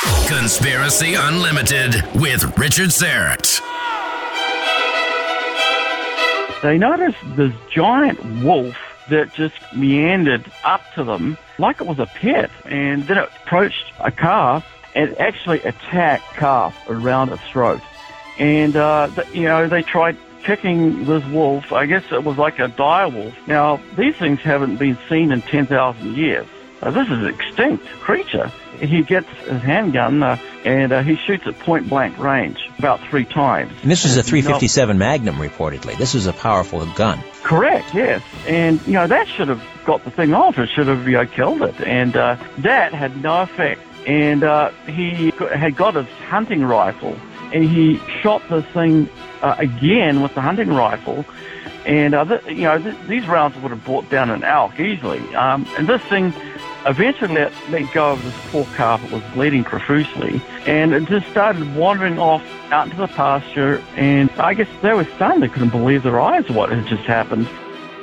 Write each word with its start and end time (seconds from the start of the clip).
Conspiracy 0.00 1.12
Unlimited 1.14 1.94
with 2.14 2.56
Richard 2.56 2.88
Syrett. 2.88 3.60
They 6.62 6.78
noticed 6.78 7.18
this 7.36 7.52
giant 7.70 8.42
wolf 8.42 8.76
that 9.10 9.34
just 9.34 9.56
meandered 9.76 10.50
up 10.64 10.80
to 10.94 11.04
them 11.04 11.36
like 11.58 11.82
it 11.82 11.86
was 11.86 11.98
a 11.98 12.06
pet, 12.06 12.50
and 12.64 13.02
then 13.04 13.18
it 13.18 13.28
approached 13.44 13.92
a 13.98 14.10
calf 14.10 14.64
and 14.94 15.18
actually 15.18 15.60
attacked 15.60 16.24
calf 16.32 16.74
around 16.88 17.28
its 17.30 17.42
throat. 17.50 17.82
And, 18.38 18.76
uh, 18.76 19.10
you 19.34 19.42
know, 19.42 19.68
they 19.68 19.82
tried 19.82 20.16
kicking 20.44 21.04
this 21.04 21.24
wolf. 21.26 21.74
I 21.74 21.84
guess 21.84 22.04
it 22.10 22.24
was 22.24 22.38
like 22.38 22.58
a 22.58 22.68
dire 22.68 23.10
wolf. 23.10 23.34
Now, 23.46 23.78
these 23.98 24.16
things 24.16 24.40
haven't 24.40 24.76
been 24.76 24.96
seen 25.10 25.30
in 25.30 25.42
10,000 25.42 26.16
years. 26.16 26.46
Uh, 26.82 26.90
this 26.90 27.06
is 27.06 27.18
an 27.18 27.26
extinct 27.26 27.86
creature. 28.00 28.50
He 28.80 29.02
gets 29.02 29.28
his 29.28 29.60
handgun 29.60 30.22
uh, 30.22 30.38
and 30.64 30.92
uh, 30.92 31.02
he 31.02 31.16
shoots 31.16 31.46
at 31.46 31.58
point 31.58 31.88
blank 31.88 32.18
range 32.18 32.58
about 32.78 33.00
three 33.08 33.26
times. 33.26 33.72
And 33.82 33.90
this 33.90 34.04
was 34.04 34.16
a 34.16 34.22
357 34.22 34.96
Magnum, 34.96 35.36
reportedly. 35.36 35.96
This 35.98 36.14
was 36.14 36.26
a 36.26 36.32
powerful 36.32 36.84
gun. 36.94 37.22
Correct, 37.42 37.94
yes. 37.94 38.22
And, 38.46 38.80
you 38.86 38.94
know, 38.94 39.06
that 39.06 39.28
should 39.28 39.48
have 39.48 39.62
got 39.84 40.04
the 40.04 40.10
thing 40.10 40.32
off. 40.32 40.58
It 40.58 40.70
should 40.70 40.86
have, 40.86 41.06
you 41.06 41.14
know, 41.14 41.26
killed 41.26 41.62
it. 41.62 41.78
And 41.80 42.16
uh, 42.16 42.36
that 42.58 42.94
had 42.94 43.22
no 43.22 43.42
effect. 43.42 43.82
And 44.06 44.42
uh, 44.42 44.70
he 44.86 45.30
had 45.30 45.76
got 45.76 45.94
his 45.94 46.08
hunting 46.28 46.64
rifle 46.64 47.16
and 47.52 47.64
he 47.64 48.00
shot 48.22 48.42
this 48.48 48.64
thing 48.66 49.08
uh, 49.42 49.56
again 49.58 50.22
with 50.22 50.34
the 50.34 50.40
hunting 50.40 50.72
rifle. 50.72 51.24
And, 51.84 52.14
uh, 52.14 52.24
th- 52.24 52.46
you 52.46 52.64
know, 52.64 52.78
th- 52.78 52.96
these 53.08 53.26
rounds 53.26 53.56
would 53.58 53.70
have 53.70 53.84
brought 53.84 54.08
down 54.10 54.30
an 54.30 54.44
elk 54.44 54.78
easily. 54.78 55.34
Um, 55.34 55.66
and 55.76 55.88
this 55.88 56.02
thing 56.02 56.32
eventually 56.86 57.34
let, 57.34 57.52
let 57.70 57.92
go 57.92 58.12
of 58.12 58.22
this 58.24 58.34
poor 58.48 58.64
calf. 58.76 59.02
It 59.04 59.12
was 59.12 59.22
bleeding 59.34 59.64
profusely. 59.64 60.40
And 60.66 60.92
it 60.92 61.06
just 61.06 61.28
started 61.28 61.74
wandering 61.74 62.18
off 62.18 62.42
out 62.70 62.86
into 62.86 62.96
the 62.96 63.08
pasture. 63.08 63.82
And 63.96 64.30
I 64.32 64.54
guess 64.54 64.68
they 64.82 64.92
were 64.92 65.04
stunned. 65.16 65.42
They 65.42 65.48
couldn't 65.48 65.70
believe 65.70 66.02
their 66.02 66.20
eyes 66.20 66.48
what 66.50 66.70
had 66.70 66.86
just 66.86 67.04
happened. 67.04 67.48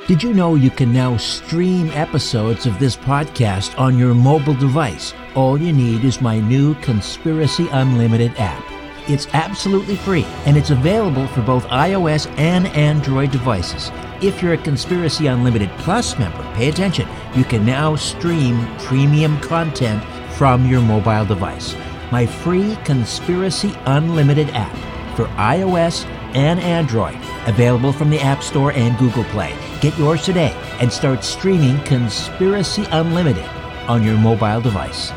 Did 0.06 0.22
you 0.22 0.32
know 0.32 0.54
you 0.54 0.70
can 0.70 0.90
now 0.90 1.18
stream 1.18 1.90
episodes 1.90 2.64
of 2.64 2.78
this 2.78 2.96
podcast 2.96 3.78
on 3.78 3.98
your 3.98 4.14
mobile 4.14 4.54
device? 4.54 5.12
All 5.34 5.60
you 5.60 5.70
need 5.70 6.02
is 6.02 6.22
my 6.22 6.40
new 6.40 6.74
Conspiracy 6.76 7.68
Unlimited 7.72 8.32
app. 8.38 8.64
It's 9.06 9.26
absolutely 9.34 9.96
free 9.96 10.24
and 10.46 10.56
it's 10.56 10.70
available 10.70 11.26
for 11.28 11.42
both 11.42 11.66
iOS 11.66 12.26
and 12.38 12.68
Android 12.68 13.30
devices. 13.30 13.90
If 14.20 14.42
you're 14.42 14.54
a 14.54 14.58
Conspiracy 14.58 15.28
Unlimited 15.28 15.70
Plus 15.78 16.18
member, 16.18 16.42
pay 16.54 16.68
attention. 16.68 17.08
You 17.36 17.44
can 17.44 17.64
now 17.64 17.94
stream 17.94 18.66
premium 18.78 19.40
content 19.40 20.02
from 20.32 20.66
your 20.66 20.80
mobile 20.80 21.24
device. 21.24 21.76
My 22.10 22.26
free 22.26 22.76
Conspiracy 22.84 23.72
Unlimited 23.86 24.50
app 24.50 24.74
for 25.16 25.26
iOS 25.36 26.04
and 26.34 26.58
Android, 26.58 27.16
available 27.46 27.92
from 27.92 28.10
the 28.10 28.18
App 28.18 28.42
Store 28.42 28.72
and 28.72 28.98
Google 28.98 29.22
Play. 29.24 29.56
Get 29.80 29.96
yours 29.96 30.24
today 30.24 30.52
and 30.80 30.92
start 30.92 31.22
streaming 31.22 31.80
Conspiracy 31.84 32.86
Unlimited 32.90 33.46
on 33.86 34.02
your 34.02 34.16
mobile 34.16 34.60
device. 34.60 35.12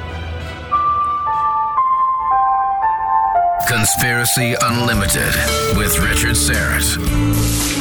Conspiracy 3.68 4.56
Unlimited 4.62 5.34
with 5.76 5.98
Richard 6.00 6.36
Syrett. 6.36 7.81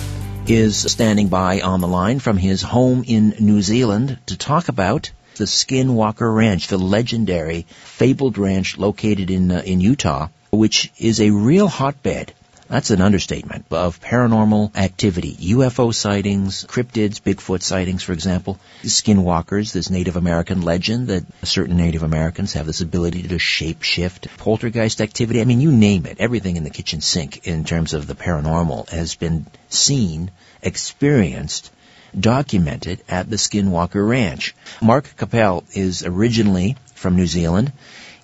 is 0.51 0.91
standing 0.91 1.29
by 1.29 1.61
on 1.61 1.79
the 1.79 1.87
line 1.87 2.19
from 2.19 2.35
his 2.35 2.61
home 2.61 3.05
in 3.07 3.33
New 3.39 3.61
Zealand 3.61 4.19
to 4.25 4.37
talk 4.37 4.67
about 4.67 5.09
the 5.37 5.45
Skinwalker 5.45 6.35
Ranch, 6.35 6.67
the 6.67 6.77
legendary 6.77 7.65
fabled 7.83 8.37
ranch 8.37 8.77
located 8.77 9.31
in 9.31 9.49
uh, 9.49 9.61
in 9.65 9.79
Utah, 9.79 10.27
which 10.51 10.91
is 10.97 11.21
a 11.21 11.29
real 11.29 11.69
hotbed 11.69 12.33
that's 12.71 12.89
an 12.89 13.01
understatement, 13.01 13.65
of 13.69 13.99
paranormal 13.99 14.77
activity. 14.77 15.35
UFO 15.35 15.93
sightings, 15.93 16.63
cryptids, 16.63 17.21
Bigfoot 17.21 17.61
sightings, 17.61 18.01
for 18.01 18.13
example. 18.13 18.57
Skinwalkers, 18.83 19.73
this 19.73 19.89
Native 19.89 20.15
American 20.15 20.61
legend 20.61 21.09
that 21.09 21.25
certain 21.43 21.75
Native 21.75 22.03
Americans 22.03 22.53
have 22.53 22.65
this 22.65 22.79
ability 22.79 23.23
to 23.23 23.35
shapeshift. 23.35 24.29
Poltergeist 24.37 25.01
activity, 25.01 25.41
I 25.41 25.43
mean, 25.43 25.59
you 25.59 25.69
name 25.69 26.05
it. 26.05 26.21
Everything 26.21 26.55
in 26.55 26.63
the 26.63 26.69
kitchen 26.69 27.01
sink 27.01 27.45
in 27.45 27.65
terms 27.65 27.93
of 27.93 28.07
the 28.07 28.15
paranormal 28.15 28.89
has 28.89 29.15
been 29.15 29.47
seen, 29.67 30.31
experienced, 30.61 31.71
documented 32.17 33.01
at 33.09 33.29
the 33.29 33.35
Skinwalker 33.35 34.07
Ranch. 34.07 34.55
Mark 34.81 35.13
Capel 35.17 35.65
is 35.73 36.05
originally 36.05 36.77
from 36.95 37.17
New 37.17 37.27
Zealand. 37.27 37.73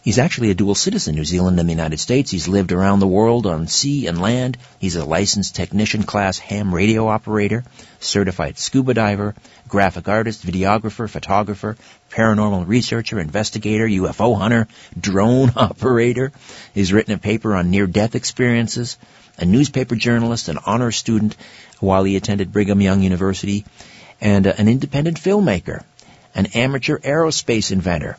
He's 0.07 0.19
actually 0.19 0.51
a 0.51 0.55
dual 0.55 0.73
citizen, 0.73 1.15
New 1.15 1.25
Zealand 1.25 1.59
and 1.59 1.67
the 1.67 1.73
United 1.73 1.99
States. 1.99 2.31
He's 2.31 2.47
lived 2.47 2.71
around 2.71 2.99
the 2.99 3.07
world 3.07 3.45
on 3.45 3.67
sea 3.67 4.07
and 4.07 4.21
land. 4.21 4.57
He's 4.79 4.95
a 4.95 5.03
licensed 5.03 5.53
technician 5.53 6.03
class 6.03 6.37
ham 6.37 6.73
radio 6.73 7.09
operator, 7.09 7.65
certified 7.99 8.57
scuba 8.57 8.93
diver, 8.93 9.35
graphic 9.67 10.07
artist, 10.07 10.47
videographer, 10.47 11.09
photographer, 11.09 11.75
paranormal 12.09 12.69
researcher, 12.69 13.19
investigator, 13.19 13.85
UFO 13.85 14.37
hunter, 14.37 14.69
drone 14.97 15.51
operator. 15.57 16.31
He's 16.73 16.93
written 16.93 17.13
a 17.13 17.17
paper 17.17 17.53
on 17.53 17.69
near-death 17.69 18.15
experiences, 18.15 18.97
a 19.37 19.43
newspaper 19.43 19.97
journalist, 19.97 20.47
an 20.47 20.57
honor 20.65 20.93
student 20.93 21.35
while 21.81 22.05
he 22.05 22.15
attended 22.15 22.53
Brigham 22.53 22.79
Young 22.79 23.01
University, 23.01 23.65
and 24.21 24.47
uh, 24.47 24.53
an 24.57 24.69
independent 24.69 25.19
filmmaker, 25.19 25.83
an 26.33 26.45
amateur 26.53 26.97
aerospace 26.97 27.73
inventor, 27.73 28.15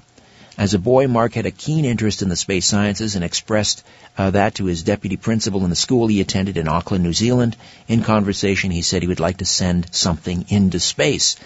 as 0.58 0.75
a 0.75 0.78
boy, 0.81 1.06
Mark 1.06 1.34
had 1.34 1.46
a 1.46 1.52
keen 1.52 1.84
interest 1.84 2.20
in 2.20 2.28
the 2.28 2.34
space 2.34 2.66
sciences 2.66 3.14
and 3.14 3.25
expressed 3.25 3.84
uh, 4.19 4.31
that 4.31 4.56
to 4.56 4.64
his 4.64 4.82
deputy 4.82 5.16
principal 5.16 5.62
in 5.62 5.70
the 5.70 5.76
school 5.76 6.08
he 6.08 6.20
attended 6.20 6.56
in 6.56 6.66
Auckland, 6.66 7.05
New 7.05 7.12
Zealand. 7.12 7.56
In 7.87 8.02
conversation, 8.02 8.72
he 8.72 8.82
said 8.82 9.00
he 9.00 9.06
would 9.06 9.20
like 9.20 9.37
to 9.37 9.44
send 9.44 9.94
something 9.94 10.46
into 10.49 10.81
space. 10.81 11.37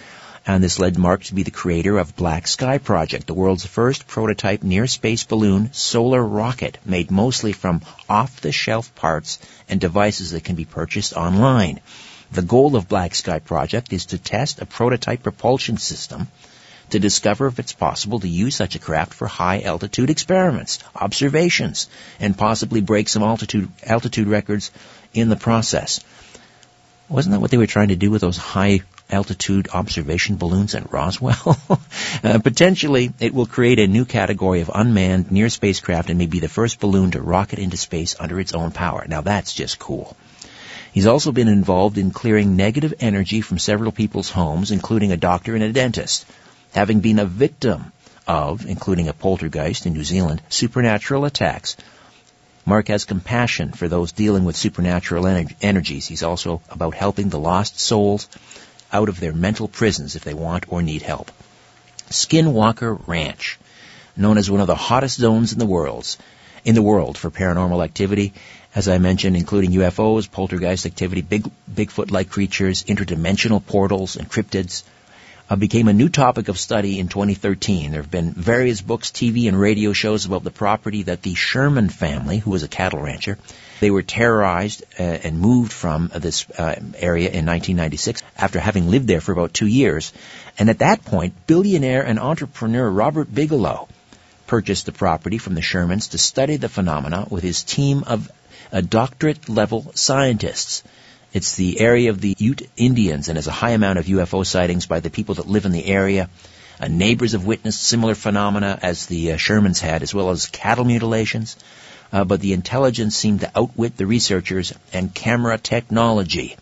And 0.47 0.63
this 0.63 0.79
led 0.79 0.97
Mark 0.97 1.23
to 1.25 1.35
be 1.35 1.43
the 1.43 1.51
creator 1.51 1.99
of 1.99 2.15
Black 2.15 2.47
Sky 2.47 2.79
Project, 2.79 3.27
the 3.27 3.35
world's 3.35 3.67
first 3.67 4.07
prototype 4.07 4.63
near-space 4.63 5.25
balloon 5.25 5.71
solar 5.73 6.23
rocket 6.23 6.79
made 6.83 7.11
mostly 7.11 7.53
from 7.53 7.81
off-the-shelf 8.09 8.95
parts 8.95 9.37
and 9.69 9.79
devices 9.79 10.31
that 10.31 10.43
can 10.43 10.55
be 10.55 10.65
purchased 10.65 11.13
online. 11.13 11.81
The 12.31 12.41
goal 12.41 12.75
of 12.75 12.89
Black 12.89 13.13
Sky 13.13 13.37
Project 13.37 13.93
is 13.93 14.07
to 14.07 14.17
test 14.17 14.59
a 14.59 14.65
prototype 14.65 15.21
propulsion 15.21 15.77
system 15.77 16.29
to 16.93 16.99
discover 16.99 17.47
if 17.47 17.57
it's 17.57 17.73
possible 17.73 18.19
to 18.19 18.27
use 18.27 18.55
such 18.55 18.75
a 18.75 18.79
craft 18.79 19.15
for 19.15 19.27
high 19.27 19.61
altitude 19.61 20.11
experiments, 20.11 20.77
observations, 20.95 21.89
and 22.19 22.37
possibly 22.37 22.81
break 22.81 23.09
some 23.09 23.23
altitude, 23.23 23.67
altitude 23.83 24.27
records 24.27 24.69
in 25.11 25.27
the 25.29 25.35
process. 25.35 26.01
Wasn't 27.09 27.33
that 27.33 27.39
what 27.39 27.49
they 27.49 27.57
were 27.57 27.65
trying 27.65 27.87
to 27.87 27.95
do 27.95 28.11
with 28.11 28.21
those 28.21 28.37
high 28.37 28.81
altitude 29.09 29.69
observation 29.73 30.35
balloons 30.35 30.75
at 30.75 30.93
Roswell? 30.93 31.59
uh, 32.23 32.37
potentially, 32.37 33.11
it 33.19 33.33
will 33.33 33.47
create 33.47 33.79
a 33.79 33.87
new 33.87 34.05
category 34.05 34.61
of 34.61 34.69
unmanned 34.73 35.31
near 35.31 35.49
spacecraft 35.49 36.11
and 36.11 36.19
may 36.19 36.27
be 36.27 36.39
the 36.39 36.47
first 36.47 36.79
balloon 36.79 37.09
to 37.11 37.21
rocket 37.21 37.57
into 37.57 37.75
space 37.75 38.15
under 38.19 38.39
its 38.39 38.53
own 38.53 38.69
power. 38.69 39.03
Now 39.07 39.21
that's 39.21 39.51
just 39.51 39.79
cool. 39.79 40.15
He's 40.93 41.07
also 41.07 41.31
been 41.31 41.47
involved 41.47 41.97
in 41.97 42.11
clearing 42.11 42.55
negative 42.55 42.93
energy 42.99 43.41
from 43.41 43.57
several 43.57 43.91
people's 43.91 44.29
homes, 44.29 44.69
including 44.69 45.11
a 45.11 45.17
doctor 45.17 45.55
and 45.55 45.63
a 45.63 45.73
dentist 45.73 46.27
having 46.73 46.99
been 46.99 47.19
a 47.19 47.25
victim 47.25 47.91
of, 48.27 48.65
including 48.65 49.07
a 49.07 49.13
poltergeist 49.13 49.85
in 49.85 49.93
New 49.93 50.03
Zealand, 50.03 50.41
supernatural 50.49 51.25
attacks. 51.25 51.77
Mark 52.65 52.87
has 52.87 53.05
compassion 53.05 53.71
for 53.71 53.87
those 53.87 54.11
dealing 54.11 54.45
with 54.45 54.55
supernatural 54.55 55.25
ener- 55.25 55.53
energies. 55.61 56.07
He's 56.07 56.23
also 56.23 56.61
about 56.69 56.95
helping 56.95 57.29
the 57.29 57.39
lost 57.39 57.79
souls 57.79 58.27
out 58.91 59.09
of 59.09 59.19
their 59.19 59.33
mental 59.33 59.67
prisons 59.67 60.15
if 60.15 60.23
they 60.23 60.33
want 60.33 60.65
or 60.69 60.81
need 60.81 61.01
help. 61.01 61.31
Skinwalker 62.09 62.99
Ranch, 63.07 63.59
known 64.15 64.37
as 64.37 64.49
one 64.49 64.61
of 64.61 64.67
the 64.67 64.75
hottest 64.75 65.19
zones 65.19 65.51
in 65.53 65.59
the 65.59 65.65
world, 65.65 66.15
in 66.63 66.75
the 66.75 66.81
world 66.81 67.17
for 67.17 67.29
paranormal 67.29 67.83
activity, 67.83 68.33
as 68.73 68.87
I 68.87 68.97
mentioned, 68.97 69.35
including 69.35 69.71
UFOs, 69.71 70.31
poltergeist 70.31 70.85
activity, 70.85 71.21
big 71.21 71.49
Bigfoot-like 71.71 72.29
creatures, 72.29 72.83
interdimensional 72.83 73.63
portals, 73.63 74.15
and 74.15 74.29
cryptids 74.29 74.83
uh, 75.53 75.55
became 75.55 75.87
a 75.87 75.93
new 75.93 76.09
topic 76.09 76.47
of 76.47 76.57
study 76.57 76.99
in 76.99 77.07
2013. 77.07 77.91
There 77.91 78.01
have 78.01 78.09
been 78.09 78.31
various 78.33 78.81
books, 78.81 79.11
TV, 79.11 79.47
and 79.47 79.59
radio 79.59 79.93
shows 79.93 80.25
about 80.25 80.43
the 80.43 80.49
property 80.49 81.03
that 81.03 81.21
the 81.21 81.35
Sherman 81.35 81.89
family, 81.89 82.39
who 82.39 82.49
was 82.49 82.63
a 82.63 82.67
cattle 82.67 83.01
rancher, 83.01 83.37
they 83.79 83.91
were 83.91 84.01
terrorized 84.01 84.83
uh, 84.99 85.03
and 85.03 85.39
moved 85.39 85.71
from 85.71 86.09
this 86.15 86.49
uh, 86.49 86.73
area 86.97 87.29
in 87.29 87.45
1996 87.45 88.23
after 88.35 88.59
having 88.59 88.89
lived 88.89 89.07
there 89.07 89.21
for 89.21 89.31
about 89.31 89.53
two 89.53 89.67
years. 89.67 90.11
And 90.57 90.71
at 90.71 90.79
that 90.79 91.05
point, 91.05 91.45
billionaire 91.45 92.01
and 92.01 92.19
entrepreneur 92.19 92.89
Robert 92.89 93.31
Bigelow 93.31 93.87
purchased 94.47 94.87
the 94.87 94.91
property 94.91 95.37
from 95.37 95.53
the 95.53 95.61
Shermans 95.61 96.09
to 96.11 96.17
study 96.17 96.55
the 96.55 96.69
phenomena 96.69 97.27
with 97.29 97.43
his 97.43 97.63
team 97.63 98.03
of 98.07 98.31
uh, 98.71 98.81
doctorate 98.81 99.49
level 99.49 99.91
scientists. 99.93 100.81
It's 101.33 101.55
the 101.55 101.79
area 101.79 102.11
of 102.11 102.21
the 102.21 102.35
Ute 102.37 102.69
Indians 102.77 103.27
and 103.27 103.37
has 103.37 103.47
a 103.47 103.51
high 103.51 103.71
amount 103.71 103.97
of 103.97 104.05
UFO 104.05 104.45
sightings 104.45 104.85
by 104.85 104.99
the 104.99 105.09
people 105.09 105.35
that 105.35 105.47
live 105.47 105.65
in 105.65 105.71
the 105.71 105.83
area. 105.87 106.29
Uh, 106.79 106.87
neighbors 106.87 107.31
have 107.31 107.43
witnessed 107.43 107.81
similar 107.81 108.13
phenomena 108.13 108.77
as 108.83 109.07
the 109.07 109.31
uh, 109.31 109.37
Shermans 109.37 109.79
had, 109.79 110.03
as 110.03 110.13
well 110.13 110.29
as 110.29 110.45
cattle 110.45 110.85
mutilations. 110.85 111.57
Uh, 112.11 112.23
but 112.23 112.39
the 112.39 112.53
intelligence 112.53 113.15
seemed 113.15 113.39
to 113.39 113.51
outwit 113.55 113.97
the 113.97 114.05
researchers 114.05 114.73
and 114.93 115.11
camera 115.11 115.57
technology. 115.57 116.55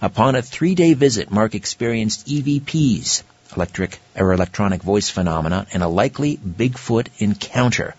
Upon 0.00 0.34
a 0.34 0.40
three-day 0.40 0.94
visit, 0.94 1.30
Mark 1.30 1.54
experienced 1.54 2.26
EVPs, 2.26 3.22
electric 3.54 3.98
or 4.14 4.32
electronic 4.32 4.82
voice 4.82 5.10
phenomena, 5.10 5.66
and 5.74 5.82
a 5.82 5.88
likely 5.88 6.38
Bigfoot 6.38 7.08
encounter, 7.18 7.94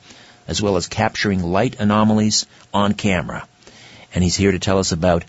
as 0.48 0.64
well 0.64 0.78
as 0.78 0.88
capturing 0.88 1.44
light 1.44 1.80
anomalies 1.80 2.48
on 2.74 2.96
camera. 2.96 3.48
And 4.16 4.24
he's 4.24 4.36
here 4.36 4.52
to 4.52 4.60
tell 4.60 4.80
us 4.80 4.92
about 4.92 5.24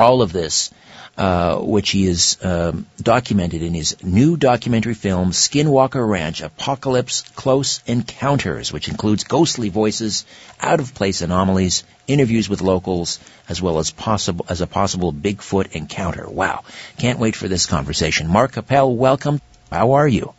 all 0.00 0.22
of 0.22 0.32
this, 0.32 0.70
uh, 1.16 1.56
which 1.58 1.90
he 1.90 2.06
has 2.06 2.38
um, 2.42 2.86
documented 3.00 3.62
in 3.62 3.74
his 3.74 4.02
new 4.02 4.36
documentary 4.36 4.94
film, 4.94 5.32
Skinwalker 5.32 6.06
Ranch: 6.08 6.40
Apocalypse 6.40 7.22
Close 7.36 7.82
Encounters, 7.86 8.72
which 8.72 8.88
includes 8.88 9.24
ghostly 9.24 9.68
voices, 9.68 10.24
out-of-place 10.60 11.20
anomalies, 11.20 11.84
interviews 12.06 12.48
with 12.48 12.62
locals, 12.62 13.18
as 13.48 13.60
well 13.60 13.78
as 13.78 13.90
possible 13.90 14.46
as 14.48 14.60
a 14.60 14.66
possible 14.66 15.12
Bigfoot 15.12 15.72
encounter. 15.72 16.28
Wow! 16.28 16.64
Can't 16.98 17.18
wait 17.18 17.36
for 17.36 17.48
this 17.48 17.66
conversation. 17.66 18.28
Mark 18.28 18.52
Capel, 18.52 18.96
welcome. 18.96 19.40
How 19.70 19.92
are 19.92 20.08
you? 20.08 20.32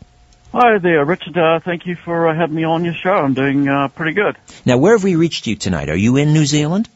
Hi 0.52 0.76
there, 0.78 1.04
Richard. 1.04 1.38
Uh, 1.38 1.60
thank 1.60 1.86
you 1.86 1.96
for 1.96 2.28
uh, 2.28 2.34
having 2.34 2.56
me 2.56 2.64
on 2.64 2.84
your 2.84 2.92
show. 2.92 3.12
I'm 3.12 3.32
doing 3.32 3.68
uh, 3.68 3.88
pretty 3.88 4.12
good. 4.12 4.36
Now, 4.66 4.76
where 4.76 4.92
have 4.92 5.04
we 5.04 5.16
reached 5.16 5.46
you 5.46 5.56
tonight? 5.56 5.88
Are 5.88 5.96
you 5.96 6.16
in 6.16 6.34
New 6.34 6.44
Zealand? 6.44 6.90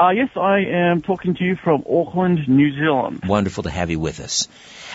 Uh, 0.00 0.12
yes, 0.12 0.30
I 0.34 0.60
am 0.60 1.02
talking 1.02 1.34
to 1.34 1.44
you 1.44 1.56
from 1.62 1.84
Auckland, 1.86 2.48
New 2.48 2.72
Zealand. 2.72 3.20
Wonderful 3.26 3.64
to 3.64 3.70
have 3.70 3.90
you 3.90 4.00
with 4.00 4.20
us. 4.20 4.48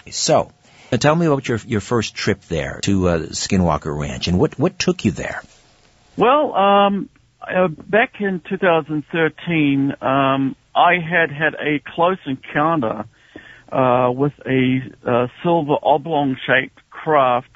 So, 0.09 0.51
uh, 0.91 0.97
tell 0.97 1.15
me 1.15 1.27
about 1.27 1.47
your 1.47 1.59
your 1.67 1.81
first 1.81 2.15
trip 2.15 2.41
there 2.41 2.79
to 2.81 3.07
uh, 3.07 3.19
Skinwalker 3.19 3.95
Ranch, 3.95 4.27
and 4.27 4.39
what 4.39 4.57
what 4.57 4.79
took 4.79 5.05
you 5.05 5.11
there? 5.11 5.43
Well, 6.17 6.55
um, 6.55 7.09
uh, 7.39 7.67
back 7.67 8.13
in 8.19 8.41
2013, 8.49 9.93
um, 10.01 10.55
I 10.73 10.93
had 10.95 11.29
had 11.29 11.53
a 11.53 11.83
close 11.93 12.17
encounter 12.25 13.05
uh, 13.71 14.09
with 14.11 14.33
a 14.43 14.79
uh, 15.05 15.27
silver 15.43 15.75
oblong-shaped 15.83 16.79
craft 16.89 17.51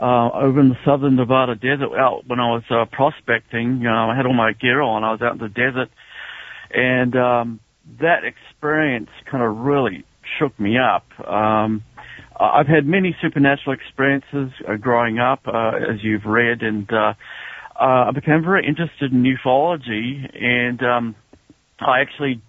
uh, 0.00 0.30
over 0.32 0.58
in 0.58 0.70
the 0.70 0.78
southern 0.84 1.14
Nevada 1.14 1.54
desert 1.54 1.96
out 1.96 2.26
when 2.26 2.40
I 2.40 2.50
was 2.50 2.64
uh, 2.70 2.86
prospecting. 2.90 3.86
Uh, 3.86 4.08
I 4.08 4.16
had 4.16 4.26
all 4.26 4.34
my 4.34 4.52
gear 4.52 4.80
on. 4.80 5.04
I 5.04 5.12
was 5.12 5.22
out 5.22 5.34
in 5.34 5.38
the 5.38 5.48
desert 5.48 5.88
and 6.72 7.16
um, 7.16 7.60
that 8.00 8.24
experience 8.24 9.10
kind 9.30 9.42
of 9.42 9.56
really 9.58 10.04
shook 10.38 10.58
me 10.58 10.76
up. 10.78 11.04
Um, 11.26 11.82
I've 12.38 12.66
had 12.66 12.86
many 12.86 13.14
supernatural 13.20 13.76
experiences 13.76 14.50
uh, 14.68 14.76
growing 14.76 15.18
up, 15.18 15.40
uh, 15.46 15.72
as 15.76 16.02
you've 16.02 16.24
read, 16.24 16.62
and 16.62 16.90
uh, 16.92 17.14
uh, 17.78 18.08
I 18.08 18.10
became 18.12 18.42
very 18.42 18.66
interested 18.66 19.12
in 19.12 19.22
ufology, 19.22 20.28
and 20.40 20.82
um, 20.82 21.14
I 21.80 22.00
actually 22.00 22.40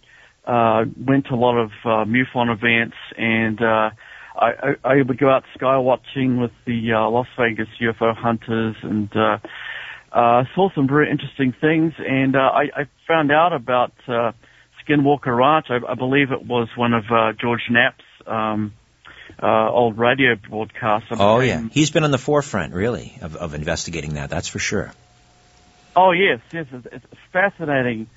uh, 0.46 0.86
went 0.98 1.27
to 1.27 1.34
a 1.34 1.36
lot 1.36 1.58
of 1.58 1.72
uh, 1.86 2.06
MUFON 2.06 2.51
events, 2.53 2.98
and 3.18 3.62
uh, 3.62 3.89
I, 4.36 4.51
I, 4.62 4.74
I 4.84 4.96
would 4.98 5.18
go 5.18 5.30
out 5.30 5.44
sky 5.56 5.77
watching 5.77 6.39
with 6.39 6.51
the 6.65 6.94
uh, 6.94 7.10
Las 7.10 7.27
Vegas 7.38 7.68
UFO 7.82 8.15
hunters, 8.15 8.75
and 8.84 9.10
uh, 9.15 9.38
uh, 10.13 10.43
saw 10.53 10.70
some 10.75 10.88
very 10.88 11.10
interesting 11.10 11.53
things, 11.60 11.93
and 11.98 12.36
uh, 12.36 12.39
I, 12.39 12.62
I 12.75 12.88
found 13.08 13.32
out 13.32 13.51
about 13.51 13.93
uh, 14.08 14.32
Skinwalker 14.86 15.36
Ranch. 15.36 15.67
I, 15.70 15.79
I 15.91 15.96
believe 15.96 16.32
it 16.32 16.46
was 16.46 16.70
one 16.75 16.93
of 16.93 17.05
uh, 17.12 17.34
George 17.34 17.63
Knapp's 17.70 18.03
um, 18.27 18.74
uh, 19.41 19.72
old 19.72 19.98
radio 19.98 20.36
broadcasts. 20.36 21.08
Oh 21.12 21.39
yeah, 21.39 21.67
he's 21.72 21.89
been 21.89 22.03
on 22.03 22.12
the 22.12 22.20
forefront, 22.20 22.74
really, 22.74 23.17
of, 23.22 23.36
of 23.36 23.55
investigating 23.55 24.13
that. 24.13 24.29
That's 24.29 24.48
for 24.48 24.60
sure. 24.60 24.93
Oh 25.96 26.12
yes, 26.12 26.39
yes, 26.51 26.67
it's, 26.72 26.88
it's 26.91 27.22
fascinating 27.32 28.08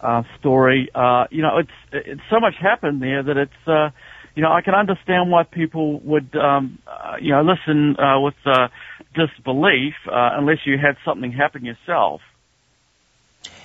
uh, 0.00 0.22
story. 0.38 0.88
Uh, 0.94 1.24
you 1.30 1.42
know, 1.42 1.58
it's 1.58 1.70
it's 1.92 2.22
so 2.30 2.38
much 2.38 2.54
happened 2.60 3.02
there 3.02 3.22
that 3.24 3.36
it's 3.36 3.66
uh, 3.68 3.90
you 4.34 4.42
know 4.42 4.52
I 4.52 4.62
can 4.62 4.74
understand 4.74 5.30
why 5.30 5.44
people 5.44 6.00
would 6.00 6.34
um, 6.36 6.78
uh, 6.86 7.16
you 7.20 7.30
know 7.32 7.42
listen 7.42 7.96
uh, 7.98 8.20
with 8.20 8.34
uh, 8.44 8.68
disbelief 9.14 9.94
uh, 10.06 10.30
unless 10.34 10.58
you 10.64 10.76
had 10.78 10.96
something 11.04 11.32
happen 11.32 11.64
yourself. 11.64 12.20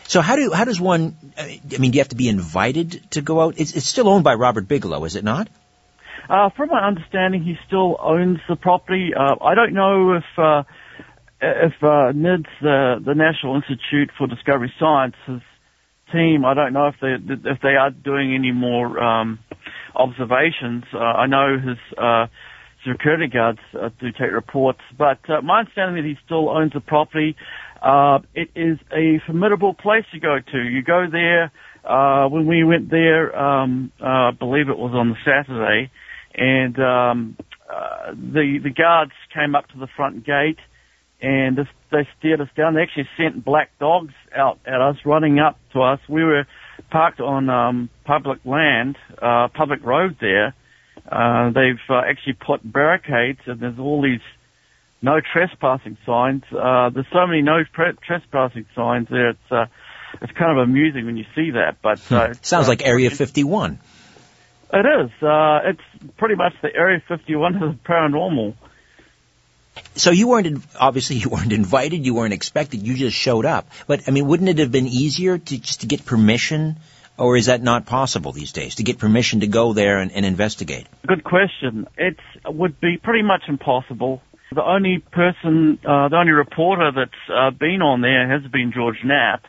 So 0.07 0.21
how 0.21 0.35
do 0.35 0.51
how 0.51 0.65
does 0.65 0.79
one? 0.79 1.15
I 1.37 1.59
mean, 1.79 1.91
do 1.91 1.97
you 1.97 2.01
have 2.01 2.09
to 2.09 2.15
be 2.15 2.29
invited 2.29 3.01
to 3.11 3.21
go 3.21 3.41
out? 3.41 3.55
It's, 3.57 3.75
it's 3.75 3.87
still 3.87 4.07
owned 4.07 4.23
by 4.23 4.35
Robert 4.35 4.67
Bigelow, 4.67 5.03
is 5.05 5.15
it 5.15 5.23
not? 5.23 5.47
Uh, 6.29 6.49
from 6.55 6.69
my 6.69 6.85
understanding, 6.85 7.43
he 7.43 7.55
still 7.67 7.97
owns 7.99 8.39
the 8.47 8.55
property. 8.55 9.11
Uh, 9.15 9.35
I 9.43 9.55
don't 9.55 9.73
know 9.73 10.13
if 10.13 10.23
uh, 10.37 10.63
if 11.41 11.73
uh, 11.81 12.13
NIDS, 12.13 12.49
the 12.61 13.01
the 13.03 13.13
National 13.15 13.55
Institute 13.55 14.11
for 14.17 14.27
Discovery 14.27 14.73
Sciences 14.79 15.41
team, 16.11 16.45
I 16.45 16.53
don't 16.53 16.73
know 16.73 16.87
if 16.87 16.95
they 17.01 17.15
if 17.49 17.61
they 17.61 17.75
are 17.75 17.89
doing 17.89 18.33
any 18.33 18.51
more 18.51 18.99
um, 18.99 19.39
observations. 19.95 20.83
Uh, 20.93 20.99
I 20.99 21.27
know 21.27 21.57
his 21.57 21.77
uh, 21.97 22.27
security 22.87 23.27
guards 23.27 23.59
uh, 23.73 23.89
do 23.99 24.11
take 24.11 24.31
reports, 24.31 24.81
but 24.97 25.19
uh, 25.29 25.41
my 25.41 25.59
understanding 25.59 26.03
that 26.03 26.07
he 26.07 26.15
still 26.25 26.49
owns 26.49 26.73
the 26.73 26.79
property. 26.79 27.35
Uh, 27.81 28.19
it 28.33 28.49
is 28.55 28.79
a 28.91 29.21
formidable 29.25 29.73
place 29.73 30.05
to 30.13 30.19
go 30.19 30.37
to. 30.51 30.57
You 30.57 30.81
go 30.81 31.05
there. 31.11 31.51
Uh, 31.83 32.27
when 32.29 32.47
we 32.47 32.63
went 32.63 32.89
there, 32.89 33.35
um, 33.37 33.91
uh, 34.01 34.05
I 34.05 34.31
believe 34.31 34.69
it 34.69 34.77
was 34.77 34.93
on 34.95 35.09
the 35.09 35.15
Saturday, 35.23 35.91
and 36.33 36.79
um, 36.79 37.37
uh, 37.69 38.11
the 38.11 38.59
the 38.63 38.71
guards 38.71 39.11
came 39.33 39.53
up 39.53 39.67
to 39.69 39.77
the 39.77 39.87
front 39.95 40.25
gate, 40.25 40.57
and 41.21 41.55
this, 41.55 41.67
they 41.91 42.07
steered 42.17 42.41
us 42.41 42.47
down. 42.57 42.73
They 42.73 42.81
actually 42.81 43.07
sent 43.17 43.45
black 43.45 43.69
dogs 43.79 44.13
out 44.35 44.57
at 44.65 44.81
us, 44.81 44.95
running 45.05 45.37
up 45.39 45.59
to 45.73 45.81
us. 45.81 45.99
We 46.09 46.23
were 46.23 46.47
parked 46.89 47.19
on 47.19 47.49
um, 47.49 47.89
public 48.05 48.39
land, 48.45 48.97
uh, 49.21 49.47
public 49.53 49.83
road 49.83 50.17
there. 50.19 50.53
Uh, 51.09 51.51
they've 51.51 51.81
uh, 51.89 52.01
actually 52.07 52.33
put 52.33 52.61
barricades, 52.63 53.39
and 53.45 53.59
there's 53.59 53.79
all 53.79 54.01
these 54.01 54.21
no 55.01 55.19
trespassing 55.21 55.97
signs. 56.05 56.43
Uh, 56.51 56.89
there's 56.89 57.05
so 57.13 57.27
many 57.27 57.41
no 57.41 57.63
pre- 57.71 57.93
trespassing 58.05 58.65
signs 58.75 59.07
there. 59.09 59.29
It's 59.29 59.51
uh, 59.51 59.65
it's 60.21 60.31
kind 60.33 60.57
of 60.57 60.63
amusing 60.63 61.05
when 61.05 61.17
you 61.17 61.25
see 61.35 61.51
that. 61.51 61.77
But 61.81 61.99
uh, 62.11 62.33
Sounds 62.41 62.67
uh, 62.67 62.71
like 62.71 62.85
Area 62.85 63.09
51. 63.09 63.79
It 64.73 64.77
is. 64.77 65.11
Uh, 65.21 65.59
it's 65.65 66.15
pretty 66.17 66.35
much 66.35 66.53
the 66.61 66.73
Area 66.73 67.01
51 67.07 67.55
of 67.55 67.77
the 67.77 67.83
paranormal. 67.83 68.55
So 69.95 70.11
you 70.11 70.27
weren't 70.27 70.63
obviously 70.79 71.15
you 71.23 71.29
weren't 71.29 71.53
invited, 71.53 72.05
you 72.05 72.13
weren't 72.13 72.33
expected, 72.33 72.81
you 72.81 72.95
just 72.95 73.15
showed 73.15 73.45
up. 73.45 73.67
But 73.87 74.07
I 74.07 74.11
mean, 74.11 74.27
wouldn't 74.27 74.49
it 74.49 74.59
have 74.59 74.71
been 74.71 74.87
easier 74.87 75.37
to 75.37 75.57
just 75.57 75.81
to 75.81 75.87
get 75.87 76.05
permission, 76.05 76.77
or 77.17 77.37
is 77.37 77.47
that 77.47 77.61
not 77.61 77.85
possible 77.85 78.31
these 78.31 78.51
days 78.51 78.75
to 78.75 78.83
get 78.83 78.99
permission 78.99 79.41
to 79.41 79.47
go 79.47 79.73
there 79.73 79.99
and, 79.99 80.11
and 80.11 80.25
investigate? 80.25 80.87
Good 81.07 81.23
question. 81.23 81.87
It 81.97 82.17
would 82.45 82.79
be 82.79 82.97
pretty 82.97 83.23
much 83.23 83.43
impossible. 83.47 84.21
The 84.51 84.63
only 84.63 84.99
person, 84.99 85.79
uh, 85.83 86.09
the 86.09 86.17
only 86.17 86.31
reporter 86.31 86.91
that's 86.95 87.11
uh, 87.29 87.51
been 87.51 87.81
on 87.81 88.01
there 88.01 88.29
has 88.29 88.49
been 88.51 88.71
George 88.73 88.97
Knapp. 89.03 89.43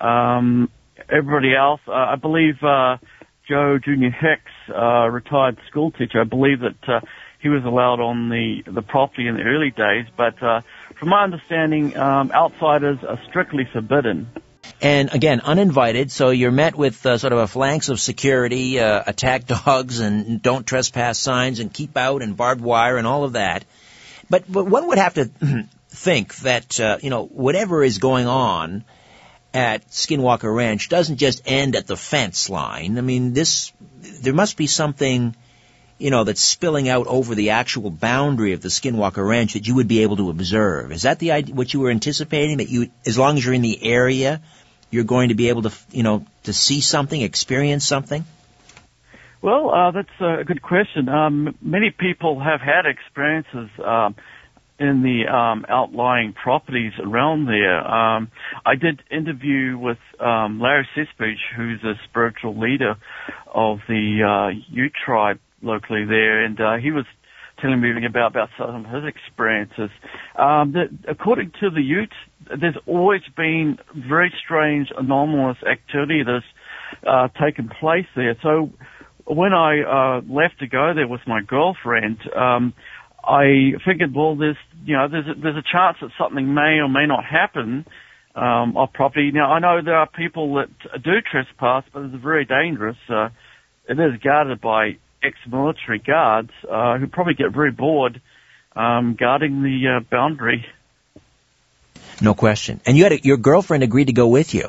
Um, 0.00 0.70
everybody 1.08 1.54
else, 1.56 1.80
uh, 1.88 1.92
I 1.92 2.16
believe 2.16 2.62
uh, 2.62 2.98
Joe 3.48 3.78
Junior 3.82 4.10
Hicks, 4.10 4.52
uh, 4.68 5.08
retired 5.08 5.58
school 5.70 5.90
teacher, 5.90 6.20
I 6.20 6.24
believe 6.24 6.60
that 6.60 6.88
uh, 6.88 7.00
he 7.40 7.48
was 7.48 7.64
allowed 7.64 8.00
on 8.00 8.28
the 8.28 8.62
the 8.66 8.82
property 8.82 9.26
in 9.28 9.36
the 9.36 9.42
early 9.42 9.70
days. 9.70 10.06
But 10.16 10.42
uh, 10.42 10.62
from 10.98 11.08
my 11.10 11.24
understanding, 11.24 11.96
um, 11.96 12.32
outsiders 12.32 12.98
are 13.06 13.20
strictly 13.28 13.68
forbidden. 13.72 14.28
And 14.80 15.12
again, 15.12 15.40
uninvited, 15.40 16.12
so 16.12 16.30
you're 16.30 16.52
met 16.52 16.76
with 16.76 17.04
uh, 17.04 17.18
sort 17.18 17.32
of 17.32 17.38
a 17.38 17.46
phalanx 17.46 17.88
of 17.88 18.00
security, 18.00 18.78
uh, 18.78 19.02
attack 19.06 19.46
dogs, 19.46 20.00
and 20.00 20.42
don't 20.42 20.66
trespass 20.66 21.18
signs, 21.18 21.58
and 21.58 21.72
keep 21.72 21.96
out, 21.96 22.22
and 22.22 22.36
barbed 22.36 22.60
wire, 22.60 22.96
and 22.96 23.06
all 23.06 23.24
of 23.24 23.32
that. 23.32 23.64
But 24.28 24.50
but 24.50 24.66
one 24.66 24.88
would 24.88 24.98
have 24.98 25.14
to 25.14 25.30
think 25.88 26.34
that 26.38 26.78
uh, 26.80 26.98
you 27.00 27.10
know 27.10 27.24
whatever 27.24 27.82
is 27.82 27.98
going 27.98 28.26
on 28.26 28.84
at 29.54 29.88
Skinwalker 29.88 30.54
Ranch 30.54 30.88
doesn't 30.88 31.16
just 31.16 31.42
end 31.46 31.74
at 31.74 31.86
the 31.86 31.96
fence 31.96 32.50
line. 32.50 32.98
I 32.98 33.00
mean, 33.00 33.32
this 33.32 33.72
there 34.22 34.34
must 34.34 34.56
be 34.56 34.66
something 34.66 35.34
you 35.98 36.10
know 36.10 36.24
that's 36.24 36.40
spilling 36.40 36.88
out 36.88 37.06
over 37.06 37.34
the 37.34 37.50
actual 37.50 37.90
boundary 37.90 38.52
of 38.52 38.62
the 38.62 38.68
Skinwalker 38.68 39.26
Ranch 39.26 39.54
that 39.54 39.66
you 39.66 39.74
would 39.74 39.88
be 39.88 40.02
able 40.02 40.16
to 40.16 40.30
observe. 40.30 40.92
Is 40.92 41.02
that 41.02 41.18
the 41.18 41.32
idea, 41.32 41.54
what 41.54 41.74
you 41.74 41.80
were 41.80 41.90
anticipating? 41.90 42.58
That 42.58 42.68
you, 42.68 42.90
as 43.04 43.18
long 43.18 43.36
as 43.36 43.44
you're 43.44 43.54
in 43.54 43.62
the 43.62 43.82
area, 43.82 44.40
you're 44.90 45.04
going 45.04 45.30
to 45.30 45.34
be 45.34 45.48
able 45.48 45.62
to 45.62 45.72
you 45.90 46.02
know 46.02 46.24
to 46.44 46.52
see 46.52 46.80
something, 46.80 47.20
experience 47.20 47.84
something. 47.84 48.24
Well, 49.40 49.70
uh, 49.70 49.90
that's 49.92 50.20
a 50.20 50.44
good 50.44 50.62
question. 50.62 51.08
Um, 51.08 51.56
many 51.60 51.90
people 51.90 52.40
have 52.40 52.60
had 52.60 52.86
experiences 52.86 53.70
um, 53.84 54.16
in 54.80 55.02
the 55.02 55.32
um, 55.32 55.64
outlying 55.68 56.32
properties 56.32 56.92
around 57.00 57.46
there. 57.46 57.86
Um, 57.86 58.30
I 58.66 58.74
did 58.74 59.02
interview 59.10 59.78
with 59.78 59.98
um, 60.18 60.60
Larry 60.60 60.88
Cesspooch, 60.96 61.38
who's 61.56 61.82
a 61.84 61.94
spiritual 62.08 62.58
leader 62.58 62.96
of 63.52 63.78
the 63.88 64.52
uh, 64.74 64.88
tribe 65.04 65.38
locally 65.62 66.04
there, 66.04 66.44
and 66.44 66.60
uh, 66.60 66.76
he 66.76 66.90
was 66.90 67.04
telling 67.60 67.80
me 67.80 67.90
about 68.06 68.32
about 68.32 68.48
some 68.58 68.84
of 68.84 68.90
his 68.92 69.04
experiences. 69.04 69.90
Um, 70.38 70.72
that 70.72 70.88
according 71.08 71.52
to 71.60 71.70
the 71.70 71.82
Ute, 71.82 72.12
there's 72.60 72.76
always 72.86 73.22
been 73.36 73.78
very 73.94 74.32
strange, 74.44 74.88
anomalous 74.96 75.58
activity 75.68 76.22
that's 76.24 76.44
uh, 77.06 77.28
taken 77.42 77.68
place 77.80 78.06
there. 78.14 78.36
So 78.42 78.70
when 79.26 79.52
I 79.52 79.80
uh, 79.82 80.20
left 80.28 80.60
to 80.60 80.66
go 80.66 80.92
there 80.94 81.08
with 81.08 81.20
my 81.26 81.40
girlfriend, 81.46 82.18
um, 82.34 82.72
I 83.24 83.72
figured, 83.84 84.14
well, 84.14 84.36
there's 84.36 84.56
you 84.84 84.96
know 84.96 85.08
there's 85.08 85.26
a, 85.26 85.40
there's 85.40 85.56
a 85.56 85.66
chance 85.72 85.98
that 86.00 86.10
something 86.18 86.54
may 86.54 86.78
or 86.80 86.88
may 86.88 87.06
not 87.06 87.24
happen 87.24 87.84
um, 88.34 88.76
off 88.76 88.92
property. 88.92 89.30
Now 89.32 89.52
I 89.52 89.58
know 89.58 89.80
there 89.84 89.96
are 89.96 90.08
people 90.08 90.54
that 90.54 90.68
do 91.02 91.10
trespass, 91.30 91.84
but 91.92 92.02
it's 92.02 92.22
very 92.22 92.44
dangerous. 92.44 92.96
Uh, 93.08 93.28
it 93.88 93.98
is 93.98 94.20
guarded 94.22 94.60
by 94.60 94.98
ex-military 95.22 95.98
guards 95.98 96.50
uh, 96.70 96.98
who 96.98 97.06
probably 97.06 97.34
get 97.34 97.52
very 97.52 97.72
bored 97.72 98.20
um, 98.74 99.16
guarding 99.18 99.62
the 99.62 99.96
uh, 99.96 100.00
boundary. 100.10 100.66
No 102.20 102.34
question. 102.34 102.80
And 102.86 102.96
you 102.96 103.04
had 103.04 103.12
a, 103.12 103.20
your 103.22 103.36
girlfriend 103.36 103.82
agreed 103.82 104.06
to 104.06 104.12
go 104.12 104.28
with 104.28 104.54
you. 104.54 104.68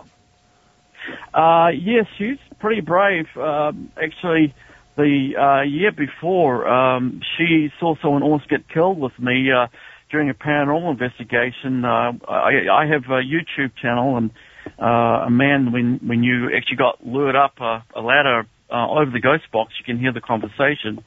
Uh, 1.33 1.69
yes, 1.69 2.05
she's 2.17 2.37
pretty 2.59 2.81
brave. 2.81 3.25
Um, 3.37 3.91
actually, 4.01 4.53
the 4.97 5.35
uh, 5.37 5.61
year 5.61 5.91
before, 5.91 6.67
um, 6.67 7.21
she 7.37 7.71
saw 7.79 7.95
someone 8.01 8.23
almost 8.23 8.49
get 8.49 8.67
killed 8.67 8.99
with 8.99 9.17
me 9.19 9.47
uh, 9.51 9.67
during 10.11 10.29
a 10.29 10.33
paranormal 10.33 10.91
investigation. 10.91 11.85
Uh, 11.85 12.13
I, 12.27 12.67
I 12.71 12.85
have 12.87 13.05
a 13.05 13.21
YouTube 13.21 13.75
channel, 13.81 14.17
and 14.17 14.31
uh, 14.79 15.25
a 15.27 15.29
man, 15.29 15.71
when 15.71 15.99
when 16.05 16.23
you 16.23 16.49
actually 16.55 16.77
got 16.77 17.05
lured 17.05 17.35
up 17.35 17.59
a, 17.61 17.83
a 17.95 18.01
ladder 18.01 18.45
uh, 18.71 18.89
over 18.89 19.11
the 19.11 19.19
ghost 19.19 19.51
box, 19.51 19.73
you 19.79 19.85
can 19.85 19.99
hear 19.99 20.13
the 20.13 20.21
conversation. 20.21 21.03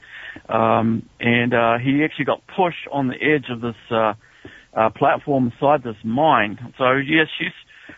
Um, 0.49 1.07
and 1.19 1.53
uh, 1.53 1.77
he 1.77 2.03
actually 2.03 2.25
got 2.25 2.41
pushed 2.47 2.87
on 2.91 3.07
the 3.07 3.15
edge 3.15 3.45
of 3.49 3.61
this 3.61 3.75
uh, 3.91 4.13
uh, 4.75 4.89
platform 4.89 5.51
inside 5.51 5.83
this 5.83 5.95
mine. 6.03 6.73
So 6.77 6.93
yes, 6.93 7.27
she's 7.37 7.53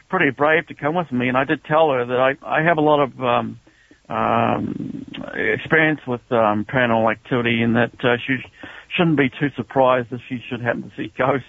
pretty 0.09 0.31
brave 0.31 0.67
to 0.67 0.73
come 0.73 0.95
with 0.95 1.11
me, 1.11 1.27
and 1.27 1.37
I 1.37 1.45
did 1.45 1.63
tell 1.63 1.91
her 1.91 2.05
that 2.05 2.19
I 2.19 2.59
I 2.59 2.63
have 2.63 2.77
a 2.77 2.81
lot 2.81 3.03
of 3.03 3.19
um, 3.19 3.59
um, 4.09 5.05
experience 5.33 6.01
with 6.07 6.21
um, 6.31 6.65
paranormal 6.65 7.11
activity, 7.11 7.61
and 7.61 7.75
that 7.75 7.93
uh, 8.03 8.17
she 8.25 8.37
shouldn't 8.95 9.17
be 9.17 9.29
too 9.29 9.49
surprised 9.55 10.11
if 10.11 10.21
she 10.29 10.39
should 10.49 10.61
happen 10.61 10.83
to 10.83 10.91
see 10.95 11.11
ghosts. 11.17 11.47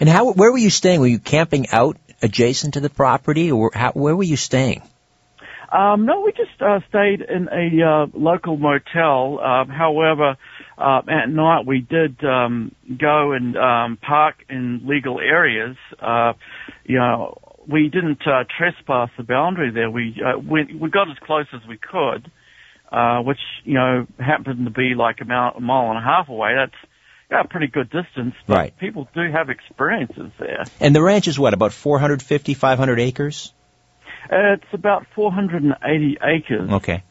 And 0.00 0.08
how? 0.08 0.32
Where 0.32 0.52
were 0.52 0.58
you 0.58 0.70
staying? 0.70 1.00
Were 1.00 1.06
you 1.06 1.18
camping 1.18 1.68
out 1.70 1.96
adjacent 2.22 2.74
to 2.74 2.80
the 2.80 2.90
property, 2.90 3.52
or 3.52 3.70
how, 3.74 3.92
where 3.92 4.16
were 4.16 4.22
you 4.24 4.36
staying? 4.36 4.82
Um, 5.70 6.06
no, 6.06 6.20
we 6.20 6.32
just 6.32 6.60
uh, 6.62 6.80
stayed 6.88 7.20
in 7.20 7.48
a 7.48 7.84
uh, 7.84 8.06
local 8.14 8.56
motel. 8.56 9.38
Um, 9.38 9.68
however, 9.68 10.36
uh, 10.78 11.02
at 11.08 11.28
night 11.28 11.66
we 11.66 11.80
did 11.80 12.24
um, 12.24 12.74
go 12.98 13.32
and 13.32 13.56
um, 13.56 13.98
park 13.98 14.36
in 14.48 14.82
legal 14.86 15.20
areas. 15.20 15.76
Uh, 16.00 16.32
you 16.84 16.98
know, 16.98 17.38
we 17.68 17.90
didn't 17.90 18.26
uh, 18.26 18.44
trespass 18.56 19.10
the 19.18 19.24
boundary 19.24 19.70
there. 19.70 19.90
We 19.90 20.16
uh, 20.24 20.38
went, 20.38 20.78
we 20.80 20.88
got 20.88 21.10
as 21.10 21.18
close 21.22 21.46
as 21.52 21.60
we 21.68 21.76
could, 21.76 22.30
uh, 22.90 23.20
which 23.20 23.40
you 23.64 23.74
know 23.74 24.06
happened 24.18 24.64
to 24.64 24.70
be 24.70 24.94
like 24.96 25.16
a 25.20 25.26
mile, 25.26 25.52
a 25.56 25.60
mile 25.60 25.90
and 25.90 25.98
a 25.98 26.02
half 26.02 26.30
away. 26.30 26.54
That's 26.56 26.90
yeah, 27.30 27.42
a 27.42 27.48
pretty 27.48 27.66
good 27.66 27.90
distance. 27.90 28.34
But 28.46 28.56
Right. 28.56 28.78
People 28.78 29.06
do 29.14 29.30
have 29.30 29.50
experiences 29.50 30.32
there. 30.38 30.64
And 30.80 30.96
the 30.96 31.02
ranch 31.02 31.28
is 31.28 31.38
what 31.38 31.52
about 31.52 31.72
450, 31.74 32.54
500 32.54 33.00
acres? 33.00 33.52
Uh, 34.24 34.54
it's 34.54 34.72
about 34.72 35.06
480 35.14 36.18
acres. 36.22 36.70
Okay. 36.70 37.02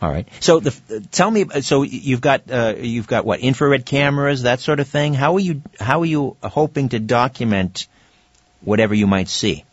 All 0.00 0.10
right. 0.10 0.28
So 0.40 0.58
the, 0.58 1.06
tell 1.12 1.30
me, 1.30 1.44
so 1.60 1.82
you've 1.82 2.20
got 2.20 2.50
uh, 2.50 2.74
you've 2.76 3.06
got 3.06 3.24
what 3.24 3.40
infrared 3.40 3.86
cameras, 3.86 4.42
that 4.42 4.58
sort 4.58 4.80
of 4.80 4.88
thing. 4.88 5.14
How 5.14 5.34
are 5.34 5.40
you 5.40 5.62
how 5.78 6.00
are 6.02 6.06
you 6.06 6.36
hoping 6.42 6.88
to 6.88 6.98
document 6.98 7.86
whatever 8.62 8.94
you 8.94 9.06
might 9.06 9.28
see? 9.28 9.64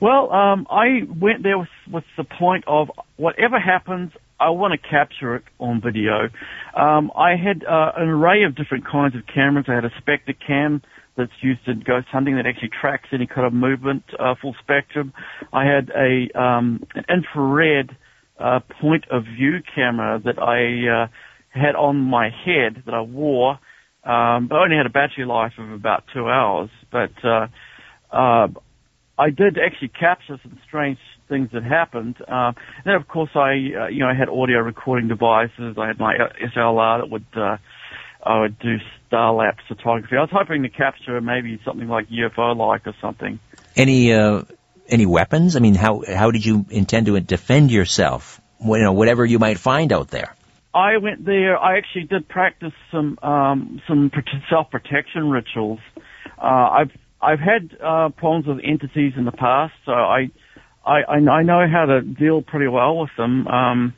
Well, 0.00 0.32
um, 0.32 0.66
I 0.70 1.02
went 1.06 1.42
there 1.42 1.58
with, 1.58 1.68
with 1.90 2.04
the 2.16 2.24
point 2.24 2.64
of 2.66 2.90
whatever 3.16 3.60
happens, 3.60 4.12
I 4.40 4.48
want 4.50 4.72
to 4.72 4.78
capture 4.78 5.36
it 5.36 5.44
on 5.58 5.82
video. 5.82 6.30
Um, 6.74 7.12
I 7.14 7.36
had 7.36 7.62
uh, 7.62 7.92
an 7.96 8.08
array 8.08 8.44
of 8.44 8.54
different 8.54 8.86
kinds 8.86 9.14
of 9.14 9.26
cameras. 9.26 9.66
I 9.68 9.74
had 9.74 9.84
a 9.84 9.92
Spectre 9.98 10.32
cam 10.32 10.80
that's 11.16 11.32
used 11.42 11.60
in 11.66 11.80
ghost 11.80 12.06
hunting 12.10 12.36
that 12.36 12.46
actually 12.46 12.70
tracks 12.80 13.08
any 13.12 13.26
kind 13.26 13.46
of 13.46 13.52
movement, 13.52 14.04
uh, 14.18 14.34
full 14.40 14.54
spectrum. 14.62 15.12
I 15.52 15.64
had 15.64 15.90
a 15.90 16.38
um, 16.40 16.84
an 16.94 17.04
infrared 17.08 17.96
uh, 18.38 18.60
point 18.80 19.04
of 19.10 19.24
view 19.24 19.58
camera 19.74 20.20
that 20.24 20.38
I 20.38 21.04
uh, 21.04 21.06
had 21.50 21.74
on 21.74 21.96
my 21.96 22.30
head 22.30 22.82
that 22.86 22.94
I 22.94 23.02
wore, 23.02 23.58
um, 24.04 24.48
but 24.48 24.56
only 24.56 24.76
had 24.76 24.86
a 24.86 24.90
battery 24.90 25.26
life 25.26 25.52
of 25.58 25.70
about 25.72 26.04
two 26.12 26.28
hours. 26.28 26.70
But 26.90 27.12
uh, 27.24 27.48
uh, 28.10 28.48
I 29.18 29.30
did 29.30 29.58
actually 29.58 29.88
capture 29.88 30.38
some 30.42 30.58
strange 30.66 30.98
things 31.28 31.50
that 31.52 31.62
happened. 31.62 32.16
Uh, 32.26 32.52
then, 32.84 32.94
of 32.94 33.06
course, 33.08 33.30
I 33.34 33.50
uh, 33.50 33.88
you 33.88 34.00
know 34.00 34.08
I 34.08 34.14
had 34.14 34.28
audio 34.28 34.60
recording 34.60 35.08
devices. 35.08 35.76
I 35.78 35.88
had 35.88 35.98
my 35.98 36.14
SLR 36.56 37.02
that 37.02 37.10
would 37.10 37.26
uh, 37.36 37.58
I 38.24 38.40
would 38.40 38.58
do 38.58 38.76
star 39.10 39.34
lapse 39.34 39.64
photography. 39.66 40.16
I 40.16 40.20
was 40.20 40.30
hoping 40.32 40.62
to 40.62 40.68
capture 40.68 41.20
maybe 41.20 41.60
something 41.64 41.88
like 41.88 42.08
UFO 42.10 42.56
like 42.56 42.86
or 42.86 42.94
something. 43.00 43.40
Any 43.74 44.12
uh, 44.12 44.42
any 44.88 45.04
weapons? 45.04 45.56
I 45.56 45.58
mean, 45.58 45.74
how 45.74 46.02
how 46.06 46.30
did 46.30 46.46
you 46.46 46.64
intend 46.70 47.06
to 47.06 47.18
defend 47.18 47.72
yourself? 47.72 48.40
You 48.64 48.78
know, 48.78 48.92
whatever 48.92 49.24
you 49.24 49.40
might 49.40 49.58
find 49.58 49.92
out 49.92 50.08
there. 50.08 50.34
I 50.72 50.98
went 50.98 51.24
there. 51.24 51.58
I 51.58 51.78
actually 51.78 52.04
did 52.04 52.28
practice 52.28 52.72
some 52.92 53.18
um, 53.22 53.82
some 53.88 54.12
self 54.48 54.70
protection 54.70 55.28
rituals. 55.28 55.80
Uh, 56.38 56.44
I've 56.44 56.92
I've 57.20 57.40
had 57.40 57.76
uh, 57.82 58.10
problems 58.10 58.46
with 58.46 58.60
entities 58.64 59.14
in 59.16 59.24
the 59.24 59.32
past, 59.32 59.74
so 59.84 59.92
I, 59.92 60.30
I, 60.86 61.02
I 61.04 61.42
know 61.42 61.66
how 61.70 61.86
to 61.86 62.00
deal 62.00 62.42
pretty 62.42 62.68
well 62.68 62.98
with 62.98 63.10
them. 63.16 63.46
Um, 63.48 63.94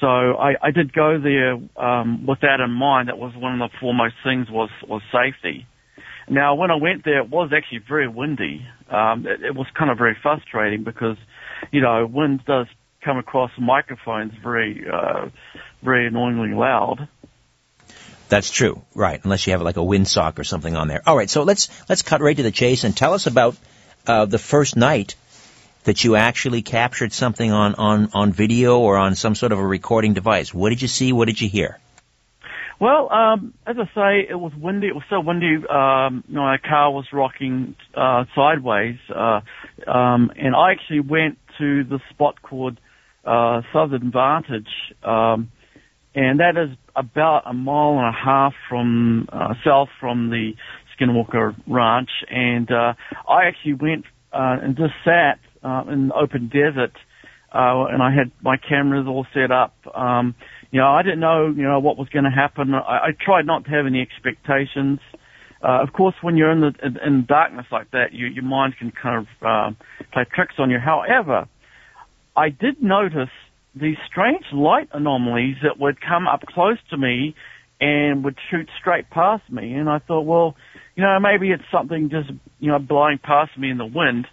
so 0.00 0.06
I, 0.06 0.54
I 0.60 0.70
did 0.70 0.92
go 0.92 1.18
there 1.18 1.58
um, 1.76 2.26
with 2.26 2.40
that 2.40 2.60
in 2.60 2.70
mind. 2.70 3.08
That 3.08 3.18
was 3.18 3.34
one 3.36 3.60
of 3.60 3.70
the 3.70 3.76
foremost 3.78 4.14
things 4.22 4.50
was 4.50 4.70
was 4.86 5.02
safety. 5.12 5.66
Now, 6.28 6.54
when 6.54 6.70
I 6.70 6.76
went 6.76 7.04
there, 7.04 7.18
it 7.18 7.30
was 7.30 7.52
actually 7.54 7.82
very 7.86 8.08
windy. 8.08 8.66
Um, 8.88 9.26
it, 9.26 9.42
it 9.42 9.54
was 9.54 9.66
kind 9.74 9.90
of 9.90 9.98
very 9.98 10.16
frustrating 10.22 10.82
because, 10.82 11.16
you 11.70 11.80
know, 11.80 12.06
wind 12.06 12.44
does 12.46 12.66
come 13.02 13.18
across 13.18 13.50
microphones 13.58 14.32
very, 14.42 14.86
uh, 14.90 15.28
very 15.82 16.06
annoyingly 16.06 16.54
loud. 16.54 17.08
That's 18.30 18.50
true, 18.50 18.82
right? 18.94 19.20
Unless 19.22 19.46
you 19.46 19.52
have 19.52 19.60
like 19.60 19.76
a 19.76 19.80
windsock 19.80 20.38
or 20.38 20.44
something 20.44 20.74
on 20.74 20.88
there. 20.88 21.02
All 21.06 21.16
right, 21.16 21.28
so 21.28 21.42
let's 21.42 21.68
let's 21.88 22.02
cut 22.02 22.22
right 22.22 22.36
to 22.36 22.42
the 22.42 22.50
chase 22.50 22.84
and 22.84 22.96
tell 22.96 23.12
us 23.12 23.26
about 23.26 23.56
uh, 24.06 24.24
the 24.24 24.38
first 24.38 24.76
night 24.76 25.14
that 25.84 26.02
you 26.04 26.16
actually 26.16 26.62
captured 26.62 27.12
something 27.12 27.52
on 27.52 27.74
on 27.76 28.10
on 28.12 28.32
video 28.32 28.78
or 28.78 28.96
on 28.96 29.14
some 29.14 29.34
sort 29.34 29.52
of 29.52 29.58
a 29.58 29.66
recording 29.66 30.14
device. 30.14 30.52
What 30.52 30.70
did 30.70 30.82
you 30.82 30.88
see? 30.88 31.12
What 31.12 31.26
did 31.26 31.40
you 31.40 31.48
hear? 31.48 31.78
Well, 32.80 33.10
um, 33.12 33.54
as 33.66 33.76
I 33.78 33.84
say, 33.94 34.26
it 34.28 34.34
was 34.34 34.52
windy. 34.54 34.88
It 34.88 34.94
was 34.94 35.04
so 35.08 35.20
windy. 35.20 35.56
Um, 35.68 36.24
you 36.28 36.34
know, 36.34 36.42
my 36.42 36.58
car 36.58 36.90
was 36.90 37.06
rocking 37.12 37.76
uh, 37.94 38.24
sideways, 38.34 38.98
uh, 39.14 39.40
um, 39.86 40.32
and 40.36 40.56
I 40.56 40.72
actually 40.72 41.00
went 41.00 41.38
to 41.58 41.84
the 41.84 42.00
spot 42.10 42.42
called 42.42 42.78
uh, 43.24 43.62
Southern 43.72 44.10
Vantage, 44.10 44.68
um, 45.04 45.52
and 46.14 46.40
that 46.40 46.56
is 46.56 46.76
about 46.96 47.44
a 47.46 47.54
mile 47.54 47.98
and 47.98 48.08
a 48.08 48.12
half 48.12 48.54
from 48.68 49.28
uh, 49.32 49.54
south 49.64 49.88
from 50.00 50.30
the 50.30 50.54
Skinwalker 50.98 51.54
Ranch, 51.66 52.10
and 52.28 52.70
uh, 52.70 52.94
I 53.28 53.44
actually 53.46 53.74
went 53.74 54.04
uh, 54.32 54.58
and 54.62 54.76
just 54.76 54.94
sat 55.04 55.38
uh, 55.64 55.84
in 55.90 56.08
the 56.08 56.14
open 56.14 56.48
desert, 56.48 56.92
uh, 57.52 57.86
and 57.90 58.02
I 58.02 58.10
had 58.10 58.30
my 58.42 58.56
cameras 58.56 59.06
all 59.08 59.26
set 59.32 59.50
up. 59.50 59.74
Um, 59.94 60.34
you 60.70 60.80
know, 60.80 60.88
I 60.88 61.02
didn't 61.02 61.20
know, 61.20 61.52
you 61.56 61.62
know, 61.62 61.78
what 61.78 61.96
was 61.96 62.08
going 62.08 62.24
to 62.24 62.30
happen. 62.30 62.74
I, 62.74 62.78
I 62.78 63.08
tried 63.18 63.46
not 63.46 63.64
to 63.64 63.70
have 63.70 63.86
any 63.86 64.00
expectations. 64.00 64.98
Uh, 65.62 65.82
of 65.82 65.92
course, 65.92 66.14
when 66.20 66.36
you're 66.36 66.50
in 66.50 66.60
the 66.60 66.72
in, 66.82 66.96
in 66.98 67.26
darkness 67.26 67.66
like 67.72 67.90
that, 67.92 68.12
you, 68.12 68.26
your 68.26 68.44
mind 68.44 68.74
can 68.78 68.92
kind 68.92 69.26
of 69.26 69.46
uh, 69.46 69.70
play 70.12 70.24
tricks 70.34 70.54
on 70.58 70.70
you. 70.70 70.78
However, 70.78 71.48
I 72.36 72.48
did 72.50 72.82
notice 72.82 73.30
these 73.74 73.96
strange 74.06 74.44
light 74.52 74.88
anomalies 74.92 75.56
that 75.62 75.78
would 75.78 76.00
come 76.00 76.28
up 76.28 76.42
close 76.42 76.78
to 76.90 76.96
me 76.96 77.34
and 77.80 78.24
would 78.24 78.36
shoot 78.50 78.68
straight 78.80 79.10
past 79.10 79.42
me. 79.50 79.74
And 79.74 79.88
I 79.88 79.98
thought, 79.98 80.22
well, 80.22 80.54
you 80.96 81.02
know, 81.02 81.18
maybe 81.20 81.50
it's 81.50 81.64
something 81.72 82.10
just, 82.10 82.30
you 82.60 82.70
know, 82.70 82.78
blowing 82.78 83.18
past 83.22 83.56
me 83.58 83.70
in 83.70 83.78
the 83.78 83.86
wind. 83.86 84.26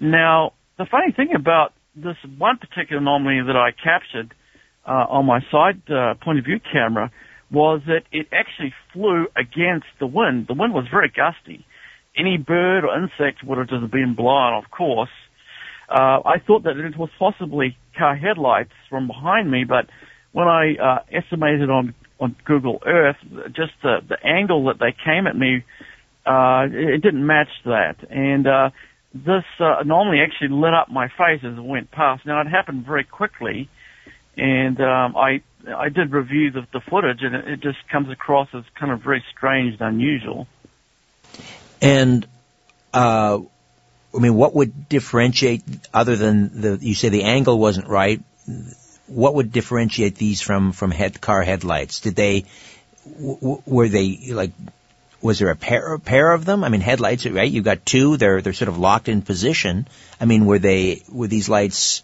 Now, 0.00 0.52
the 0.78 0.86
funny 0.90 1.12
thing 1.12 1.34
about 1.34 1.72
this 1.94 2.16
one 2.38 2.58
particular 2.58 3.00
anomaly 3.00 3.42
that 3.46 3.56
I 3.56 3.70
captured 3.72 4.34
uh, 4.86 5.06
on 5.10 5.26
my 5.26 5.40
side 5.50 5.82
uh, 5.90 6.14
point 6.22 6.38
of 6.38 6.44
view 6.44 6.60
camera 6.72 7.10
was 7.50 7.80
that 7.86 8.02
it 8.12 8.28
actually 8.32 8.72
flew 8.92 9.26
against 9.36 9.86
the 9.98 10.06
wind. 10.06 10.46
The 10.48 10.54
wind 10.54 10.74
was 10.74 10.86
very 10.90 11.08
gusty. 11.08 11.64
Any 12.16 12.36
bird 12.36 12.84
or 12.84 12.94
insect 12.96 13.44
would 13.44 13.58
have 13.58 13.68
just 13.68 13.90
been 13.90 14.14
blown, 14.14 14.54
of 14.54 14.70
course. 14.70 15.10
Uh, 15.88 16.20
I 16.24 16.36
thought 16.46 16.64
that 16.64 16.76
it 16.76 16.98
was 16.98 17.08
possibly 17.18 17.76
car 17.96 18.14
headlights 18.14 18.72
from 18.90 19.06
behind 19.06 19.50
me, 19.50 19.64
but 19.64 19.86
when 20.32 20.46
I 20.46 20.74
uh, 20.76 20.98
estimated 21.12 21.70
on 21.70 21.94
on 22.20 22.34
Google 22.44 22.80
Earth, 22.84 23.16
just 23.54 23.72
the 23.82 23.98
the 24.06 24.16
angle 24.24 24.66
that 24.66 24.78
they 24.78 24.94
came 25.04 25.26
at 25.26 25.36
me, 25.36 25.64
uh, 26.26 26.66
it 26.70 27.00
didn't 27.00 27.26
match 27.26 27.48
that, 27.64 27.96
and 28.10 28.46
uh, 28.46 28.70
this 29.24 29.44
uh, 29.60 29.78
anomaly 29.80 30.20
actually 30.20 30.48
lit 30.48 30.74
up 30.74 30.90
my 30.90 31.08
face 31.08 31.42
as 31.42 31.56
it 31.56 31.64
went 31.64 31.90
past. 31.90 32.26
Now 32.26 32.40
it 32.40 32.46
happened 32.46 32.84
very 32.86 33.04
quickly, 33.04 33.68
and 34.36 34.80
um, 34.80 35.16
I 35.16 35.42
I 35.66 35.88
did 35.88 36.12
review 36.12 36.50
the, 36.50 36.66
the 36.72 36.80
footage, 36.80 37.22
and 37.22 37.34
it, 37.34 37.48
it 37.48 37.60
just 37.60 37.78
comes 37.88 38.10
across 38.10 38.48
as 38.54 38.64
kind 38.74 38.92
of 38.92 39.00
very 39.00 39.24
strange 39.34 39.80
and 39.80 39.82
unusual. 39.82 40.46
And 41.80 42.26
uh, 42.92 43.38
I 44.14 44.18
mean, 44.18 44.34
what 44.34 44.54
would 44.54 44.88
differentiate, 44.88 45.62
other 45.92 46.16
than 46.16 46.60
the, 46.60 46.78
you 46.80 46.94
say 46.94 47.08
the 47.08 47.24
angle 47.24 47.58
wasn't 47.58 47.88
right, 47.88 48.22
what 49.06 49.34
would 49.34 49.52
differentiate 49.52 50.16
these 50.16 50.40
from, 50.40 50.72
from 50.72 50.90
head, 50.90 51.20
car 51.20 51.42
headlights? 51.42 52.00
Did 52.00 52.16
they, 52.16 52.46
w- 53.04 53.62
were 53.66 53.88
they, 53.88 54.30
like, 54.32 54.52
was 55.20 55.38
there 55.38 55.50
a 55.50 55.56
pair, 55.56 55.94
a 55.94 55.98
pair 55.98 56.32
of 56.32 56.44
them? 56.44 56.64
I 56.64 56.68
mean, 56.68 56.80
headlights, 56.80 57.26
right? 57.26 57.50
You 57.50 57.62
got 57.62 57.84
two, 57.84 58.16
they're, 58.16 58.40
they're 58.40 58.52
sort 58.52 58.68
of 58.68 58.78
locked 58.78 59.08
in 59.08 59.22
position. 59.22 59.88
I 60.20 60.24
mean, 60.24 60.46
were 60.46 60.58
they, 60.58 61.02
were 61.10 61.26
these 61.26 61.48
lights 61.48 62.02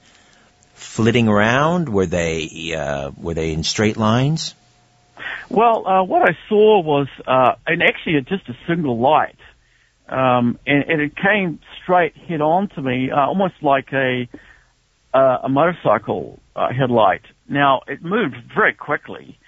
flitting 0.74 1.28
around? 1.28 1.88
Were 1.88 2.06
they, 2.06 2.74
uh, 2.76 3.12
were 3.16 3.34
they 3.34 3.52
in 3.52 3.62
straight 3.62 3.96
lines? 3.96 4.54
Well, 5.48 5.86
uh, 5.86 6.02
what 6.02 6.28
I 6.28 6.36
saw 6.48 6.80
was, 6.80 7.06
uh, 7.26 7.54
and 7.66 7.82
actually 7.82 8.20
just 8.22 8.48
a 8.48 8.56
single 8.66 8.98
light 8.98 9.36
um, 10.08 10.58
and, 10.66 10.84
and, 10.84 11.00
it 11.00 11.16
came 11.16 11.60
straight 11.82 12.14
head 12.16 12.42
on 12.42 12.68
to 12.70 12.82
me, 12.82 13.10
uh, 13.10 13.20
almost 13.20 13.54
like 13.62 13.90
a 13.92 14.28
uh, 15.14 15.38
a 15.44 15.48
motorcycle 15.48 16.40
uh, 16.54 16.68
headlight. 16.72 17.22
Now 17.48 17.82
it 17.86 18.02
moved 18.02 18.36
very 18.54 18.74
quickly, 18.74 19.38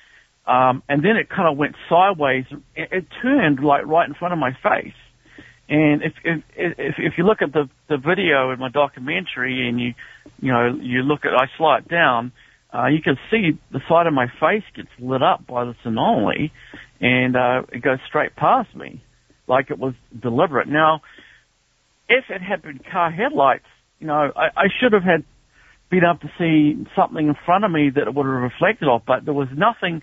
um, 0.46 0.82
and 0.88 1.04
then 1.04 1.16
it 1.16 1.28
kind 1.28 1.50
of 1.50 1.59
went 1.59 1.74
sideways. 1.88 2.44
It, 2.76 2.88
it, 2.92 3.06
turned 3.20 3.61
like 3.61 3.85
right 3.87 4.09
in 4.09 4.14
front 4.14 4.32
of 4.32 4.38
my 4.38 4.52
face. 4.62 4.94
And 5.68 6.02
if 6.02 6.12
if 6.24 6.94
if, 6.98 7.12
you 7.18 7.24
look 7.24 7.42
at 7.42 7.52
the 7.52 7.68
the 7.88 7.96
video 7.96 8.52
in 8.52 8.61
my 8.61 8.68
documentary, 8.68 9.68
and 9.68 9.80
you 9.80 9.94
you 10.40 10.52
know 10.52 10.78
you 10.80 11.02
look 11.02 11.24
at 11.24 11.32
I 11.32 11.46
slow 11.56 11.74
it 11.74 11.88
down, 11.88 12.30
uh, 12.72 12.87
you 12.87 13.02
can 13.02 13.16
see 13.30 13.59
the 13.72 13.80
side 13.88 14.06
of 14.06 14.12
my 14.14 14.26
face 14.40 14.62
gets 14.76 14.88
lit 15.00 15.22
up 15.24 15.44
by 15.48 15.64
this 15.64 15.76
anomaly, 15.82 16.52
and 17.00 17.35
uh, 17.35 17.62
it 17.72 17.82
goes 17.82 17.98
straight 18.06 18.37
past 18.37 18.74
me 18.76 19.02
like 19.48 19.70
it 19.70 19.78
was 19.78 19.94
deliberate. 20.20 20.68
Now, 20.68 21.00
if 22.09 22.24
it 22.28 22.40
had 22.40 22.62
been 22.62 22.80
car 22.92 23.11
headlights, 23.11 23.66
you 23.98 24.06
know, 24.06 24.30
I, 24.37 24.46
I 24.56 24.66
should 24.80 24.92
have 24.92 25.02
had 25.02 25.24
been 25.90 26.02
able 26.04 26.18
to 26.18 26.30
see 26.38 26.87
something 26.96 27.28
in 27.28 27.37
front 27.44 27.64
of 27.64 27.70
me 27.70 27.90
that 27.90 28.02
it 28.09 28.14
would 28.14 28.26
have 28.26 28.42
reflected 28.42 28.87
off, 28.87 29.02
but 29.06 29.24
there 29.24 29.35
was 29.35 29.48
nothing 29.56 30.02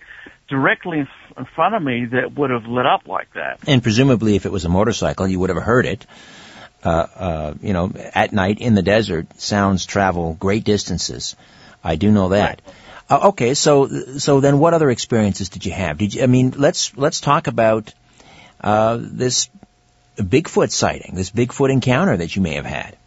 directly 0.49 0.99
in, 0.99 1.07
in 1.37 1.45
front 1.55 1.75
of 1.75 1.81
me 1.81 2.05
that 2.05 2.33
would 2.35 2.49
have 2.49 2.65
lit 2.65 2.85
up 2.85 3.07
like 3.07 3.33
that. 3.33 3.59
And 3.67 3.81
presumably, 3.81 4.35
if 4.35 4.45
it 4.45 4.51
was 4.51 4.65
a 4.65 4.69
motorcycle, 4.69 5.27
you 5.27 5.39
would 5.39 5.49
have 5.49 5.61
heard 5.61 5.85
it. 5.85 6.05
Uh, 6.83 7.07
uh, 7.15 7.53
you 7.61 7.71
know, 7.71 7.91
at 8.13 8.33
night 8.33 8.59
in 8.59 8.75
the 8.75 8.81
desert, 8.81 9.39
sounds 9.39 9.85
travel 9.85 10.35
great 10.37 10.65
distances. 10.65 11.35
I 11.83 11.95
do 11.95 12.11
know 12.11 12.29
that. 12.29 12.61
Right. 12.65 12.75
Uh, 13.09 13.27
okay, 13.29 13.53
so 13.53 13.87
so 14.17 14.39
then, 14.39 14.59
what 14.59 14.73
other 14.73 14.89
experiences 14.89 15.49
did 15.49 15.65
you 15.65 15.71
have? 15.71 15.97
Did 15.97 16.13
you? 16.13 16.23
I 16.23 16.27
mean, 16.27 16.53
let's 16.57 16.95
let's 16.97 17.21
talk 17.21 17.47
about 17.47 17.93
uh, 18.61 18.97
this 18.99 19.49
Bigfoot 20.17 20.71
sighting, 20.71 21.15
this 21.15 21.31
Bigfoot 21.31 21.71
encounter 21.71 22.17
that 22.17 22.35
you 22.35 22.41
may 22.41 22.55
have 22.55 22.65
had. 22.65 22.97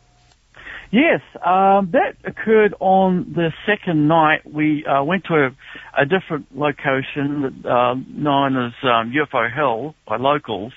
Yes, 0.96 1.20
um, 1.44 1.90
that 1.92 2.14
occurred 2.24 2.72
on 2.80 3.34
the 3.36 3.52
second 3.66 4.08
night. 4.08 4.50
We 4.50 4.86
uh, 4.86 5.04
went 5.04 5.24
to 5.24 5.34
a, 5.34 6.02
a 6.02 6.06
different 6.06 6.46
location 6.56 7.64
uh, 7.68 7.96
known 8.08 8.56
as 8.56 8.72
um, 8.82 9.12
UFO 9.12 9.54
Hill 9.54 9.94
by 10.08 10.16
locals. 10.16 10.72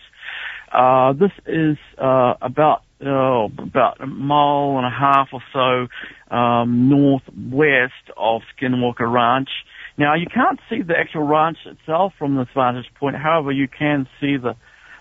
Uh, 0.74 1.14
this 1.14 1.32
is 1.48 1.78
uh, 1.98 2.34
about 2.42 2.82
oh, 3.02 3.50
about 3.60 4.02
a 4.02 4.08
mile 4.08 4.76
and 4.76 4.86
a 4.86 4.90
half 4.90 5.30
or 5.32 5.42
so 5.54 6.36
um, 6.36 6.90
northwest 6.90 8.12
of 8.18 8.42
Skinwalker 8.60 9.10
Ranch. 9.10 9.50
Now 9.98 10.16
you 10.16 10.28
can't 10.28 10.60
see 10.70 10.82
the 10.82 10.98
actual 11.00 11.24
ranch 11.24 11.60
itself 11.66 12.12
from 12.20 12.36
this 12.36 12.50
vantage 12.54 12.94
point. 13.00 13.16
However, 13.16 13.54
you 13.54 13.70
can 13.70 14.06
see 14.20 14.36
the 14.36 14.58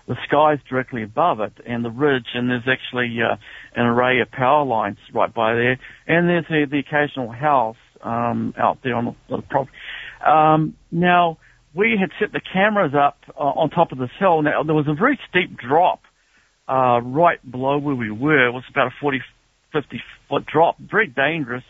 the 0.09 0.15
skies 0.27 0.57
directly 0.67 1.03
above 1.03 1.39
it 1.39 1.53
and 1.67 1.85
the 1.85 1.91
ridge, 1.91 2.25
and 2.33 2.49
there's 2.49 2.67
actually 2.67 3.15
uh, 3.21 3.35
an 3.75 3.85
array 3.85 4.19
of 4.21 4.31
power 4.31 4.65
lines 4.65 4.97
right 5.13 5.31
by 5.31 5.53
there, 5.53 5.79
and 6.07 6.27
there's 6.27 6.45
the, 6.49 6.65
the 6.69 6.79
occasional 6.79 7.31
house 7.31 7.77
um, 8.03 8.55
out 8.57 8.79
there 8.83 8.95
on 8.95 9.05
the, 9.05 9.37
the 9.37 9.41
property. 9.43 9.77
Um, 10.25 10.75
now 10.91 11.37
we 11.75 11.95
had 11.99 12.09
set 12.19 12.33
the 12.33 12.41
cameras 12.41 12.93
up 12.97 13.17
uh, 13.37 13.39
on 13.39 13.69
top 13.69 13.91
of 13.91 13.99
this 13.99 14.09
hill. 14.19 14.41
Now 14.41 14.63
there 14.63 14.73
was 14.73 14.87
a 14.87 14.95
very 14.95 15.19
steep 15.29 15.55
drop 15.59 16.01
uh, 16.67 17.01
right 17.01 17.39
below 17.49 17.77
where 17.77 17.95
we 17.95 18.09
were. 18.09 18.47
It 18.47 18.51
was 18.51 18.63
about 18.71 18.87
a 18.87 18.93
40, 18.99 19.21
50 19.71 20.01
foot 20.27 20.45
drop, 20.47 20.77
very 20.79 21.07
dangerous. 21.07 21.63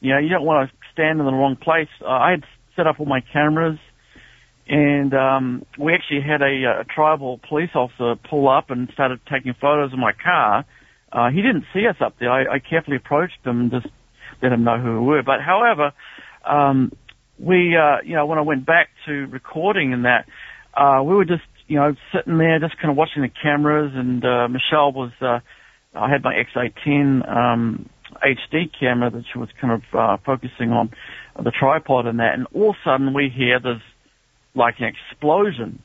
You 0.00 0.12
know, 0.12 0.18
you 0.20 0.28
don't 0.28 0.44
want 0.44 0.68
to 0.68 0.76
stand 0.92 1.20
in 1.20 1.24
the 1.24 1.32
wrong 1.32 1.56
place. 1.56 1.88
Uh, 2.02 2.08
I 2.08 2.32
had 2.32 2.44
set 2.76 2.86
up 2.86 3.00
all 3.00 3.06
my 3.06 3.22
cameras, 3.32 3.78
and 4.68 5.14
um, 5.14 5.66
we 5.78 5.94
actually 5.94 6.20
had 6.20 6.42
a, 6.42 6.80
a 6.80 6.84
tribal 6.84 7.40
police 7.48 7.70
officer 7.74 8.16
pull 8.28 8.48
up 8.48 8.70
and 8.70 8.88
started 8.92 9.20
taking 9.30 9.54
photos 9.60 9.92
of 9.92 9.98
my 9.98 10.12
car. 10.12 10.64
Uh, 11.10 11.30
he 11.30 11.42
didn't 11.42 11.64
see 11.72 11.86
us 11.86 11.96
up 12.00 12.16
there. 12.20 12.30
I, 12.30 12.56
I 12.56 12.58
carefully 12.58 12.96
approached 12.96 13.38
him 13.44 13.60
and 13.60 13.70
just 13.70 13.86
let 14.42 14.52
him 14.52 14.64
know 14.64 14.78
who 14.78 15.00
we 15.00 15.06
were. 15.06 15.22
But 15.22 15.40
however, 15.40 15.92
um, 16.44 16.92
we, 17.38 17.76
uh, 17.76 18.02
you 18.04 18.14
know, 18.14 18.26
when 18.26 18.38
I 18.38 18.42
went 18.42 18.66
back 18.66 18.88
to 19.06 19.12
recording 19.26 19.92
and 19.92 20.04
that, 20.04 20.26
uh, 20.76 21.02
we 21.02 21.14
were 21.14 21.24
just 21.24 21.42
you 21.68 21.76
know, 21.76 21.94
sitting 22.12 22.38
there 22.38 22.58
just 22.58 22.76
kind 22.78 22.90
of 22.90 22.96
watching 22.96 23.22
the 23.22 23.28
cameras 23.28 23.92
and, 23.94 24.24
uh, 24.24 24.48
Michelle 24.48 24.90
was, 24.90 25.12
uh, 25.20 25.40
I 25.94 26.10
had 26.10 26.24
my 26.24 26.34
X810, 26.34 27.28
um, 27.30 27.88
HD 28.24 28.70
camera 28.80 29.10
that 29.10 29.24
she 29.30 29.38
was 29.38 29.50
kind 29.60 29.74
of, 29.74 29.82
uh, 29.92 30.16
focusing 30.24 30.72
on 30.72 30.90
the 31.36 31.52
tripod 31.52 32.06
and 32.06 32.18
that. 32.20 32.34
And 32.34 32.46
all 32.54 32.70
of 32.70 32.76
a 32.76 32.88
sudden 32.88 33.12
we 33.12 33.28
hear 33.28 33.60
this, 33.60 33.82
like 34.58 34.74
an 34.80 34.92
explosion. 34.92 35.82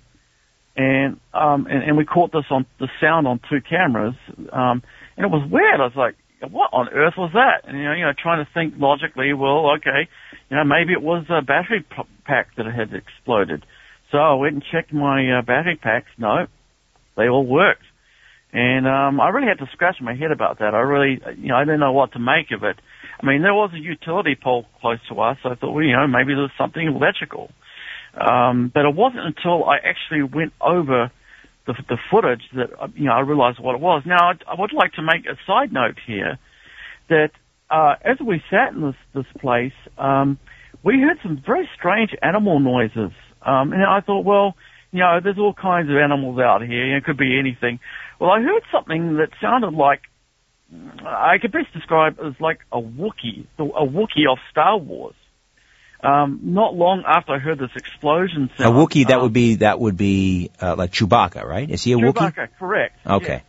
And, 0.75 1.19
um, 1.33 1.67
and, 1.69 1.83
and 1.83 1.97
we 1.97 2.05
caught 2.05 2.31
this 2.31 2.45
on, 2.49 2.65
the 2.79 2.89
sound 2.99 3.27
on 3.27 3.39
two 3.49 3.62
cameras. 3.62 4.15
Um, 4.51 4.81
and 5.15 5.25
it 5.25 5.29
was 5.29 5.47
weird. 5.49 5.79
I 5.79 5.83
was 5.83 5.95
like, 5.95 6.15
what 6.51 6.71
on 6.73 6.89
earth 6.89 7.13
was 7.17 7.31
that? 7.33 7.69
And, 7.69 7.77
you 7.77 7.83
know, 7.86 7.93
you 7.93 8.03
know, 8.03 8.12
trying 8.17 8.43
to 8.43 8.51
think 8.53 8.73
logically, 8.77 9.31
well, 9.33 9.75
okay, 9.77 10.09
you 10.49 10.57
know, 10.57 10.63
maybe 10.65 10.91
it 10.91 11.01
was 11.01 11.25
a 11.29 11.41
battery 11.41 11.86
pack 12.25 12.47
that 12.57 12.65
had 12.65 12.93
exploded. 12.93 13.63
So 14.12 14.17
I 14.17 14.33
went 14.33 14.55
and 14.55 14.63
checked 14.71 14.91
my 14.91 15.39
uh, 15.39 15.41
battery 15.41 15.79
packs. 15.81 16.09
No, 16.17 16.47
they 17.15 17.29
all 17.29 17.45
worked. 17.45 17.86
And 18.51 18.86
um, 18.88 19.19
I 19.19 19.29
really 19.29 19.47
had 19.47 19.63
to 19.65 19.71
scratch 19.73 19.97
my 20.01 20.13
head 20.15 20.31
about 20.31 20.59
that. 20.59 20.75
I 20.75 20.81
really, 20.81 21.19
you 21.38 21.49
know, 21.49 21.55
I 21.55 21.65
didn't 21.65 21.79
know 21.79 21.93
what 21.93 22.13
to 22.13 22.19
make 22.19 22.51
of 22.51 22.63
it. 22.63 22.77
I 23.21 23.25
mean, 23.25 23.41
there 23.41 23.53
was 23.53 23.71
a 23.73 23.79
utility 23.79 24.36
pole 24.36 24.65
close 24.81 24.99
to 25.09 25.19
us. 25.21 25.38
So 25.41 25.49
I 25.49 25.55
thought, 25.55 25.73
well, 25.73 25.83
you 25.83 25.93
know, 25.93 26.05
maybe 26.07 26.36
there's 26.36 26.51
something 26.57 26.86
electrical. 26.86 27.49
Um, 28.13 28.71
but 28.73 28.86
it 28.86 28.95
wasn't 28.95 29.26
until 29.26 29.65
I 29.65 29.78
actually 29.78 30.23
went 30.23 30.54
over 30.62 31.12
the, 31.65 31.73
the 31.89 31.97
footage 32.12 32.43
that 32.56 32.69
uh, 32.80 32.88
you 32.95 33.06
know 33.06 33.13
I 33.13 33.21
realized 33.21 33.60
what 33.60 33.76
it 33.76 33.82
was. 33.82 34.04
Now, 34.06 34.32
I, 34.32 34.34
I 34.52 34.60
would 34.60 34.73
like 34.73 34.93
to 34.93 35.02
make 35.02 35.26
a 35.26 35.38
side 35.47 35.73
note 35.73 35.97
here 36.06 36.38
that 37.10 37.32
uh, 37.69 37.95
as 38.04 38.17
we 38.26 38.41
sat 38.52 38.73
in 38.73 38.82
this 38.82 38.95
this 39.15 39.41
place, 39.41 39.73
um, 39.97 40.38
we 40.84 40.99
heard 40.99 41.17
some 41.23 41.41
very 41.45 41.67
strange 41.78 42.12
animal 42.21 42.60
noises. 42.60 43.12
Um, 43.41 43.73
and 43.73 43.84
I 43.84 43.99
thought, 44.02 44.23
well, 44.23 44.56
you 44.91 44.99
know, 44.99 45.19
there's 45.23 45.39
all 45.39 45.54
kinds 45.54 45.89
of 45.89 45.97
animals 45.97 46.39
out 46.39 46.62
here. 46.62 46.95
It 46.95 47.04
could 47.04 47.17
be 47.17 47.38
anything. 47.38 47.80
Well, 48.19 48.30
I 48.30 48.41
heard 48.41 48.62
something 48.71 49.17
that 49.17 49.30
sounded 49.41 49.73
like 49.73 50.02
I 51.06 51.38
could 51.41 51.52
best 51.52 51.73
describe 51.73 52.17
as 52.23 52.34
like 52.39 52.60
a 52.71 52.80
Wookiee, 52.80 53.47
a 53.58 53.86
Wookiee 53.86 54.32
of 54.32 54.38
Star 54.52 54.78
Wars. 54.78 55.15
Um, 56.03 56.39
not 56.43 56.75
long 56.75 57.03
after 57.07 57.31
I 57.33 57.39
heard 57.39 57.59
this 57.59 57.71
explosion 57.75 58.49
sound. 58.57 58.75
A 58.75 58.79
Wookiee 58.79 59.07
that 59.07 59.17
um, 59.17 59.23
would 59.23 59.33
be 59.33 59.55
that 59.55 59.79
would 59.79 59.95
be 59.95 60.51
uh, 60.61 60.75
like 60.75 60.91
Chewbacca, 60.91 61.45
right? 61.45 61.69
Is 61.69 61.83
he 61.83 61.93
a 61.93 61.95
Chewbacca, 61.95 62.13
Wookiee? 62.13 62.33
Chewbacca, 62.33 62.49
correct. 62.59 62.99
Okay. 63.07 63.43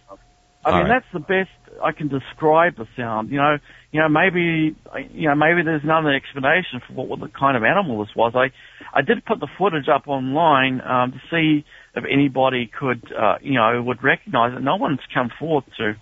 I 0.64 0.70
All 0.70 0.78
mean, 0.78 0.88
right. 0.88 1.02
that's 1.02 1.12
the 1.12 1.20
best 1.20 1.50
I 1.82 1.92
can 1.92 2.08
describe 2.08 2.76
the 2.76 2.86
sound. 2.96 3.30
You 3.30 3.38
know, 3.38 3.58
you 3.92 4.00
know, 4.00 4.08
maybe, 4.08 4.74
you 5.12 5.28
know, 5.28 5.34
maybe 5.34 5.62
there's 5.62 5.84
another 5.84 6.14
explanation 6.14 6.80
for 6.86 6.94
what, 6.94 7.08
what 7.08 7.20
the 7.20 7.28
kind 7.28 7.56
of 7.56 7.64
animal 7.64 8.04
this 8.04 8.14
was. 8.16 8.32
I, 8.34 8.50
I 8.96 9.02
did 9.02 9.24
put 9.24 9.40
the 9.40 9.48
footage 9.58 9.88
up 9.88 10.08
online 10.08 10.80
um, 10.80 11.12
to 11.12 11.20
see 11.30 11.64
if 11.94 12.04
anybody 12.10 12.70
could, 12.78 13.12
uh, 13.12 13.36
you 13.40 13.54
know, 13.54 13.82
would 13.82 14.02
recognize 14.02 14.56
it. 14.56 14.62
No 14.62 14.76
one's 14.76 15.00
come 15.12 15.30
forth 15.38 15.64
to 15.78 15.94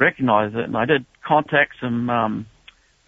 recognize 0.00 0.52
it, 0.54 0.64
and 0.64 0.76
I 0.76 0.84
did 0.84 1.06
contact 1.26 1.74
some 1.80 2.08
um, 2.10 2.46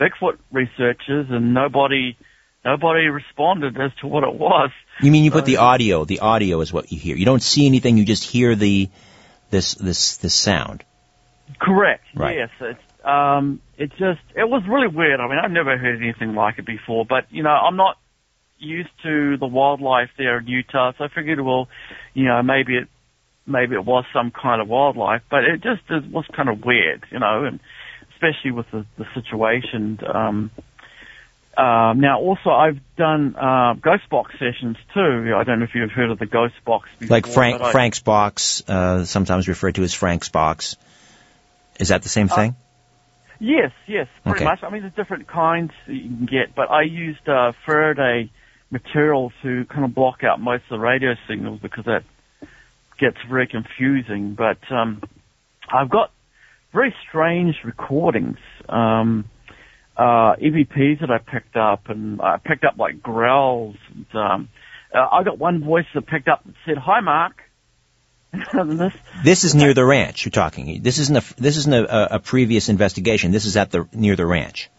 Bigfoot 0.01 0.39
researchers, 0.53 1.27
and 1.31 1.55
nobody, 1.55 2.17
nobody 2.65 3.07
responded 3.07 3.81
as 3.81 3.93
to 4.01 4.07
what 4.07 4.25
it 4.25 4.35
was. 4.35 4.71
You 5.01 5.11
mean 5.11 5.25
you 5.25 5.31
put 5.31 5.47
the 5.47 5.59
audio? 5.59 6.05
The 6.05 6.21
audio 6.21 6.61
is 6.61 6.73
what 6.73 6.93
you 6.93 6.99
hear. 6.99 7.17
You 7.17 7.25
don't 7.25 7.43
see 7.43 7.67
anything. 7.67 7.97
You 7.97 8.05
just 8.05 8.25
hear 8.25 8.55
the 8.55 8.89
this 9.51 9.75
this 9.75 10.19
this 10.19 10.35
sound. 10.35 10.85
Correct. 11.59 12.05
Right. 12.15 12.37
Yes. 12.37 12.51
It's, 12.61 13.05
um, 13.05 13.61
it 13.77 13.91
just, 13.91 14.21
it 14.37 14.49
was 14.49 14.63
really 14.69 14.89
weird. 14.89 15.21
I 15.21 15.29
mean, 15.29 15.39
I've 15.43 15.51
never 15.51 15.77
heard 15.77 16.03
anything 16.03 16.35
like 16.35 16.59
it 16.59 16.67
before, 16.67 17.05
but, 17.05 17.25
you 17.31 17.43
know, 17.43 17.51
I'm 17.51 17.77
not 17.77 17.97
used 18.59 18.91
to 19.03 19.37
the 19.39 19.47
wildlife 19.47 20.11
there 20.19 20.39
in 20.39 20.47
Utah, 20.47 20.93
so 20.97 21.05
I 21.05 21.09
figured, 21.09 21.41
well, 21.41 21.69
you 22.15 22.27
know, 22.27 22.43
maybe 22.43 22.77
it, 22.77 22.89
maybe 23.47 23.75
it 23.75 23.85
was 23.85 24.05
some 24.13 24.31
kind 24.31 24.61
of 24.61 24.69
wildlife, 24.69 25.23
but 25.31 25.45
it 25.45 25.63
just 25.63 25.83
it 25.89 26.11
was 26.11 26.27
kind 26.37 26.49
of 26.49 26.63
weird, 26.65 27.05
you 27.11 27.19
know, 27.19 27.45
and 27.45 27.59
especially 28.13 28.51
with 28.51 28.67
the, 28.71 28.85
the 28.99 29.07
situation, 29.15 29.99
um, 30.07 30.51
um, 31.57 32.01
now, 32.01 32.21
also, 32.21 32.51
I've 32.51 32.79
done 32.97 33.35
uh, 33.37 33.75
ghost 33.75 34.09
box 34.11 34.33
sessions 34.35 34.77
too. 34.95 35.35
I 35.37 35.45
don't 35.45 35.59
know 35.59 35.65
if 35.65 35.75
you've 35.75 35.91
heard 35.91 36.11
of 36.11 36.19
the 36.19 36.27
ghost 36.27 36.55
box 36.65 36.89
before. 36.99 37.17
Like 37.17 37.27
Frank 37.27 37.61
I- 37.61 37.73
Frank's 37.73 38.01
box, 38.01 38.63
uh, 38.69 39.05
sometimes 39.05 39.49
referred 39.49 39.75
to 39.75 39.83
as 39.83 39.93
Frank's 39.93 40.29
box. 40.29 40.77
Is 41.79 41.89
that 41.89 42.03
the 42.03 42.09
same 42.09 42.29
thing? 42.29 42.57
Yes, 43.39 43.73
yes, 43.87 44.07
pretty 44.23 44.41
Okay. 44.41 44.45
much. 44.45 44.63
I 44.63 44.71
mean, 44.71 44.83
there's 44.83 44.95
different 44.95 45.27
kinds 45.27 45.73
that 45.87 45.95
you 45.95 46.03
can 46.15 46.27
get, 46.27 46.55
but 46.55 46.71
I 46.71 46.83
used 46.83 47.27
uh, 47.27 47.53
Faraday 47.65 48.31
material 48.71 49.33
to 49.43 49.65
kind 49.65 49.85
of 49.85 49.95
block 49.95 50.23
out 50.23 50.41
most 50.41 50.65
of 50.65 50.71
the 50.71 50.79
radio 50.79 51.15
signals 51.27 51.59
because 51.61 51.87
that 51.87 52.05
gets 52.99 53.17
very 53.29 53.47
confusing. 53.47 54.35
But 54.35 54.59
um, 54.71 55.03
I've 55.73 55.89
got 55.89 56.13
very 56.73 56.95
strange 57.09 57.57
recordings, 57.65 58.37
um, 58.69 59.25
uh, 60.01 60.37
EVPs 60.47 61.01
that 61.01 61.11
I 61.11 61.19
picked 61.19 61.57
up, 61.57 61.89
and 61.91 62.21
I 62.23 62.39
picked 62.39 62.65
up 62.65 62.79
like 62.79 63.03
growls. 63.03 63.77
And, 63.95 64.07
um, 64.15 64.49
uh, 64.95 65.07
I 65.13 65.23
got 65.25 65.39
one 65.39 65.63
voice 65.63 65.87
that 65.95 66.07
picked 66.07 66.29
up 66.29 66.41
and 66.45 66.55
said, 66.67 66.79
"Hi, 66.79 67.01
Mark." 67.01 67.37
This 68.83 68.93
This 69.25 69.45
is 69.45 69.55
near 69.55 69.75
the 69.75 69.85
ranch. 69.85 70.25
You're 70.25 70.31
talking. 70.45 70.83
This 70.83 70.99
isn't 70.99 71.17
a 71.17 71.25
this 71.41 71.57
isn't 71.59 71.75
a, 71.75 72.15
a 72.17 72.19
previous 72.19 72.69
investigation. 72.69 73.33
This 73.33 73.45
is 73.45 73.57
at 73.57 73.71
the 73.71 73.89
near 73.93 74.17
the 74.17 74.27
ranch. 74.27 74.71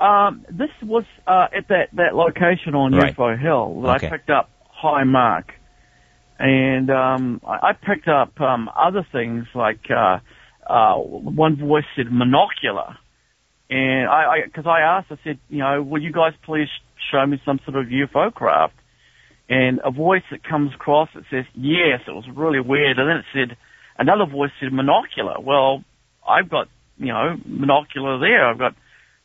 Um, 0.00 0.44
this 0.50 0.70
was 0.82 1.04
uh, 1.26 1.48
at 1.56 1.68
that, 1.68 1.88
that 1.94 2.14
location 2.14 2.74
on 2.74 2.94
Right. 2.94 3.16
UFO 3.16 3.36
Hill 3.38 3.82
that 3.82 3.96
Okay. 3.96 4.06
I 4.06 4.10
picked 4.10 4.30
up 4.30 4.48
Hi, 4.80 5.02
mark, 5.02 5.46
and 6.38 6.88
um, 6.88 7.40
I, 7.44 7.70
I 7.70 7.72
picked 7.72 8.06
up 8.06 8.40
um, 8.40 8.70
other 8.76 9.04
things 9.10 9.46
like 9.56 9.80
uh, 9.90 10.18
uh, 10.66 10.94
one 10.96 11.56
voice 11.56 11.84
said 11.96 12.06
monocular, 12.06 12.96
and 13.70 14.08
I 14.08 14.44
because 14.44 14.66
I, 14.66 14.80
asked, 14.80 15.08
I 15.10 15.18
said, 15.24 15.38
you 15.48 15.58
know, 15.58 15.82
will 15.82 16.02
you 16.02 16.12
guys 16.12 16.32
please 16.44 16.68
show 17.10 17.24
me 17.26 17.40
some 17.44 17.60
sort 17.64 17.76
of 17.76 17.86
UFO 17.86 18.32
craft? 18.32 18.74
And 19.50 19.80
a 19.82 19.90
voice 19.90 20.24
that 20.30 20.44
comes 20.44 20.74
across 20.74 21.08
that 21.14 21.24
says 21.30 21.46
yes. 21.54 22.00
It 22.06 22.12
was 22.12 22.24
really 22.34 22.60
weird, 22.60 22.98
and 22.98 23.08
then 23.08 23.16
it 23.18 23.24
said 23.32 23.56
another 23.98 24.26
voice 24.30 24.50
said 24.60 24.70
monocular. 24.70 25.42
Well, 25.42 25.84
I've 26.26 26.50
got 26.50 26.68
you 26.98 27.08
know 27.08 27.36
monocular 27.48 28.20
there. 28.20 28.46
I've 28.46 28.58
got 28.58 28.74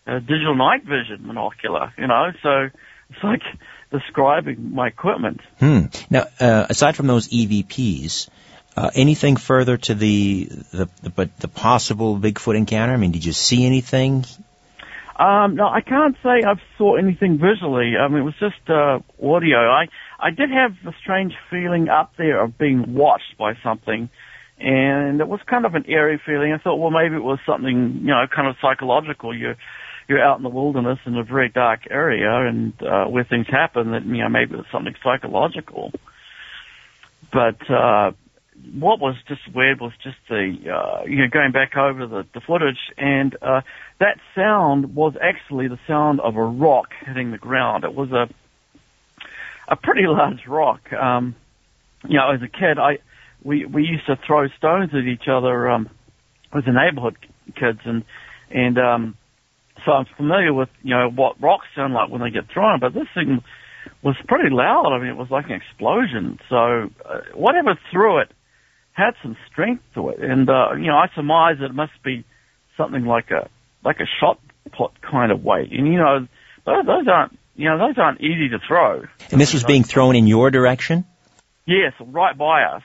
uh, 0.08 0.20
digital 0.20 0.56
night 0.56 0.84
vision 0.84 1.26
monocular, 1.26 1.92
you 1.98 2.08
know, 2.08 2.32
so 2.42 2.70
it's 3.10 3.24
like 3.24 3.42
describing 3.92 4.74
my 4.74 4.88
equipment. 4.88 5.42
Hmm. 5.60 5.86
Now, 6.10 6.26
uh, 6.40 6.68
aside 6.70 6.96
from 6.96 7.08
those 7.08 7.28
EVPs, 7.30 8.30
uh, 8.76 8.90
anything 8.96 9.38
further 9.38 9.78
to 9.78 9.96
the 9.96 10.46
the 10.72 10.90
the, 11.02 11.30
the 11.40 11.48
possible 11.48 12.18
Bigfoot 12.18 12.58
encounter? 12.58 12.94
I 12.94 12.98
mean, 12.98 13.12
did 13.12 13.26
you 13.26 13.34
see 13.34 13.66
anything? 13.66 14.26
Um, 15.16 15.56
no, 15.56 15.68
I 15.68 15.82
can't 15.82 16.16
say 16.24 16.42
I've 16.44 16.62
saw 16.78 16.96
anything 16.96 17.38
visually. 17.38 17.94
I 17.98 18.08
mean, 18.08 18.20
it 18.20 18.26
was 18.26 18.40
just 18.40 18.68
uh, 18.68 19.00
audio. 19.24 19.58
I 19.70 19.88
I 20.20 20.32
did 20.32 20.50
have 20.50 20.72
a 20.88 20.96
strange 21.02 21.34
feeling 21.52 21.88
up 21.88 22.14
there 22.18 22.44
of 22.44 22.58
being 22.58 22.96
watched 22.96 23.38
by 23.38 23.54
something, 23.62 24.10
and 24.58 25.22
it 25.22 25.28
was 25.28 25.40
kind 25.46 25.66
of 25.66 25.76
an 25.76 25.86
eerie 25.88 26.20
feeling. 26.26 26.52
I 26.52 26.58
thought, 26.58 26.78
well, 26.78 26.90
maybe 26.90 27.16
it 27.16 27.24
was 27.24 27.40
something, 27.46 28.00
you 28.02 28.08
know, 28.08 28.26
kind 28.34 28.48
of 28.48 28.56
psychological. 28.60 29.38
You're 29.38 29.58
you're 30.08 30.24
out 30.24 30.38
in 30.38 30.44
the 30.44 30.50
wilderness 30.50 31.00
in 31.06 31.16
a 31.16 31.24
very 31.24 31.50
dark 31.50 31.82
area, 31.92 32.48
and 32.48 32.74
uh, 32.82 33.06
where 33.06 33.24
things 33.24 33.48
happen. 33.48 33.92
That 33.92 34.06
you 34.06 34.24
know, 34.24 34.30
maybe 34.30 34.56
it's 34.56 34.72
something 34.72 34.96
psychological. 35.04 35.92
But 37.32 37.70
uh, 37.70 38.12
what 38.74 39.00
was 39.00 39.16
just 39.28 39.42
weird 39.54 39.82
was 39.82 39.92
just 40.04 40.18
the 40.30 40.56
uh, 40.72 41.04
you 41.06 41.18
know 41.18 41.28
going 41.32 41.52
back 41.52 41.76
over 41.76 42.08
the, 42.08 42.24
the 42.34 42.42
footage, 42.46 42.78
and 42.98 43.36
uh, 43.42 43.62
that 44.00 44.18
sound 44.36 44.96
was 44.96 45.14
actually 45.22 45.68
the 45.68 45.80
sound 45.88 46.20
of 46.20 46.36
a 46.36 46.44
rock 46.44 46.90
hitting 47.06 47.32
the 47.32 47.38
ground. 47.38 47.84
It 47.84 47.94
was 47.94 48.12
a 48.12 48.28
a 49.72 49.76
pretty 49.76 50.04
large 50.08 50.46
rock. 50.48 50.92
Um, 50.94 51.36
you 52.08 52.18
know, 52.18 52.32
as 52.32 52.42
a 52.42 52.48
kid, 52.48 52.78
I 52.80 53.00
we 53.44 53.66
we 53.66 53.84
used 53.84 54.06
to 54.08 54.18
throw 54.26 54.48
stones 54.58 54.92
at 54.94 55.08
each 55.08 55.28
other 55.30 55.70
um, 55.70 55.90
as 56.54 56.64
a 56.66 56.72
neighborhood 56.72 57.18
kids, 57.60 57.80
and 57.86 58.04
and 58.52 58.78
um, 58.78 59.18
so 59.86 59.92
I'm 59.92 60.06
familiar 60.18 60.54
with 60.54 60.70
you 60.84 60.96
know 60.96 61.10
what 61.10 61.42
rocks 61.42 61.68
sound 61.76 61.94
like 61.94 62.10
when 62.10 62.22
they 62.22 62.30
get 62.30 62.52
thrown. 62.54 62.80
But 62.80 62.94
this 62.94 63.08
thing 63.14 63.44
was 64.02 64.16
pretty 64.28 64.50
loud. 64.54 64.94
I 64.94 65.00
mean, 65.00 65.10
it 65.10 65.18
was 65.18 65.30
like 65.32 65.46
an 65.46 65.54
explosion. 65.54 66.40
So 66.50 66.90
uh, 67.06 67.20
whatever 67.34 67.78
threw 67.92 68.20
it 68.20 68.32
had 68.94 69.16
some 69.22 69.36
strength 69.52 69.84
to 69.96 70.10
it, 70.10 70.20
and 70.20 70.50
uh, 70.50 70.74
you 70.74 70.88
know 70.88 70.98
I 70.98 71.08
surmise 71.16 71.58
it 71.60 71.74
must 71.74 72.02
be 72.04 72.24
something 72.78 73.06
like 73.06 73.32
a 73.32 73.50
like 73.84 74.00
a 74.00 74.08
shot 74.20 74.40
put 74.78 75.02
kind 75.02 75.32
of 75.32 75.44
weight. 75.44 75.72
And 75.72 75.88
you 75.88 75.98
know 75.98 76.28
those, 76.66 76.86
those 76.86 77.08
aren't 77.08 77.38
you 77.56 77.70
know 77.70 77.78
those 77.78 77.98
aren't 77.98 78.22
easy 78.22 78.50
to 78.50 78.60
throw. 78.66 79.06
And 79.32 79.42
this 79.42 79.54
was 79.54 79.64
being 79.64 79.84
thrown 79.84 80.16
in 80.16 80.28
your 80.28 80.52
direction. 80.52 81.06
Yes, 81.66 81.94
right 82.00 82.38
by 82.38 82.64
us. 82.64 82.84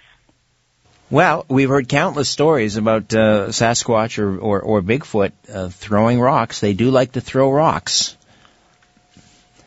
Well, 1.10 1.46
we've 1.48 1.70
heard 1.70 1.88
countless 1.88 2.28
stories 2.28 2.76
about 2.76 3.14
uh, 3.14 3.48
Sasquatch 3.48 4.18
or, 4.18 4.38
or, 4.38 4.60
or 4.60 4.82
Bigfoot 4.82 5.32
uh, 5.50 5.68
throwing 5.70 6.20
rocks. 6.20 6.60
They 6.60 6.74
do 6.74 6.90
like 6.90 7.12
to 7.12 7.22
throw 7.22 7.50
rocks. 7.50 8.17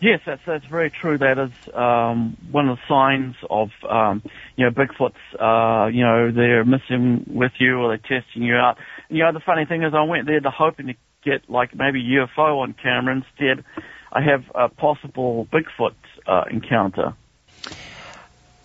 Yes, 0.01 0.19
that's 0.25 0.41
that's 0.47 0.65
very 0.65 0.89
true. 0.89 1.19
That 1.19 1.37
is 1.37 1.51
um, 1.75 2.35
one 2.49 2.67
of 2.67 2.77
the 2.77 2.83
signs 2.87 3.35
of 3.47 3.69
um, 3.87 4.23
you 4.55 4.65
know 4.65 4.71
Bigfoot's. 4.71 5.13
Uh, 5.39 5.89
you 5.93 6.03
know 6.03 6.31
they're 6.31 6.65
messing 6.65 7.25
with 7.27 7.51
you 7.59 7.77
or 7.77 7.89
they're 7.89 8.21
testing 8.21 8.41
you 8.41 8.55
out. 8.55 8.77
You 9.09 9.23
know 9.23 9.31
the 9.31 9.39
funny 9.39 9.65
thing 9.65 9.83
is 9.83 9.93
I 9.93 10.01
went 10.01 10.25
there 10.25 10.39
to 10.39 10.49
hoping 10.49 10.87
to 10.87 10.95
get 11.23 11.47
like 11.49 11.75
maybe 11.75 12.03
UFO 12.03 12.61
on 12.61 12.73
camera. 12.73 13.15
Instead, 13.15 13.63
I 14.11 14.21
have 14.23 14.43
a 14.55 14.69
possible 14.69 15.47
Bigfoot 15.53 15.93
uh, 16.25 16.45
encounter. 16.49 17.13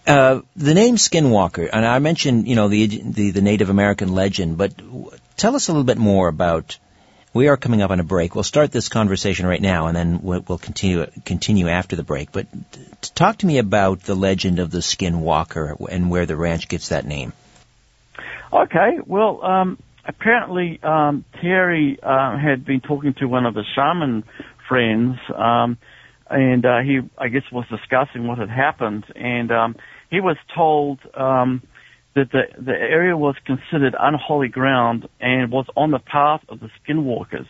Uh, 0.07 0.41
the 0.55 0.73
name 0.73 0.97
Skinwalker, 0.97 1.69
and 1.71 1.85
I 1.85 1.99
mentioned, 1.99 2.47
you 2.47 2.55
know, 2.55 2.69
the, 2.69 2.87
the, 2.87 3.33
the 3.33 3.41
Native 3.41 3.71
American 3.71 4.15
legend, 4.15 4.57
but 4.57 4.73
tell 5.37 5.57
us 5.57 5.69
a 5.69 5.73
little 5.73 5.85
bit 5.85 5.99
more 5.99 6.29
about. 6.29 6.79
We 7.37 7.49
are 7.49 7.59
coming 7.59 7.83
up 7.83 7.91
on 7.91 8.01
a 8.01 8.03
break. 8.03 8.35
We'll 8.35 8.45
start 8.45 8.73
this 8.73 8.89
conversation 8.89 9.45
right 9.45 9.61
now, 9.61 9.89
and 9.89 9.95
then 9.95 10.21
we'll, 10.23 10.57
continue 10.57 11.05
continue 11.27 11.69
after 11.69 11.95
the 11.95 12.03
break. 12.03 12.33
But 12.33 12.47
talk 13.15 13.37
to 13.39 13.47
me 13.47 13.59
about 13.59 14.01
the 14.01 14.15
legend 14.15 14.59
of 14.59 14.71
the 14.71 14.79
Skinwalker 14.79 15.87
and 15.91 16.11
where 16.11 16.25
the 16.25 16.35
ranch 16.35 16.67
gets 16.67 16.89
that 16.89 17.05
name. 17.05 17.35
Okay, 18.51 19.01
well, 19.05 19.45
um, 19.45 19.79
apparently 20.07 20.81
um, 20.83 21.27
Terry 21.43 21.99
uh, 22.03 22.39
had 22.39 22.65
been 22.65 22.81
talking 22.81 23.13
to 23.19 23.27
one 23.27 23.45
of 23.45 23.55
his 23.55 23.67
shaman 23.75 24.25
friends, 24.67 25.19
um, 25.35 25.77
and 26.31 26.65
uh, 26.65 26.79
he, 26.79 27.01
I 27.19 27.29
guess, 27.29 27.45
was 27.53 27.67
discussing 27.69 28.27
what 28.27 28.39
had 28.39 28.49
happened, 28.49 29.05
and 29.15 29.53
um, 29.53 29.77
he 30.09 30.21
was 30.21 30.39
told 30.55 31.01
um, 31.13 31.61
that 32.17 32.33
the 32.33 32.45
the 32.59 32.73
area 32.73 33.17
was 33.17 33.37
considered 33.45 33.95
unholy 33.99 34.49
ground 34.49 35.09
and 35.21 35.53
was 35.53 35.67
on 35.77 35.91
the 35.93 36.01
path 36.01 36.43
of 36.49 36.59
the 36.61 36.71
skinwalkers. 36.81 37.47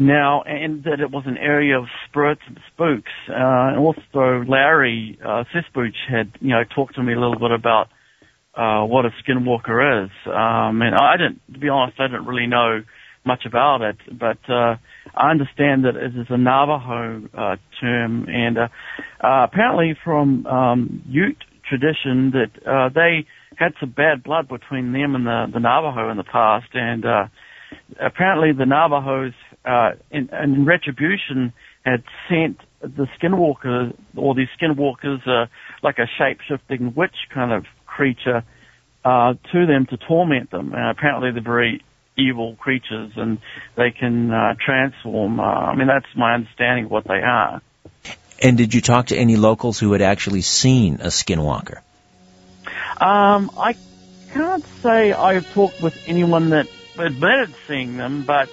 Now, 0.00 0.42
and 0.42 0.84
that 0.84 1.00
it 1.00 1.10
was 1.10 1.24
an 1.26 1.36
area 1.36 1.78
of 1.78 1.86
spirits 2.08 2.40
and 2.46 2.58
spooks. 2.72 3.10
Uh, 3.28 3.34
and 3.34 3.78
also, 3.78 4.44
Larry 4.48 5.18
uh, 5.20 5.42
Cesspooch 5.52 5.96
had, 6.08 6.32
you 6.40 6.50
know, 6.50 6.62
talked 6.62 6.94
to 6.94 7.02
me 7.02 7.14
a 7.14 7.18
little 7.18 7.38
bit 7.38 7.50
about 7.50 7.88
uh, 8.54 8.84
what 8.84 9.06
a 9.06 9.10
skinwalker 9.22 10.04
is. 10.04 10.10
Um, 10.26 10.82
and 10.82 10.94
I 10.94 11.16
didn't, 11.16 11.40
to 11.52 11.58
be 11.58 11.68
honest, 11.68 11.98
I 11.98 12.06
didn't 12.06 12.26
really 12.26 12.46
know 12.46 12.84
much 13.24 13.44
about 13.44 13.82
it, 13.82 13.96
but 14.10 14.38
uh, 14.48 14.76
I 15.14 15.30
understand 15.30 15.84
that 15.84 15.96
it 15.96 16.16
is 16.16 16.26
a 16.30 16.38
Navajo 16.38 17.28
uh, 17.36 17.56
term, 17.80 18.28
and 18.28 18.56
uh, 18.56 18.68
uh, 19.20 19.46
apparently 19.50 19.96
from 20.04 20.46
um, 20.46 21.02
Ute 21.08 21.42
tradition 21.68 22.32
that 22.32 22.50
uh, 22.66 22.88
they 22.94 23.26
had 23.56 23.72
some 23.80 23.90
bad 23.90 24.22
blood 24.22 24.48
between 24.48 24.92
them 24.92 25.14
and 25.14 25.26
the, 25.26 25.46
the 25.52 25.60
Navajo 25.60 26.10
in 26.10 26.16
the 26.16 26.24
past, 26.24 26.68
and 26.74 27.04
uh, 27.04 27.26
apparently 28.00 28.52
the 28.52 28.66
Navajos, 28.66 29.32
uh, 29.64 29.90
in, 30.10 30.28
in 30.32 30.64
retribution, 30.64 31.52
had 31.84 32.02
sent 32.28 32.58
the 32.80 33.06
skinwalker 33.20 33.94
or 34.16 34.34
these 34.34 34.48
skinwalkers, 34.60 35.26
uh, 35.26 35.46
like 35.82 35.98
a 35.98 36.06
shape-shifting 36.18 36.94
witch 36.94 37.16
kind 37.32 37.52
of 37.52 37.64
creature, 37.86 38.42
uh, 39.04 39.34
to 39.52 39.66
them 39.66 39.86
to 39.90 39.96
torment 39.96 40.50
them. 40.50 40.72
And 40.74 40.90
apparently 40.90 41.30
they're 41.32 41.42
very 41.42 41.82
evil 42.16 42.56
creatures 42.56 43.12
and 43.16 43.38
they 43.76 43.90
can 43.90 44.30
uh, 44.30 44.54
transform. 44.64 45.40
Uh, 45.40 45.42
I 45.42 45.76
mean, 45.76 45.86
that's 45.86 46.06
my 46.16 46.34
understanding 46.34 46.86
of 46.86 46.90
what 46.90 47.04
they 47.04 47.22
are. 47.24 47.62
And 48.40 48.56
did 48.56 48.74
you 48.74 48.80
talk 48.80 49.06
to 49.06 49.16
any 49.16 49.36
locals 49.36 49.78
who 49.78 49.92
had 49.92 50.02
actually 50.02 50.42
seen 50.42 50.94
a 50.94 51.08
skinwalker? 51.08 51.78
Um, 53.00 53.50
I 53.56 53.76
can't 54.32 54.64
say 54.82 55.12
I've 55.12 55.52
talked 55.52 55.82
with 55.82 56.00
anyone 56.06 56.50
that 56.50 56.68
admitted 56.98 57.54
seeing 57.66 57.96
them, 57.96 58.22
but 58.22 58.48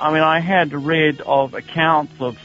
I 0.00 0.12
mean, 0.12 0.22
I 0.22 0.40
had 0.40 0.72
read 0.72 1.20
of 1.20 1.54
accounts 1.54 2.14
of 2.20 2.38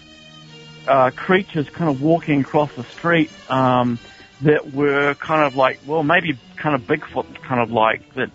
uh, 0.87 1.11
creatures 1.11 1.69
kind 1.69 1.89
of 1.89 2.01
walking 2.01 2.41
across 2.41 2.73
the 2.73 2.83
street 2.83 3.31
um, 3.49 3.99
that 4.41 4.73
were 4.73 5.13
kind 5.15 5.45
of 5.45 5.55
like, 5.55 5.79
well, 5.85 6.03
maybe 6.03 6.37
kind 6.55 6.75
of 6.75 6.81
Bigfoot 6.81 7.41
kind 7.41 7.61
of 7.61 7.71
like 7.71 8.13
that. 8.15 8.31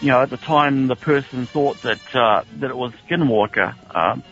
You 0.00 0.08
know, 0.08 0.22
at 0.22 0.30
the 0.30 0.36
time, 0.36 0.86
the 0.86 0.94
person 0.94 1.46
thought 1.46 1.82
that 1.82 2.14
uh, 2.14 2.44
that 2.58 2.70
it 2.70 2.76
was 2.76 2.92
Skinwalker. 3.08 3.74
Um, 3.94 4.22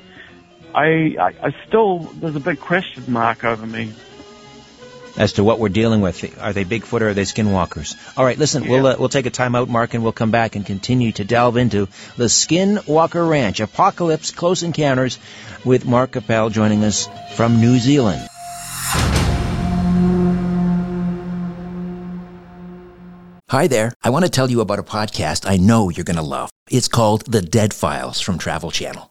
I, 0.77 1.17
I, 1.19 1.35
I 1.43 1.55
still 1.67 2.01
there's 2.01 2.37
a 2.37 2.41
big 2.41 2.61
question 2.61 3.05
mark 3.09 3.45
over 3.45 3.67
me 3.67 3.95
as 5.17 5.33
to 5.35 5.45
what 5.45 5.59
we're 5.59 5.71
dealing 5.71 6.03
with. 6.03 6.23
Are 6.39 6.53
they 6.53 6.67
Bigfoot 6.67 7.01
or 7.01 7.09
are 7.09 7.15
they 7.15 7.23
Skinwalkers? 7.23 7.97
All 8.19 8.25
right, 8.27 8.37
listen, 8.37 8.65
yeah. 8.65 8.71
we'll 8.71 8.87
uh, 8.87 8.97
we'll 8.99 9.09
take 9.09 9.25
a 9.25 9.31
time 9.31 9.55
out, 9.55 9.71
Mark, 9.71 9.95
and 9.95 10.03
we'll 10.03 10.13
come 10.13 10.31
back 10.31 10.55
and 10.55 10.67
continue 10.67 11.13
to 11.13 11.25
delve 11.25 11.57
into 11.57 11.87
the 12.19 12.27
Skinwalker 12.27 13.27
Ranch 13.27 13.61
Apocalypse 13.61 14.33
Close 14.33 14.63
Encounters 14.63 15.19
with 15.65 15.87
Mark 15.87 16.13
Capel 16.13 16.51
joining 16.51 16.85
us 16.85 17.09
from 17.37 17.59
New 17.59 17.79
Zealand. 17.79 18.29
Hi 23.49 23.67
there. 23.69 23.95
I 24.03 24.11
want 24.11 24.27
to 24.27 24.31
tell 24.31 24.51
you 24.51 24.61
about 24.61 24.81
a 24.81 24.83
podcast 24.83 25.49
I 25.49 25.57
know 25.57 25.89
you're 25.89 26.05
going 26.05 26.17
to 26.17 26.23
love. 26.23 26.51
It's 26.71 26.89
called 26.89 27.25
The 27.33 27.41
Dead 27.41 27.73
Files 27.73 28.21
from 28.21 28.37
Travel 28.37 28.71
Channel. 28.71 29.11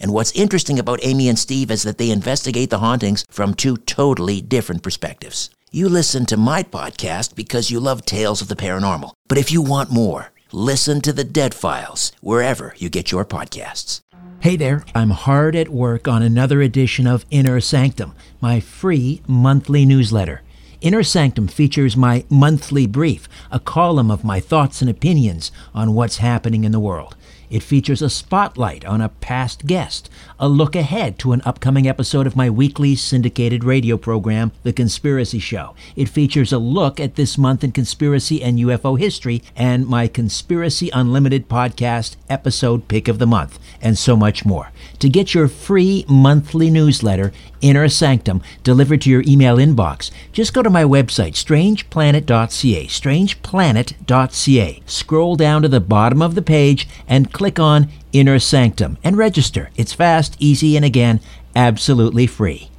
and 0.00 0.12
what's 0.12 0.32
interesting 0.32 0.78
about 0.78 1.00
Amy 1.02 1.28
and 1.28 1.38
Steve 1.38 1.70
is 1.70 1.82
that 1.84 1.98
they 1.98 2.10
investigate 2.10 2.70
the 2.70 2.80
hauntings 2.80 3.24
from 3.30 3.54
two 3.54 3.76
totally 3.76 4.40
different 4.40 4.82
perspectives. 4.82 5.50
You 5.70 5.88
listen 5.88 6.26
to 6.26 6.36
my 6.36 6.62
podcast 6.62 7.34
because 7.34 7.70
you 7.70 7.80
love 7.80 8.04
tales 8.04 8.40
of 8.40 8.48
the 8.48 8.56
paranormal. 8.56 9.12
But 9.28 9.38
if 9.38 9.50
you 9.50 9.62
want 9.62 9.90
more, 9.90 10.32
listen 10.52 11.00
to 11.00 11.12
the 11.12 11.24
Dead 11.24 11.54
Files 11.54 12.12
wherever 12.20 12.74
you 12.76 12.88
get 12.88 13.10
your 13.10 13.24
podcasts. 13.24 14.00
Hey 14.40 14.56
there, 14.56 14.84
I'm 14.94 15.10
hard 15.10 15.56
at 15.56 15.70
work 15.70 16.06
on 16.06 16.22
another 16.22 16.60
edition 16.60 17.06
of 17.06 17.24
Inner 17.30 17.60
Sanctum, 17.60 18.14
my 18.40 18.60
free 18.60 19.22
monthly 19.26 19.86
newsletter. 19.86 20.42
Inner 20.80 21.02
Sanctum 21.02 21.48
features 21.48 21.96
my 21.96 22.26
monthly 22.28 22.86
brief, 22.86 23.26
a 23.50 23.58
column 23.58 24.10
of 24.10 24.22
my 24.22 24.38
thoughts 24.38 24.82
and 24.82 24.90
opinions 24.90 25.50
on 25.74 25.94
what's 25.94 26.18
happening 26.18 26.64
in 26.64 26.72
the 26.72 26.78
world. 26.78 27.16
It 27.54 27.62
features 27.62 28.02
a 28.02 28.10
spotlight 28.10 28.84
on 28.84 29.00
a 29.00 29.10
past 29.10 29.64
guest, 29.64 30.10
a 30.40 30.48
look 30.48 30.74
ahead 30.74 31.20
to 31.20 31.30
an 31.30 31.40
upcoming 31.44 31.86
episode 31.86 32.26
of 32.26 32.34
my 32.34 32.50
weekly 32.50 32.96
syndicated 32.96 33.62
radio 33.62 33.96
program, 33.96 34.50
The 34.64 34.72
Conspiracy 34.72 35.38
Show. 35.38 35.76
It 35.94 36.08
features 36.08 36.52
a 36.52 36.58
look 36.58 36.98
at 36.98 37.14
this 37.14 37.38
month 37.38 37.62
in 37.62 37.70
conspiracy 37.70 38.42
and 38.42 38.58
UFO 38.58 38.98
history 38.98 39.40
and 39.54 39.86
my 39.86 40.08
Conspiracy 40.08 40.90
Unlimited 40.92 41.48
podcast 41.48 42.16
episode 42.28 42.88
pick 42.88 43.06
of 43.06 43.20
the 43.20 43.26
month, 43.26 43.60
and 43.80 43.96
so 43.96 44.16
much 44.16 44.44
more. 44.44 44.72
To 44.98 45.08
get 45.08 45.32
your 45.32 45.46
free 45.46 46.04
monthly 46.08 46.70
newsletter, 46.70 47.32
Inner 47.60 47.88
Sanctum, 47.88 48.42
delivered 48.62 49.00
to 49.02 49.10
your 49.10 49.22
email 49.26 49.56
inbox, 49.58 50.10
just 50.32 50.52
go 50.52 50.62
to 50.62 50.68
my 50.68 50.82
website, 50.82 51.32
strangeplanet.ca, 51.32 52.86
strangeplanet.ca. 52.88 54.82
Scroll 54.84 55.36
down 55.36 55.62
to 55.62 55.68
the 55.68 55.80
bottom 55.80 56.20
of 56.20 56.34
the 56.34 56.42
page 56.42 56.86
and 57.08 57.32
click 57.32 57.43
on 57.58 57.88
Inner 58.12 58.38
Sanctum 58.38 58.98
and 59.04 59.16
register. 59.16 59.70
It's 59.76 59.92
fast, 59.92 60.36
easy, 60.38 60.76
and 60.76 60.84
again, 60.84 61.20
absolutely 61.54 62.26
free. 62.26 62.70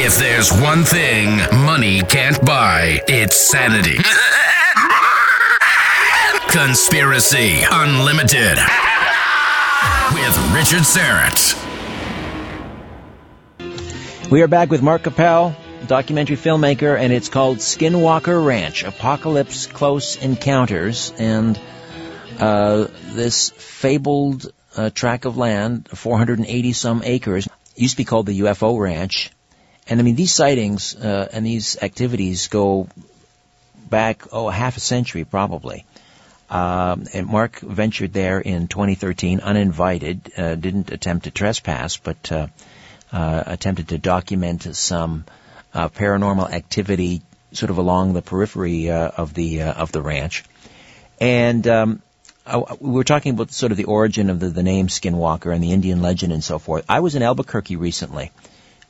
If 0.00 0.16
there's 0.18 0.52
one 0.52 0.84
thing 0.84 1.38
money 1.64 2.02
can't 2.02 2.44
buy, 2.44 3.02
it's 3.08 3.36
sanity. 3.36 3.98
Conspiracy 6.48 7.62
Unlimited 7.70 8.58
with 10.12 10.36
Richard 10.54 10.84
Syrett. 10.84 11.54
We 14.30 14.42
are 14.42 14.48
back 14.48 14.70
with 14.70 14.82
Mark 14.82 15.02
Capel, 15.04 15.54
documentary 15.86 16.36
filmmaker, 16.36 16.98
and 16.98 17.12
it's 17.12 17.28
called 17.28 17.58
Skinwalker 17.58 18.44
Ranch 18.44 18.84
Apocalypse 18.84 19.66
Close 19.66 20.16
Encounters. 20.16 21.12
And 21.18 21.58
uh, 22.38 22.86
this 23.12 23.50
fabled 23.50 24.50
uh, 24.76 24.90
tract 24.90 25.24
of 25.24 25.36
land, 25.36 25.88
480 25.88 26.72
some 26.72 27.02
acres, 27.04 27.48
used 27.76 27.94
to 27.94 27.96
be 27.96 28.04
called 28.04 28.26
the 28.26 28.40
UFO 28.40 28.78
Ranch. 28.78 29.30
And 29.88 30.00
I 30.00 30.02
mean, 30.02 30.16
these 30.16 30.32
sightings 30.32 30.94
uh, 30.94 31.28
and 31.32 31.44
these 31.44 31.78
activities 31.82 32.48
go 32.48 32.88
back, 33.88 34.22
oh, 34.32 34.48
half 34.48 34.76
a 34.76 34.80
century 34.80 35.24
probably. 35.24 35.84
Um, 36.50 37.06
and 37.12 37.26
Mark 37.26 37.60
ventured 37.60 38.12
there 38.12 38.40
in 38.40 38.68
2013, 38.68 39.40
uninvited, 39.40 40.32
uh, 40.36 40.54
didn't 40.54 40.90
attempt 40.90 41.24
to 41.24 41.30
trespass, 41.30 41.98
but 41.98 42.32
uh, 42.32 42.46
uh, 43.12 43.42
attempted 43.46 43.88
to 43.88 43.98
document 43.98 44.62
some 44.76 45.24
uh, 45.74 45.88
paranormal 45.88 46.50
activity 46.50 47.22
sort 47.52 47.70
of 47.70 47.78
along 47.78 48.12
the 48.12 48.22
periphery 48.22 48.90
uh, 48.90 49.10
of 49.16 49.34
the 49.34 49.62
of 49.62 49.92
the 49.92 50.02
ranch. 50.02 50.44
And 51.20 51.66
um, 51.66 52.02
we 52.80 52.90
were 52.92 53.04
talking 53.04 53.32
about 53.32 53.52
sort 53.52 53.72
of 53.72 53.78
the 53.78 53.84
origin 53.84 54.30
of 54.30 54.40
the, 54.40 54.48
the 54.48 54.62
name 54.62 54.88
Skinwalker 54.88 55.54
and 55.54 55.62
the 55.62 55.72
Indian 55.72 56.02
legend 56.02 56.32
and 56.32 56.42
so 56.42 56.58
forth. 56.58 56.84
I 56.88 57.00
was 57.00 57.14
in 57.14 57.22
Albuquerque 57.22 57.76
recently, 57.76 58.30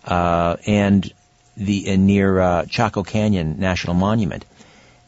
uh, 0.05 0.57
and 0.67 1.13
the 1.57 1.97
near 1.97 2.65
Chaco 2.69 3.03
Canyon 3.03 3.59
National 3.59 3.95
Monument 3.95 4.45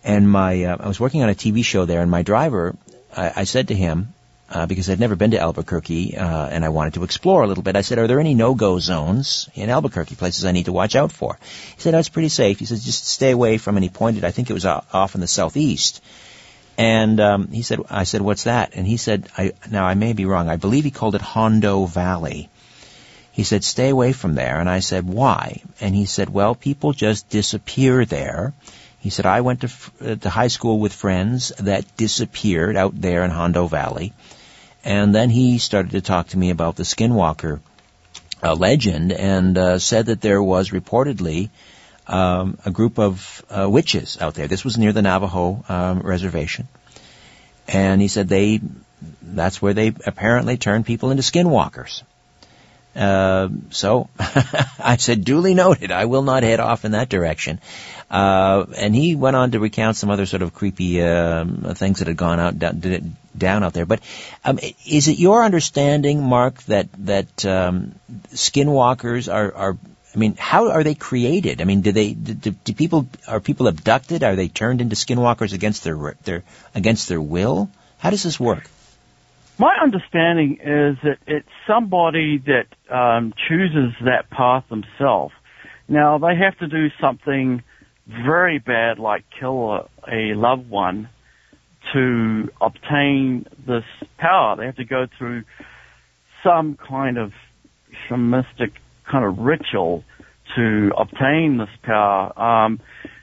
and 0.04 0.30
my, 0.30 0.64
uh, 0.64 0.76
I 0.80 0.88
was 0.88 0.98
working 0.98 1.22
on 1.22 1.28
a 1.28 1.34
TV 1.34 1.64
show 1.64 1.84
there, 1.84 2.00
and 2.00 2.10
my 2.10 2.22
driver, 2.22 2.74
I, 3.14 3.32
I 3.36 3.44
said 3.44 3.68
to 3.68 3.74
him, 3.74 4.14
uh, 4.48 4.66
because 4.66 4.90
I'd 4.90 4.98
never 4.98 5.14
been 5.14 5.30
to 5.30 5.38
Albuquerque, 5.38 6.16
uh, 6.16 6.46
and 6.46 6.64
I 6.64 6.70
wanted 6.70 6.94
to 6.94 7.04
explore 7.04 7.42
a 7.42 7.46
little 7.46 7.62
bit. 7.62 7.76
I 7.76 7.82
said, 7.82 7.98
"Are 7.98 8.08
there 8.08 8.18
any 8.18 8.34
no-go 8.34 8.80
zones 8.80 9.48
in 9.54 9.70
Albuquerque? 9.70 10.16
Places 10.16 10.44
I 10.44 10.50
need 10.50 10.64
to 10.64 10.72
watch 10.72 10.96
out 10.96 11.12
for?" 11.12 11.38
He 11.76 11.82
said, 11.82 11.94
"That's 11.94 12.08
pretty 12.08 12.30
safe." 12.30 12.58
He 12.58 12.64
said, 12.64 12.80
"Just 12.80 13.06
stay 13.06 13.30
away 13.30 13.58
from." 13.58 13.76
He 13.76 13.88
pointed. 13.88 14.24
I 14.24 14.32
think 14.32 14.50
it 14.50 14.54
was 14.54 14.66
off 14.66 15.14
in 15.14 15.20
the 15.20 15.28
southeast. 15.28 16.02
And 16.80 17.20
um, 17.20 17.48
he 17.48 17.60
said, 17.60 17.80
"I 17.90 18.04
said, 18.04 18.22
what's 18.22 18.44
that?" 18.44 18.70
And 18.74 18.86
he 18.86 18.96
said, 18.96 19.28
I, 19.36 19.52
"Now 19.70 19.84
I 19.84 19.92
may 19.92 20.14
be 20.14 20.24
wrong. 20.24 20.48
I 20.48 20.56
believe 20.56 20.84
he 20.84 20.90
called 20.90 21.14
it 21.14 21.20
Hondo 21.20 21.84
Valley." 21.84 22.48
He 23.32 23.44
said, 23.44 23.64
"Stay 23.64 23.90
away 23.90 24.12
from 24.12 24.34
there." 24.34 24.58
And 24.58 24.70
I 24.70 24.80
said, 24.80 25.06
"Why?" 25.06 25.60
And 25.78 25.94
he 25.94 26.06
said, 26.06 26.30
"Well, 26.30 26.54
people 26.54 26.94
just 26.94 27.28
disappear 27.28 28.06
there." 28.06 28.54
He 29.00 29.10
said, 29.10 29.26
I 29.26 29.42
went 29.42 29.60
to, 29.60 29.68
uh, 30.00 30.14
to 30.16 30.30
high 30.30 30.48
school 30.48 30.78
with 30.78 30.92
friends 30.92 31.52
that 31.58 31.96
disappeared 31.98 32.76
out 32.76 32.98
there 32.98 33.24
in 33.24 33.30
Hondo 33.30 33.66
Valley. 33.66 34.12
And 34.84 35.14
then 35.14 35.30
he 35.30 35.58
started 35.58 35.92
to 35.92 36.00
talk 36.00 36.28
to 36.28 36.38
me 36.38 36.50
about 36.50 36.76
the 36.76 36.84
Skinwalker 36.84 37.60
uh, 38.42 38.54
legend 38.54 39.12
and 39.12 39.56
uh, 39.56 39.78
said 39.78 40.06
that 40.06 40.20
there 40.20 40.42
was 40.42 40.70
reportedly 40.70 41.48
um, 42.10 42.58
a 42.64 42.70
group 42.70 42.98
of 42.98 43.44
uh, 43.48 43.68
witches 43.70 44.18
out 44.20 44.34
there. 44.34 44.48
This 44.48 44.64
was 44.64 44.76
near 44.76 44.92
the 44.92 45.02
Navajo 45.02 45.64
um, 45.68 46.00
reservation. 46.00 46.66
And 47.68 48.00
he 48.00 48.08
said 48.08 48.28
they, 48.28 48.60
that's 49.22 49.62
where 49.62 49.74
they 49.74 49.88
apparently 50.06 50.56
turned 50.56 50.86
people 50.86 51.12
into 51.12 51.22
skinwalkers. 51.22 52.02
Uh, 52.96 53.48
so 53.70 54.08
I 54.18 54.96
said, 54.98 55.24
duly 55.24 55.54
noted. 55.54 55.92
I 55.92 56.06
will 56.06 56.22
not 56.22 56.42
head 56.42 56.58
off 56.58 56.84
in 56.84 56.92
that 56.92 57.08
direction. 57.08 57.60
Uh, 58.10 58.66
and 58.76 58.92
he 58.92 59.14
went 59.14 59.36
on 59.36 59.52
to 59.52 59.60
recount 59.60 59.96
some 59.96 60.10
other 60.10 60.26
sort 60.26 60.42
of 60.42 60.52
creepy 60.52 61.00
um, 61.00 61.62
things 61.76 62.00
that 62.00 62.08
had 62.08 62.16
gone 62.16 62.40
out 62.40 62.58
down, 62.58 63.16
down 63.38 63.62
out 63.62 63.72
there. 63.72 63.86
But 63.86 64.00
um, 64.44 64.58
is 64.84 65.06
it 65.06 65.20
your 65.20 65.44
understanding, 65.44 66.20
Mark, 66.20 66.60
that 66.64 66.88
that 67.06 67.46
um, 67.46 67.94
skinwalkers 68.32 69.32
are, 69.32 69.54
are 69.54 69.78
I 70.14 70.18
mean, 70.18 70.34
how 70.36 70.70
are 70.70 70.82
they 70.82 70.94
created? 70.94 71.60
I 71.60 71.64
mean, 71.64 71.82
do 71.82 71.92
they 71.92 72.12
do, 72.12 72.50
do, 72.50 72.72
people 72.72 73.08
are 73.28 73.40
people 73.40 73.68
abducted? 73.68 74.24
Are 74.24 74.34
they 74.34 74.48
turned 74.48 74.80
into 74.80 74.96
skinwalkers 74.96 75.52
against 75.52 75.84
their 75.84 76.16
their 76.24 76.42
against 76.74 77.08
their 77.08 77.20
will? 77.20 77.70
How 77.98 78.10
does 78.10 78.24
this 78.24 78.40
work? 78.40 78.68
My 79.58 79.76
understanding 79.80 80.54
is 80.54 80.96
that 81.02 81.18
it's 81.26 81.48
somebody 81.66 82.42
that 82.46 82.66
um, 82.92 83.34
chooses 83.48 83.92
that 84.04 84.30
path 84.30 84.64
themselves. 84.68 85.34
Now 85.86 86.18
they 86.18 86.34
have 86.34 86.58
to 86.58 86.66
do 86.66 86.88
something 87.00 87.62
very 88.06 88.58
bad, 88.58 88.98
like 88.98 89.24
kill 89.38 89.70
a, 89.70 89.88
a 90.10 90.34
loved 90.34 90.68
one, 90.68 91.08
to 91.92 92.48
obtain 92.60 93.46
this 93.66 93.84
power. 94.18 94.56
They 94.56 94.66
have 94.66 94.76
to 94.76 94.84
go 94.84 95.06
through 95.18 95.44
some 96.42 96.76
kind 96.76 97.18
of 97.18 97.32
shamanistic 98.08 98.72
kind 99.10 99.24
of 99.24 99.38
ritual 99.38 100.04
to 100.56 100.90
obtain 100.98 101.58
this 101.58 101.68
power. 101.82 102.38
Um, 102.38 102.80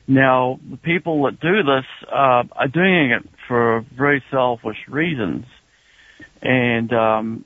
now, 0.08 0.60
the 0.70 0.78
people 0.78 1.24
that 1.24 1.40
do 1.40 1.64
this 1.64 1.86
uh, 2.10 2.44
are 2.52 2.68
doing 2.72 3.12
it 3.12 3.28
for 3.48 3.86
very 3.96 4.24
selfish 4.32 4.78
reasons. 4.88 5.46
And, 6.42 6.94
um, 6.94 7.46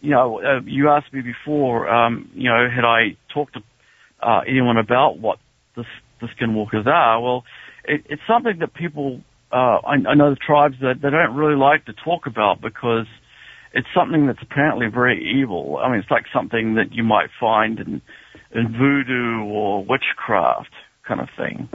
you 0.00 0.10
know, 0.10 0.40
uh, 0.40 0.60
you 0.64 0.90
asked 0.90 1.12
me 1.12 1.22
before, 1.22 1.88
um, 1.88 2.30
you 2.34 2.48
know, 2.48 2.68
had 2.74 2.84
I 2.84 3.16
talked 3.34 3.54
to 3.54 3.60
uh, 4.22 4.40
anyone 4.46 4.76
about 4.76 5.18
what 5.18 5.38
this 5.76 5.86
the 6.20 6.28
skinwalkers 6.28 6.86
are. 6.86 7.20
Well, 7.20 7.44
it, 7.84 8.06
it's 8.08 8.22
something 8.26 8.58
that 8.60 8.72
people, 8.74 9.20
uh, 9.52 9.78
I, 9.84 9.94
I 10.08 10.14
know 10.14 10.30
the 10.30 10.36
tribes 10.36 10.76
that 10.80 11.02
they 11.02 11.10
don't 11.10 11.34
really 11.34 11.56
like 11.56 11.84
to 11.86 11.92
talk 11.92 12.26
about 12.26 12.60
because 12.60 13.06
it's 13.74 13.88
something 13.94 14.26
that's 14.26 14.42
apparently 14.42 14.88
very 14.88 15.40
evil. 15.40 15.78
I 15.78 15.90
mean, 15.90 16.00
it's 16.00 16.10
like 16.10 16.26
something 16.32 16.74
that 16.74 16.92
you 16.92 17.02
might 17.02 17.30
find 17.40 17.78
in, 17.78 18.02
in 18.52 18.72
voodoo 18.72 19.44
or 19.44 19.84
witchcraft 19.84 20.72
kind 21.06 21.20
of 21.20 21.28
thing. 21.36 21.68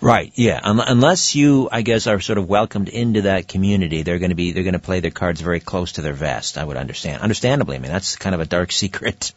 Right. 0.00 0.32
Yeah. 0.34 0.58
Um, 0.62 0.82
unless 0.84 1.36
you, 1.36 1.68
I 1.70 1.82
guess, 1.82 2.06
are 2.08 2.18
sort 2.18 2.38
of 2.38 2.48
welcomed 2.48 2.88
into 2.88 3.22
that 3.22 3.46
community, 3.46 4.02
they're 4.02 4.18
going 4.18 4.30
to 4.30 4.34
be 4.34 4.52
they're 4.52 4.64
going 4.64 4.72
to 4.72 4.80
play 4.80 4.98
their 5.00 5.12
cards 5.12 5.40
very 5.40 5.60
close 5.60 5.92
to 5.92 6.00
their 6.00 6.12
vest. 6.12 6.58
I 6.58 6.64
would 6.64 6.76
understand. 6.76 7.22
Understandably, 7.22 7.76
I 7.76 7.78
mean 7.78 7.92
that's 7.92 8.16
kind 8.16 8.34
of 8.34 8.40
a 8.40 8.46
dark 8.46 8.72
secret. 8.82 9.32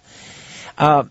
Uh, 0.77 1.03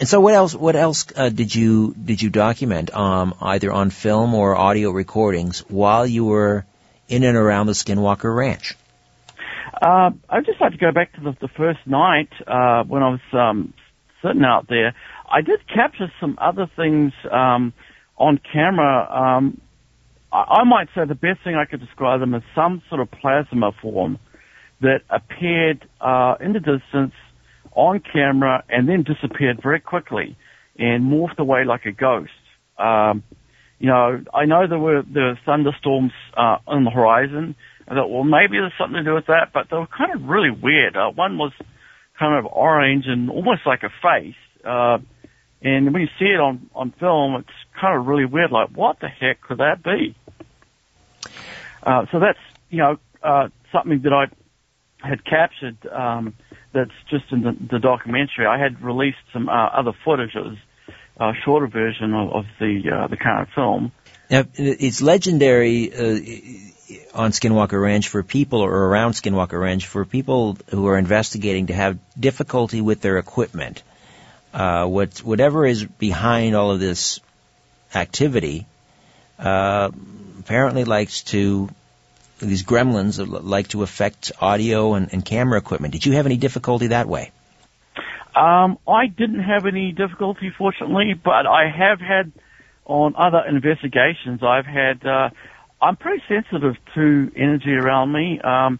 and 0.00 0.08
so, 0.08 0.20
what 0.20 0.34
else? 0.34 0.54
What 0.54 0.76
else 0.76 1.06
uh, 1.14 1.28
did 1.28 1.54
you 1.54 1.94
did 1.94 2.22
you 2.22 2.30
document, 2.30 2.94
um, 2.94 3.34
either 3.40 3.70
on 3.70 3.90
film 3.90 4.34
or 4.34 4.56
audio 4.56 4.90
recordings, 4.90 5.60
while 5.68 6.06
you 6.06 6.24
were 6.24 6.64
in 7.08 7.22
and 7.22 7.36
around 7.36 7.66
the 7.66 7.72
Skinwalker 7.72 8.34
Ranch? 8.34 8.76
Uh, 9.82 10.10
I'd 10.30 10.46
just 10.46 10.60
like 10.60 10.72
to 10.72 10.78
go 10.78 10.92
back 10.92 11.12
to 11.14 11.20
the, 11.20 11.36
the 11.40 11.48
first 11.56 11.80
night 11.86 12.28
uh, 12.46 12.84
when 12.84 13.02
I 13.02 13.10
was 13.10 13.20
um, 13.32 13.74
sitting 14.22 14.44
out 14.44 14.66
there. 14.68 14.94
I 15.28 15.40
did 15.40 15.58
capture 15.66 16.10
some 16.20 16.38
other 16.40 16.70
things 16.76 17.12
um, 17.32 17.72
on 18.16 18.38
camera. 18.52 19.10
Um, 19.10 19.60
I, 20.32 20.60
I 20.60 20.64
might 20.64 20.86
say 20.94 21.02
the 21.06 21.16
best 21.16 21.42
thing 21.42 21.56
I 21.56 21.64
could 21.64 21.80
describe 21.80 22.20
them 22.20 22.32
as 22.32 22.42
some 22.54 22.80
sort 22.88 23.00
of 23.00 23.10
plasma 23.10 23.72
form 23.82 24.20
that 24.82 25.00
appeared 25.10 25.88
uh, 26.00 26.36
in 26.40 26.52
the 26.52 26.60
distance 26.60 27.14
on 27.72 28.00
camera 28.12 28.62
and 28.68 28.88
then 28.88 29.02
disappeared 29.02 29.60
very 29.62 29.80
quickly 29.80 30.36
and 30.78 31.04
morphed 31.04 31.38
away 31.38 31.64
like 31.64 31.86
a 31.86 31.92
ghost. 31.92 32.30
Um, 32.78 33.24
you 33.80 33.88
know, 33.88 34.22
I 34.32 34.44
know 34.44 34.68
there 34.68 34.78
were 34.78 35.02
the 35.02 35.34
thunderstorms 35.44 36.12
uh, 36.36 36.58
on 36.68 36.84
the 36.84 36.90
horizon. 36.90 37.56
I 37.92 37.94
thought, 37.94 38.10
well, 38.10 38.24
maybe 38.24 38.56
there's 38.56 38.72
something 38.78 38.96
to 38.96 39.04
do 39.04 39.12
with 39.12 39.26
that, 39.26 39.52
but 39.52 39.66
they 39.70 39.76
were 39.76 39.86
kind 39.86 40.14
of 40.14 40.26
really 40.26 40.50
weird. 40.50 40.96
Uh, 40.96 41.10
one 41.10 41.36
was 41.36 41.52
kind 42.18 42.38
of 42.38 42.50
orange 42.50 43.04
and 43.06 43.28
almost 43.28 43.66
like 43.66 43.82
a 43.82 43.90
face. 44.02 44.34
Uh, 44.64 44.96
and 45.60 45.92
when 45.92 46.00
you 46.00 46.08
see 46.18 46.24
it 46.24 46.40
on, 46.40 46.70
on 46.74 46.92
film, 46.98 47.34
it's 47.36 47.50
kind 47.78 48.00
of 48.00 48.06
really 48.06 48.24
weird. 48.24 48.50
Like, 48.50 48.70
what 48.70 48.98
the 49.00 49.08
heck 49.08 49.42
could 49.42 49.58
that 49.58 49.82
be? 49.84 50.16
Uh, 51.82 52.06
so 52.10 52.18
that's, 52.18 52.38
you 52.70 52.78
know, 52.78 52.96
uh, 53.22 53.48
something 53.70 54.00
that 54.04 54.12
I 54.14 55.06
had 55.06 55.22
captured, 55.26 55.76
um, 55.92 56.32
that's 56.72 56.96
just 57.10 57.24
in 57.30 57.42
the, 57.42 57.54
the 57.72 57.78
documentary. 57.78 58.46
I 58.46 58.58
had 58.58 58.80
released 58.80 59.18
some, 59.34 59.50
uh, 59.50 59.66
other 59.66 59.92
footage. 60.02 60.30
It 60.34 60.40
was 60.40 60.56
a 61.20 61.32
shorter 61.44 61.66
version 61.66 62.14
of, 62.14 62.32
of 62.32 62.44
the, 62.58 62.84
uh, 62.90 63.08
the 63.08 63.18
current 63.18 63.50
film. 63.54 63.92
Now, 64.30 64.44
it's 64.54 65.02
legendary, 65.02 65.92
uh, 65.92 66.71
on 67.14 67.30
Skinwalker 67.32 67.80
Ranch 67.80 68.08
for 68.08 68.22
people 68.22 68.60
or 68.60 68.72
around 68.72 69.12
Skinwalker 69.12 69.60
Ranch 69.60 69.86
for 69.86 70.04
people 70.04 70.56
who 70.68 70.86
are 70.86 70.98
investigating 70.98 71.66
to 71.66 71.74
have 71.74 71.98
difficulty 72.18 72.80
with 72.80 73.00
their 73.00 73.18
equipment. 73.18 73.82
Uh, 74.52 74.86
what, 74.86 75.18
whatever 75.18 75.64
is 75.66 75.84
behind 75.84 76.54
all 76.54 76.70
of 76.70 76.80
this 76.80 77.20
activity 77.94 78.66
uh, 79.38 79.90
apparently 80.38 80.84
likes 80.84 81.22
to 81.22 81.68
these 82.38 82.64
gremlins 82.64 83.24
like 83.44 83.68
to 83.68 83.82
affect 83.82 84.32
audio 84.40 84.94
and, 84.94 85.12
and, 85.12 85.24
camera 85.24 85.58
equipment. 85.58 85.92
Did 85.92 86.06
you 86.06 86.12
have 86.14 86.26
any 86.26 86.36
difficulty 86.36 86.88
that 86.88 87.06
way? 87.08 87.30
Um, 88.34 88.78
I 88.88 89.06
didn't 89.06 89.42
have 89.44 89.66
any 89.66 89.92
difficulty, 89.92 90.50
fortunately, 90.56 91.14
but 91.14 91.46
I 91.46 91.68
have 91.68 92.00
had 92.00 92.32
on 92.84 93.14
other 93.16 93.44
investigations. 93.48 94.42
I've 94.42 94.66
had 94.66 95.06
uh, 95.06 95.30
I'm 95.82 95.96
pretty 95.96 96.22
sensitive 96.28 96.76
to 96.94 97.32
energy 97.36 97.72
around 97.72 98.12
me. 98.12 98.40
Um, 98.40 98.78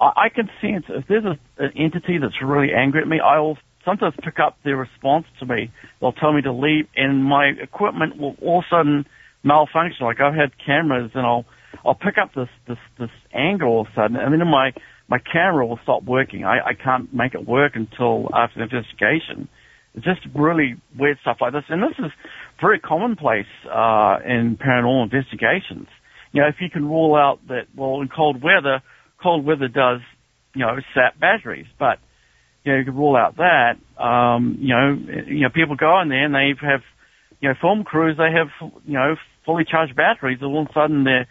I, 0.00 0.24
I 0.24 0.28
can 0.28 0.50
sense 0.60 0.84
if 0.88 1.06
there's 1.06 1.24
a, 1.24 1.38
an 1.62 1.72
entity 1.76 2.18
that's 2.20 2.42
really 2.42 2.74
angry 2.76 3.00
at 3.00 3.08
me, 3.08 3.20
I 3.24 3.38
will 3.38 3.56
sometimes 3.84 4.14
pick 4.22 4.40
up 4.40 4.58
their 4.64 4.76
response 4.76 5.26
to 5.38 5.46
me. 5.46 5.70
They'll 6.00 6.12
tell 6.12 6.32
me 6.32 6.42
to 6.42 6.52
leave, 6.52 6.88
and 6.96 7.24
my 7.24 7.52
equipment 7.62 8.18
will 8.18 8.36
all 8.42 8.58
of 8.58 8.64
a 8.64 8.74
sudden 8.74 9.06
malfunction. 9.44 10.04
Like 10.04 10.20
I've 10.20 10.34
had 10.34 10.50
cameras, 10.66 11.12
and 11.14 11.24
I'll 11.24 11.44
I'll 11.86 11.94
pick 11.94 12.18
up 12.20 12.34
this 12.34 12.48
this 12.66 12.78
this 12.98 13.10
anger 13.32 13.66
all 13.66 13.82
of 13.82 13.86
a 13.86 13.94
sudden, 13.94 14.16
and 14.16 14.32
then 14.32 14.46
my 14.48 14.72
my 15.08 15.18
camera 15.18 15.64
will 15.64 15.78
stop 15.84 16.02
working. 16.02 16.44
I, 16.44 16.58
I 16.58 16.74
can't 16.74 17.14
make 17.14 17.34
it 17.34 17.46
work 17.46 17.72
until 17.76 18.28
after 18.34 18.58
the 18.58 18.64
investigation. 18.64 19.48
It's 19.94 20.06
just 20.06 20.20
really 20.34 20.76
weird 20.98 21.18
stuff 21.20 21.36
like 21.40 21.52
this, 21.52 21.64
and 21.68 21.82
this 21.82 21.98
is 21.98 22.10
very 22.60 22.80
commonplace 22.80 23.46
uh, 23.66 24.18
in 24.26 24.56
paranormal 24.56 25.04
investigations 25.04 25.86
you 26.32 26.40
know, 26.40 26.48
if 26.48 26.56
you 26.60 26.70
can 26.70 26.88
rule 26.88 27.14
out 27.14 27.46
that, 27.48 27.66
well, 27.76 28.00
in 28.00 28.08
cold 28.08 28.42
weather, 28.42 28.82
cold 29.22 29.44
weather 29.44 29.68
does, 29.68 30.00
you 30.54 30.62
know, 30.62 30.76
sap 30.94 31.18
batteries, 31.18 31.66
but, 31.78 31.98
you 32.64 32.72
know, 32.72 32.78
you 32.78 32.84
can 32.84 32.96
rule 32.96 33.16
out 33.16 33.36
that, 33.36 33.76
um, 34.02 34.56
you 34.60 34.74
know, 34.74 34.98
you 35.26 35.42
know, 35.42 35.50
people 35.50 35.76
go 35.76 36.00
in 36.00 36.08
there 36.08 36.24
and 36.24 36.34
they 36.34 36.52
have, 36.66 36.80
you 37.40 37.48
know, 37.48 37.54
film 37.60 37.84
crews, 37.84 38.16
they 38.16 38.32
have, 38.32 38.72
you 38.86 38.94
know, 38.94 39.16
fully 39.44 39.64
charged 39.64 39.94
batteries, 39.94 40.38
all 40.42 40.62
of 40.62 40.68
a 40.68 40.72
sudden 40.72 41.04
they're, 41.04 41.26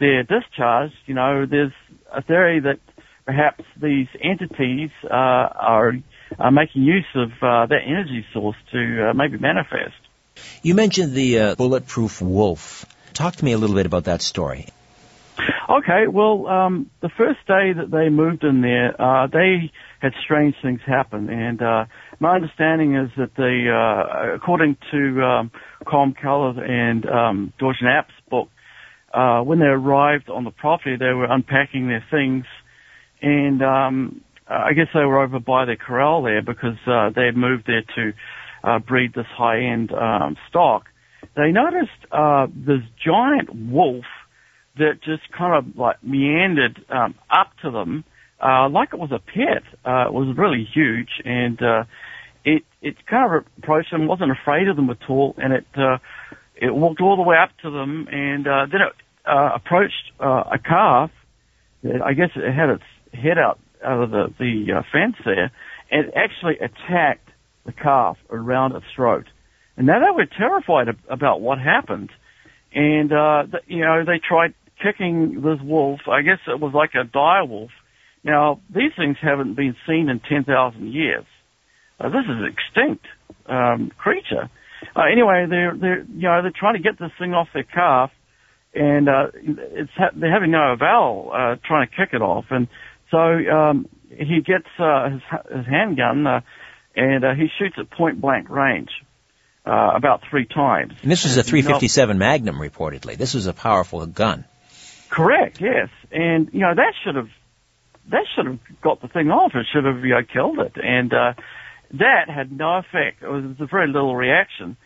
they're 0.00 0.22
discharged, 0.22 0.94
you 1.06 1.14
know, 1.14 1.44
there's 1.48 1.72
a 2.14 2.22
theory 2.22 2.60
that 2.60 2.78
perhaps 3.24 3.64
these 3.80 4.06
entities, 4.22 4.90
uh, 5.04 5.08
are, 5.10 5.92
are 6.38 6.50
making 6.52 6.82
use 6.82 7.06
of, 7.14 7.30
uh, 7.42 7.66
that 7.66 7.80
energy 7.86 8.24
source 8.32 8.56
to, 8.72 9.10
uh, 9.10 9.14
maybe 9.14 9.38
manifest. 9.38 9.94
You 10.62 10.74
mentioned 10.74 11.14
the, 11.14 11.38
uh, 11.40 11.54
bulletproof 11.56 12.22
wolf. 12.22 12.86
Talk 13.16 13.36
to 13.36 13.44
me 13.46 13.52
a 13.52 13.58
little 13.58 13.74
bit 13.74 13.86
about 13.86 14.04
that 14.04 14.20
story. 14.20 14.66
Okay, 15.70 16.06
well, 16.06 16.46
um, 16.48 16.90
the 17.00 17.08
first 17.08 17.38
day 17.46 17.72
that 17.72 17.90
they 17.90 18.10
moved 18.10 18.44
in 18.44 18.60
there, 18.60 18.94
uh, 19.00 19.26
they 19.26 19.72
had 20.00 20.12
strange 20.22 20.54
things 20.60 20.80
happen, 20.86 21.30
and 21.30 21.62
uh, 21.62 21.86
my 22.20 22.34
understanding 22.34 22.94
is 22.94 23.08
that 23.16 23.30
they, 23.38 23.70
uh, 23.72 24.34
according 24.34 24.76
to 24.90 25.22
um, 25.22 25.50
Colm 25.86 26.14
Kelleher 26.14 26.62
and 26.62 27.06
um, 27.06 27.52
George 27.58 27.78
Knapp's 27.80 28.12
book, 28.28 28.50
uh, 29.14 29.40
when 29.40 29.60
they 29.60 29.64
arrived 29.64 30.28
on 30.28 30.44
the 30.44 30.50
property, 30.50 30.96
they 30.96 31.14
were 31.14 31.24
unpacking 31.24 31.88
their 31.88 32.04
things, 32.10 32.44
and 33.22 33.62
um, 33.62 34.20
I 34.46 34.74
guess 34.74 34.88
they 34.92 35.06
were 35.06 35.22
over 35.22 35.40
by 35.40 35.64
their 35.64 35.76
corral 35.76 36.22
there 36.22 36.42
because 36.42 36.76
uh, 36.86 37.08
they 37.16 37.24
had 37.24 37.36
moved 37.36 37.66
there 37.66 37.82
to 37.94 38.12
uh, 38.62 38.78
breed 38.78 39.14
this 39.14 39.26
high-end 39.34 39.90
um, 39.92 40.36
stock 40.50 40.84
they 41.34 41.52
noticed 41.52 41.90
uh, 42.12 42.46
this 42.54 42.82
giant 43.04 43.54
wolf 43.54 44.04
that 44.78 45.00
just 45.02 45.22
kind 45.36 45.54
of 45.54 45.76
like 45.76 46.02
meandered 46.02 46.84
um, 46.90 47.14
up 47.30 47.50
to 47.62 47.70
them, 47.70 48.04
uh, 48.40 48.68
like 48.68 48.90
it 48.92 48.98
was 48.98 49.10
a 49.12 49.18
pet. 49.18 49.62
Uh, 49.84 50.06
it 50.08 50.12
was 50.12 50.36
really 50.36 50.68
huge, 50.72 51.08
and 51.24 51.60
uh, 51.62 51.84
it 52.44 52.62
it 52.82 53.06
kind 53.06 53.34
of 53.34 53.44
approached 53.58 53.90
them, 53.90 54.06
wasn't 54.06 54.30
afraid 54.30 54.68
of 54.68 54.76
them 54.76 54.90
at 54.90 54.98
all, 55.08 55.34
and 55.38 55.52
it 55.52 55.66
uh, 55.76 55.98
it 56.54 56.74
walked 56.74 57.00
all 57.00 57.16
the 57.16 57.22
way 57.22 57.36
up 57.36 57.50
to 57.62 57.70
them, 57.70 58.06
and 58.10 58.46
uh, 58.46 58.66
then 58.70 58.80
it 58.82 58.92
uh, 59.26 59.50
approached 59.54 60.12
uh, 60.20 60.44
a 60.52 60.58
calf. 60.58 61.10
I 61.84 62.14
guess 62.14 62.30
it 62.34 62.52
had 62.52 62.70
its 62.70 62.84
head 63.12 63.38
out 63.38 63.58
out 63.84 64.02
of 64.02 64.10
the 64.10 64.34
the 64.38 64.72
uh, 64.78 64.82
fence 64.92 65.16
there, 65.24 65.50
and 65.90 66.12
actually 66.14 66.56
attacked 66.58 67.28
the 67.64 67.72
calf 67.72 68.16
around 68.30 68.74
its 68.76 68.86
throat. 68.94 69.26
And 69.76 69.86
now 69.86 70.00
they 70.00 70.14
were 70.14 70.26
terrified 70.26 70.88
about 71.08 71.40
what 71.40 71.58
happened. 71.58 72.10
And, 72.74 73.12
uh, 73.12 73.44
you 73.66 73.84
know, 73.84 74.04
they 74.04 74.20
tried 74.26 74.54
kicking 74.82 75.42
this 75.42 75.58
wolf. 75.62 76.00
I 76.10 76.22
guess 76.22 76.38
it 76.46 76.60
was 76.60 76.72
like 76.74 76.90
a 76.94 77.04
dire 77.04 77.44
wolf. 77.44 77.70
Now, 78.24 78.60
these 78.74 78.92
things 78.96 79.16
haven't 79.20 79.54
been 79.54 79.76
seen 79.86 80.08
in 80.08 80.20
10,000 80.20 80.92
years. 80.92 81.24
Uh, 82.00 82.08
this 82.08 82.24
is 82.24 82.30
an 82.30 82.52
extinct, 82.52 83.06
um, 83.46 83.92
creature. 83.96 84.50
Uh, 84.94 85.04
anyway, 85.10 85.46
they're, 85.48 85.76
they're, 85.78 86.02
you 86.02 86.28
know, 86.28 86.42
they're 86.42 86.52
trying 86.54 86.74
to 86.74 86.82
get 86.82 86.98
this 86.98 87.12
thing 87.18 87.32
off 87.32 87.48
their 87.54 87.64
calf 87.64 88.10
and, 88.74 89.08
uh, 89.08 89.28
it's, 89.32 89.90
ha- 89.96 90.10
they're 90.14 90.32
having 90.32 90.50
no 90.50 90.72
avail, 90.72 91.30
uh, 91.32 91.56
trying 91.64 91.88
to 91.88 91.96
kick 91.96 92.10
it 92.12 92.20
off. 92.20 92.44
And 92.50 92.68
so, 93.10 93.18
um, 93.18 93.88
he 94.10 94.42
gets, 94.44 94.68
uh, 94.78 95.10
his, 95.10 95.22
his 95.56 95.66
handgun, 95.66 96.26
uh, 96.26 96.40
and, 96.94 97.24
uh, 97.24 97.34
he 97.34 97.46
shoots 97.58 97.76
at 97.78 97.90
point 97.90 98.20
blank 98.20 98.50
range 98.50 98.90
uh, 99.66 99.90
about 99.94 100.22
three 100.30 100.46
times. 100.46 100.94
And 101.02 101.10
this 101.10 101.24
was 101.24 101.36
a 101.36 101.42
357 101.42 102.18
Magnum, 102.18 102.56
reportedly. 102.56 103.16
This 103.16 103.34
was 103.34 103.46
a 103.46 103.52
powerful 103.52 104.06
gun. 104.06 104.44
Correct. 105.08 105.60
Yes, 105.60 105.88
and 106.10 106.50
you 106.52 106.60
know 106.60 106.74
that 106.74 106.92
should 107.04 107.16
have 107.16 107.28
that 108.10 108.24
should 108.34 108.46
have 108.46 108.58
got 108.82 109.02
the 109.02 109.08
thing 109.08 109.30
off. 109.30 109.52
It 109.54 109.66
should 109.72 109.84
have 109.84 110.04
you 110.04 110.10
know, 110.10 110.22
killed 110.22 110.58
it, 110.58 110.72
and 110.76 111.12
uh, 111.12 111.32
that 111.94 112.28
had 112.28 112.52
no 112.52 112.78
effect. 112.78 113.22
It 113.22 113.28
was, 113.28 113.44
it 113.44 113.48
was 113.48 113.60
a 113.60 113.66
very 113.66 113.86
little 113.86 114.14
reaction, 114.14 114.76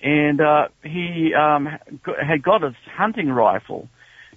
and 0.00 0.40
uh, 0.40 0.68
he 0.82 1.32
um, 1.34 1.66
had 2.04 2.42
got 2.42 2.62
his 2.62 2.74
hunting 2.96 3.28
rifle. 3.28 3.88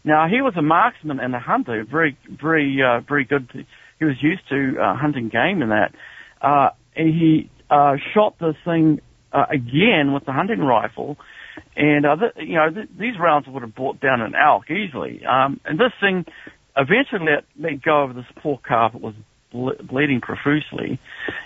Now 0.04 0.28
he 0.28 0.42
was 0.42 0.54
a 0.58 0.62
marksman 0.62 1.20
and 1.20 1.36
a 1.36 1.40
hunter, 1.40 1.86
very, 1.90 2.18
very, 2.30 2.80
uh, 2.82 3.02
very 3.02 3.26
good. 3.26 3.66
He 4.00 4.06
was 4.06 4.16
used 4.22 4.48
to 4.50 4.80
uh, 4.82 4.96
hunting 4.96 5.30
game 5.30 5.62
and 5.62 5.72
that. 5.72 5.94
Uh, 6.42 6.70
and 6.96 7.08
he 7.08 7.52
uh, 7.70 7.98
shot 8.14 8.40
this 8.40 8.56
thing 8.66 9.00
uh, 9.34 9.46
again 9.50 10.14
with 10.14 10.26
the 10.26 10.32
hunting 10.32 10.60
rifle. 10.60 11.18
And, 11.76 12.06
uh, 12.06 12.16
th- 12.16 12.48
you 12.48 12.56
know, 12.56 12.70
th- 12.70 12.90
these 12.98 13.20
rounds 13.20 13.48
would 13.48 13.62
have 13.62 13.76
brought 13.76 14.00
down 14.00 14.22
an 14.22 14.34
elk 14.36 14.70
easily. 14.70 15.26
Um, 15.26 15.60
and 15.66 15.80
this 15.80 15.92
thing 16.00 16.26
eventually 16.78 17.26
let, 17.26 17.44
let 17.60 17.82
go 17.82 18.04
of 18.04 18.16
this 18.16 18.26
poor 18.38 18.60
calf. 18.66 18.96
It 18.96 19.02
was 19.02 19.14
ble- 19.52 19.76
bleeding 19.84 20.22
profusely. 20.22 21.00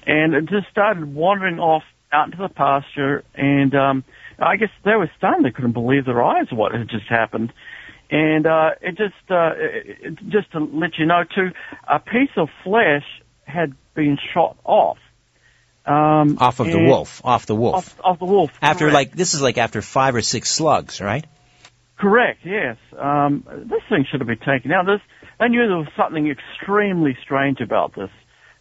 And 0.06 0.34
it 0.34 0.46
just 0.46 0.68
started 0.70 1.14
wandering 1.14 1.60
off 1.60 1.84
out 2.12 2.28
into 2.28 2.38
the 2.38 2.50
pasture. 2.50 3.24
And, 3.34 3.74
um, 3.76 4.04
I 4.38 4.58
guess 4.58 4.70
they 4.84 4.96
were 4.96 5.10
stunned. 5.18 5.46
They 5.46 5.52
couldn't 5.52 5.74
believe 5.74 6.06
their 6.06 6.24
eyes 6.24 6.48
what 6.52 6.74
had 6.74 6.90
just 6.90 7.08
happened. 7.08 7.52
And, 8.12 8.46
uh, 8.46 8.72
it 8.82 8.98
just, 8.98 9.32
uh, 9.32 9.54
it, 9.56 9.98
it, 10.02 10.30
just 10.30 10.52
to 10.52 10.60
let 10.60 10.98
you 11.00 11.06
know 11.06 11.24
too, 11.24 11.50
a 11.88 12.00
piece 12.00 12.30
of 12.38 12.50
flesh 12.64 13.04
had 13.46 13.74
been 13.96 14.18
shot 14.34 14.58
off. 14.64 14.98
Um, 15.86 16.38
off 16.40 16.60
of 16.60 16.72
the 16.72 16.80
wolf, 16.80 17.22
off 17.24 17.46
the 17.46 17.56
wolf. 17.56 17.76
Off, 17.76 17.96
off 18.04 18.20
the 18.20 18.26
wolf. 18.26 18.52
After 18.62 18.86
correct. 18.86 18.94
like, 18.94 19.12
this 19.12 19.36
is 19.36 19.42
like 19.42 19.60
after 19.60 19.84
five 19.84 20.16
or 20.16 20.22
six 20.22 20.50
slugs, 20.50 21.00
right? 21.00 21.26
Correct, 21.98 22.40
yes. 22.44 22.78
Um, 22.98 23.44
this 23.48 23.82
thing 23.88 24.06
should 24.10 24.20
have 24.20 24.28
been 24.28 24.40
taken 24.40 24.72
out. 24.72 24.86
This, 24.86 25.02
I 25.40 25.48
knew 25.48 25.60
there 25.68 25.78
was 25.78 25.88
something 25.96 26.28
extremely 26.28 27.16
strange 27.24 27.62
about 27.62 27.94
this 27.96 28.10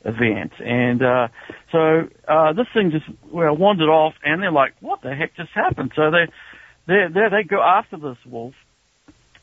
event. 0.05 0.53
And, 0.61 1.03
uh, 1.03 1.29
so, 1.73 2.09
uh, 2.29 2.53
this 2.53 2.67
thing 2.75 2.91
just, 2.91 3.07
well, 3.33 3.57
wandered 3.57 3.89
off 3.89 4.15
and 4.23 4.43
they're 4.43 4.53
like, 4.53 4.75
what 4.81 5.01
the 5.03 5.15
heck 5.15 5.35
just 5.35 5.51
happened? 5.55 5.93
So 5.97 6.11
they, 6.11 6.27
they, 6.87 7.07
they, 7.13 7.29
they 7.31 7.43
go 7.49 7.63
after 7.63 7.97
this 7.97 8.19
wolf 8.27 8.55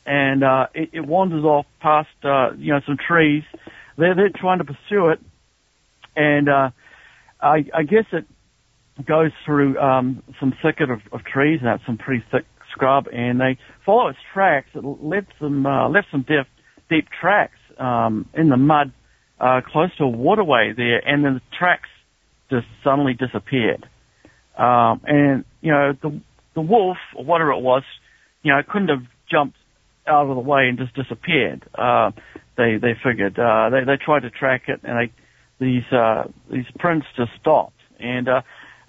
and, 0.06 0.44
uh, 0.44 0.68
it, 0.72 0.90
it 0.92 1.06
wanders 1.06 1.44
off 1.44 1.66
past, 1.80 2.08
uh, 2.22 2.52
you 2.56 2.72
know, 2.72 2.80
some 2.86 2.96
trees. 2.96 3.42
They're, 3.98 4.14
they're 4.14 4.30
trying 4.30 4.58
to 4.58 4.64
pursue 4.64 5.08
it 5.08 5.20
and, 6.16 6.48
uh, 6.48 6.70
I, 7.42 7.64
I 7.74 7.82
guess 7.82 8.04
it 8.12 8.24
goes 9.06 9.32
through 9.44 9.78
um, 9.78 10.22
some 10.38 10.54
thicket 10.62 10.90
of, 10.90 11.00
of 11.12 11.24
trees 11.24 11.60
and 11.62 11.80
some 11.86 11.98
pretty 11.98 12.24
thick 12.30 12.44
scrub, 12.72 13.06
and 13.12 13.40
they 13.40 13.58
follow 13.84 14.08
its 14.08 14.18
tracks. 14.32 14.68
It 14.74 14.84
left 14.84 15.28
some 15.40 15.66
uh, 15.66 15.88
left 15.88 16.08
some 16.10 16.22
dead 16.22 16.46
deep 16.88 17.06
tracks 17.20 17.58
um, 17.78 18.28
in 18.34 18.48
the 18.48 18.56
mud 18.56 18.92
uh, 19.40 19.60
close 19.66 19.94
to 19.98 20.04
a 20.04 20.08
waterway 20.08 20.72
there, 20.76 20.98
and 21.06 21.24
then 21.24 21.34
the 21.34 21.56
tracks 21.58 21.88
just 22.50 22.66
suddenly 22.84 23.14
disappeared. 23.14 23.86
Um, 24.56 25.00
and 25.04 25.44
you 25.60 25.72
know 25.72 25.92
the 26.00 26.20
the 26.54 26.60
wolf 26.60 26.98
or 27.16 27.24
whatever 27.24 27.52
it 27.52 27.60
was, 27.60 27.82
you 28.42 28.52
know, 28.52 28.60
couldn't 28.68 28.88
have 28.88 29.04
jumped 29.30 29.56
out 30.06 30.28
of 30.28 30.34
the 30.34 30.42
way 30.42 30.68
and 30.68 30.78
just 30.78 30.94
disappeared. 30.94 31.64
Uh, 31.74 32.10
they 32.56 32.76
they 32.80 32.94
figured 33.02 33.38
uh, 33.38 33.70
they 33.70 33.84
they 33.84 33.96
tried 34.02 34.20
to 34.20 34.30
track 34.30 34.62
it, 34.68 34.80
and 34.84 34.98
they 34.98 35.12
these 35.62 35.92
uh, 35.92 36.24
these 36.50 36.66
prints 36.78 37.06
just 37.16 37.30
stopped. 37.40 37.78
And 38.00 38.28
uh, 38.28 38.42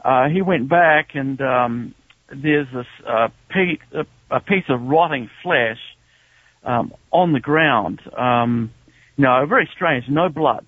uh, 0.04 0.28
he 0.30 0.42
went 0.42 0.68
back, 0.68 1.10
and 1.14 1.40
um, 1.40 1.96
there's 2.30 2.68
this 2.74 2.88
uh, 3.08 3.28
a 4.32 4.40
piece 4.40 4.66
of 4.70 4.82
rotting 4.82 5.30
flesh 5.44 5.78
um, 6.64 6.94
on 7.12 7.34
the 7.34 7.40
ground. 7.40 8.02
Um, 8.18 8.72
you 9.16 9.24
know, 9.24 9.46
very 9.48 9.70
strange, 9.74 10.06
no 10.10 10.30
blood. 10.30 10.66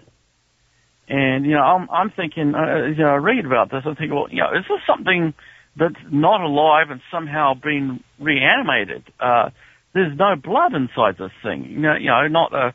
And 1.07 1.45
you 1.45 1.53
know, 1.53 1.61
I'm 1.61 1.89
I'm 1.89 2.11
thinking, 2.11 2.53
uh, 2.55 2.85
you 2.87 3.03
know, 3.03 3.09
I 3.09 3.15
read 3.15 3.45
about 3.45 3.71
this. 3.71 3.83
I 3.85 3.93
think, 3.95 4.13
well, 4.13 4.27
you 4.29 4.41
know, 4.41 4.51
is 4.57 4.65
this 4.69 4.79
something 4.87 5.33
that's 5.75 5.95
not 6.11 6.41
alive 6.41 6.87
and 6.89 7.01
somehow 7.11 7.53
been 7.55 8.03
reanimated? 8.19 9.03
Uh, 9.19 9.49
there's 9.93 10.17
no 10.17 10.35
blood 10.35 10.73
inside 10.73 11.17
this 11.17 11.31
thing. 11.41 11.65
You 11.69 11.79
know, 11.79 11.95
you 11.95 12.07
know, 12.07 12.27
not 12.27 12.53
a 12.53 12.73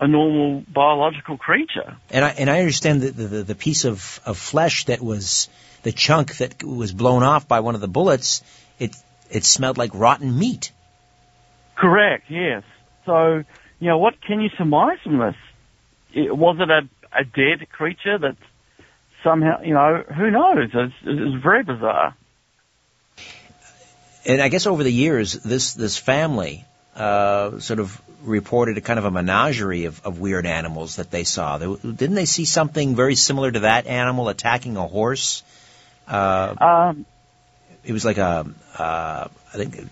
a 0.00 0.08
normal 0.08 0.64
biological 0.68 1.36
creature. 1.36 1.96
And 2.10 2.24
I 2.24 2.30
and 2.30 2.50
I 2.50 2.60
understand 2.60 3.02
that 3.02 3.16
the, 3.16 3.26
the, 3.26 3.42
the 3.42 3.54
piece 3.54 3.84
of, 3.84 4.20
of 4.26 4.38
flesh 4.38 4.86
that 4.86 5.00
was 5.00 5.48
the 5.82 5.92
chunk 5.92 6.36
that 6.38 6.62
was 6.62 6.92
blown 6.92 7.22
off 7.22 7.46
by 7.46 7.60
one 7.60 7.74
of 7.74 7.80
the 7.80 7.88
bullets, 7.88 8.42
it 8.78 8.96
it 9.30 9.44
smelled 9.44 9.78
like 9.78 9.90
rotten 9.94 10.38
meat. 10.38 10.72
Correct. 11.76 12.24
Yes. 12.28 12.62
So 13.06 13.44
you 13.80 13.88
know, 13.88 13.98
what 13.98 14.20
can 14.20 14.40
you 14.40 14.50
surmise 14.56 14.98
from 15.02 15.18
this? 15.18 15.34
It, 16.12 16.36
was 16.36 16.56
it 16.60 16.70
a, 16.70 16.88
a 17.12 17.24
dead 17.24 17.68
creature 17.70 18.18
that 18.18 18.36
somehow, 19.22 19.62
you 19.62 19.74
know, 19.74 20.04
who 20.16 20.30
knows? 20.30 20.70
It's, 20.72 20.94
it's 21.02 21.42
very 21.42 21.64
bizarre. 21.64 22.16
And 24.26 24.40
I 24.40 24.48
guess 24.48 24.66
over 24.66 24.82
the 24.82 24.92
years, 24.92 25.34
this 25.34 25.74
this 25.74 25.98
family 25.98 26.64
uh, 26.96 27.58
sort 27.58 27.80
of 27.80 28.00
reported 28.24 28.78
a 28.78 28.80
kind 28.80 28.98
of 28.98 29.04
a 29.04 29.10
menagerie 29.10 29.84
of, 29.84 30.04
of 30.04 30.18
weird 30.18 30.46
animals 30.46 30.96
that 30.96 31.10
they 31.10 31.24
saw. 31.24 31.58
They, 31.58 31.66
didn't 31.66 32.14
they 32.14 32.24
see 32.24 32.44
something 32.44 32.96
very 32.96 33.14
similar 33.14 33.50
to 33.50 33.60
that 33.60 33.86
animal 33.86 34.28
attacking 34.28 34.76
a 34.76 34.86
horse? 34.86 35.42
Uh, 36.08 36.54
um, 36.60 37.06
it 37.84 37.92
was 37.92 38.04
like 38.04 38.18
a, 38.18 38.46
uh, 38.78 39.28
I 39.52 39.56
think 39.56 39.88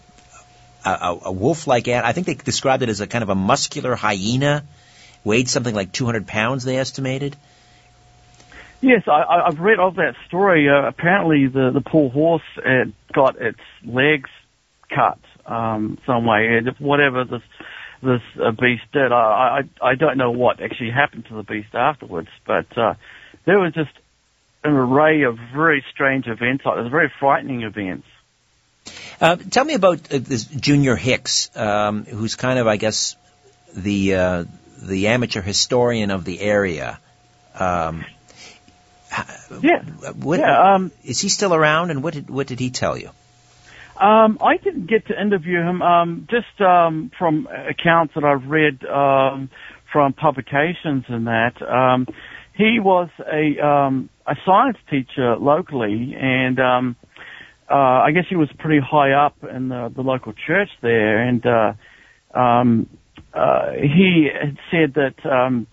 a, 0.84 1.18
a 1.24 1.32
wolf-like 1.32 1.88
animal. 1.88 2.08
I 2.08 2.12
think 2.12 2.26
they 2.26 2.34
described 2.34 2.82
it 2.82 2.88
as 2.88 3.00
a 3.00 3.06
kind 3.06 3.22
of 3.22 3.28
a 3.28 3.34
muscular 3.34 3.94
hyena, 3.94 4.64
weighed 5.24 5.48
something 5.48 5.74
like 5.74 5.92
200 5.92 6.26
pounds. 6.26 6.64
They 6.64 6.78
estimated. 6.78 7.36
Yes, 8.80 9.04
I, 9.06 9.44
I've 9.46 9.60
read 9.60 9.78
of 9.78 9.94
that 9.96 10.16
story. 10.26 10.68
Uh, 10.68 10.88
apparently, 10.88 11.46
the 11.46 11.70
the 11.70 11.80
poor 11.80 12.10
horse 12.10 12.42
had 12.64 12.92
got 13.12 13.40
its 13.40 13.60
legs 13.84 14.28
cut 14.88 15.20
um, 15.46 15.98
some 16.04 16.26
way, 16.26 16.48
and 16.48 16.68
whatever 16.80 17.24
this 17.24 17.42
this 18.02 18.22
uh, 18.40 18.50
beast 18.50 18.82
did, 18.92 19.12
I, 19.12 19.62
I 19.80 19.90
I 19.90 19.94
don't 19.94 20.18
know 20.18 20.32
what 20.32 20.60
actually 20.60 20.90
happened 20.90 21.26
to 21.26 21.34
the 21.34 21.42
beast 21.42 21.74
afterwards, 21.74 22.28
but 22.46 22.76
uh, 22.76 22.94
there 23.44 23.58
was 23.58 23.72
just 23.72 23.92
an 24.64 24.72
array 24.72 25.22
of 25.22 25.38
very 25.54 25.84
strange 25.92 26.26
events. 26.26 26.64
Like, 26.64 26.78
it 26.78 26.82
was 26.82 26.90
very 26.90 27.12
frightening 27.20 27.62
events. 27.62 28.06
Uh, 29.20 29.36
tell 29.36 29.64
me 29.64 29.74
about 29.74 30.12
uh, 30.12 30.18
this 30.18 30.44
Junior 30.44 30.96
Hicks, 30.96 31.56
um, 31.56 32.04
who's 32.04 32.34
kind 32.34 32.58
of, 32.58 32.66
I 32.66 32.76
guess, 32.76 33.16
the 33.74 34.14
uh, 34.14 34.44
the 34.82 35.08
amateur 35.08 35.40
historian 35.40 36.10
of 36.10 36.24
the 36.24 36.40
area. 36.40 36.98
Um, 37.54 38.04
yeah. 39.60 39.82
What, 40.14 40.40
yeah. 40.40 40.74
Um, 40.74 40.90
is 41.04 41.20
he 41.20 41.28
still 41.28 41.54
around, 41.54 41.90
and 41.90 42.02
what 42.02 42.14
did 42.14 42.28
what 42.28 42.46
did 42.46 42.58
he 42.58 42.70
tell 42.70 42.96
you? 42.96 43.10
Um, 44.00 44.38
I 44.40 44.56
didn't 44.56 44.88
get 44.88 45.06
to 45.08 45.20
interview 45.20 45.60
him. 45.60 45.82
Um, 45.82 46.26
just 46.30 46.60
um, 46.60 47.10
from 47.18 47.46
accounts 47.46 48.14
that 48.14 48.24
I've 48.24 48.48
read 48.48 48.84
um, 48.84 49.50
from 49.92 50.12
publications 50.12 51.04
and 51.08 51.26
that. 51.26 51.60
Um, 51.62 52.06
he 52.54 52.80
was 52.80 53.08
a 53.20 53.64
um, 53.64 54.10
a 54.26 54.34
science 54.44 54.76
teacher 54.90 55.36
locally, 55.36 56.14
and 56.18 56.58
um, 56.58 56.96
uh, 57.70 57.74
I 57.74 58.12
guess 58.12 58.24
he 58.28 58.36
was 58.36 58.50
pretty 58.58 58.80
high 58.80 59.12
up 59.12 59.36
in 59.42 59.68
the, 59.68 59.92
the 59.94 60.02
local 60.02 60.32
church 60.46 60.68
there, 60.82 61.26
and 61.26 61.44
uh, 61.46 62.38
um, 62.38 62.88
uh, 63.32 63.72
he 63.72 64.28
had 64.32 64.58
said 64.70 64.94
that 64.94 65.30
um, 65.30 65.66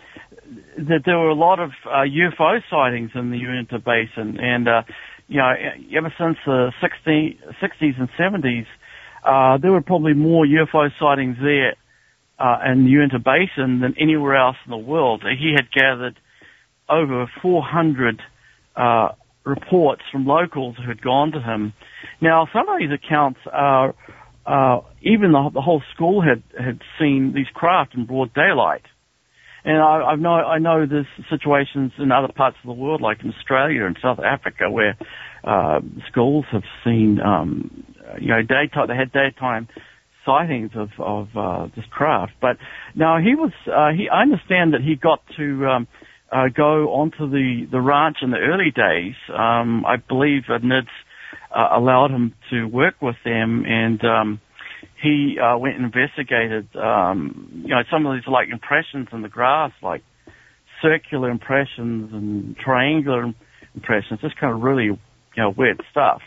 that 0.77 1.01
there 1.05 1.17
were 1.17 1.29
a 1.29 1.35
lot 1.35 1.59
of 1.59 1.71
uh, 1.85 2.03
UFO 2.05 2.61
sightings 2.69 3.11
in 3.13 3.31
the 3.31 3.37
Uinta 3.37 3.79
Basin, 3.79 4.39
and 4.39 4.67
uh, 4.67 4.83
you 5.29 5.37
know, 5.37 5.53
ever 5.95 6.13
since 6.17 6.37
the 6.45 6.73
60, 6.81 7.39
60s 7.61 7.99
and 7.99 8.09
70s, 8.19 8.65
uh, 9.23 9.57
there 9.57 9.71
were 9.71 9.81
probably 9.81 10.13
more 10.13 10.45
UFO 10.45 10.89
sightings 10.99 11.37
there 11.39 11.75
uh, 12.39 12.59
in 12.71 12.85
the 12.85 12.89
Uinta 12.89 13.19
Basin 13.19 13.79
than 13.79 13.93
anywhere 13.99 14.35
else 14.35 14.57
in 14.65 14.71
the 14.71 14.77
world. 14.77 15.23
He 15.23 15.53
had 15.55 15.71
gathered 15.71 16.19
over 16.89 17.29
400 17.41 18.21
uh, 18.75 19.09
reports 19.45 20.01
from 20.11 20.25
locals 20.25 20.75
who 20.77 20.87
had 20.87 21.01
gone 21.01 21.31
to 21.31 21.41
him. 21.41 21.73
Now, 22.21 22.47
some 22.51 22.67
of 22.67 22.79
these 22.79 22.91
accounts 22.91 23.39
are, 23.51 23.93
uh, 24.47 24.81
even 25.03 25.31
the, 25.31 25.51
the 25.53 25.61
whole 25.61 25.83
school 25.93 26.21
had, 26.21 26.41
had 26.57 26.81
seen 26.99 27.33
these 27.35 27.47
craft 27.53 27.93
in 27.93 28.05
broad 28.05 28.33
daylight. 28.33 28.83
And 29.65 29.77
I, 29.77 30.11
I 30.11 30.15
know 30.15 30.33
I 30.33 30.57
know 30.59 30.85
there's 30.85 31.07
situations 31.29 31.91
in 31.97 32.11
other 32.11 32.31
parts 32.33 32.57
of 32.63 32.67
the 32.67 32.73
world, 32.73 33.01
like 33.01 33.23
in 33.23 33.33
Australia 33.33 33.85
and 33.85 33.97
South 34.01 34.19
Africa, 34.19 34.69
where 34.69 34.97
uh, 35.43 35.79
schools 36.09 36.45
have 36.51 36.63
seen, 36.83 37.19
um, 37.19 37.85
you 38.19 38.29
know, 38.29 38.41
daytime. 38.41 38.87
They 38.87 38.95
had 38.95 39.11
daytime 39.11 39.67
sightings 40.25 40.71
of 40.75 40.89
of 40.99 41.27
uh, 41.35 41.67
this 41.75 41.85
craft. 41.89 42.33
But 42.41 42.57
now 42.95 43.17
he 43.19 43.35
was. 43.35 43.51
Uh, 43.67 43.91
he 43.95 44.07
I 44.09 44.21
understand 44.21 44.73
that 44.73 44.81
he 44.81 44.95
got 44.95 45.21
to 45.37 45.65
um, 45.67 45.87
uh, 46.31 46.45
go 46.55 46.93
onto 46.93 47.29
the, 47.29 47.67
the 47.71 47.81
ranch 47.81 48.17
in 48.21 48.31
the 48.31 48.37
early 48.37 48.71
days. 48.71 49.15
Um, 49.29 49.85
I 49.85 49.97
believe 49.97 50.43
NIDS 50.47 50.87
uh, 51.55 51.69
allowed 51.75 52.11
him 52.11 52.33
to 52.51 52.65
work 52.65 52.95
with 53.01 53.15
them 53.25 53.65
and 53.67 54.03
um, 54.05 54.41
he 55.01 55.37
uh, 55.39 55.57
went 55.57 55.75
and 55.75 55.85
investigated, 55.85 56.75
um, 56.75 57.63
you 57.63 57.69
know, 57.69 57.83
some 57.89 58.05
of 58.05 58.15
these 58.15 58.27
like 58.27 58.49
impressions 58.49 59.07
in 59.11 59.21
the 59.21 59.29
grass, 59.29 59.71
like 59.81 60.03
circular 60.81 61.29
impressions 61.29 62.13
and 62.13 62.57
triangular 62.57 63.33
impressions, 63.75 64.19
just 64.21 64.37
kind 64.37 64.53
of 64.53 64.61
really, 64.61 64.85
you 64.85 64.97
know, 65.37 65.49
weird 65.49 65.81
stuff. 65.91 66.21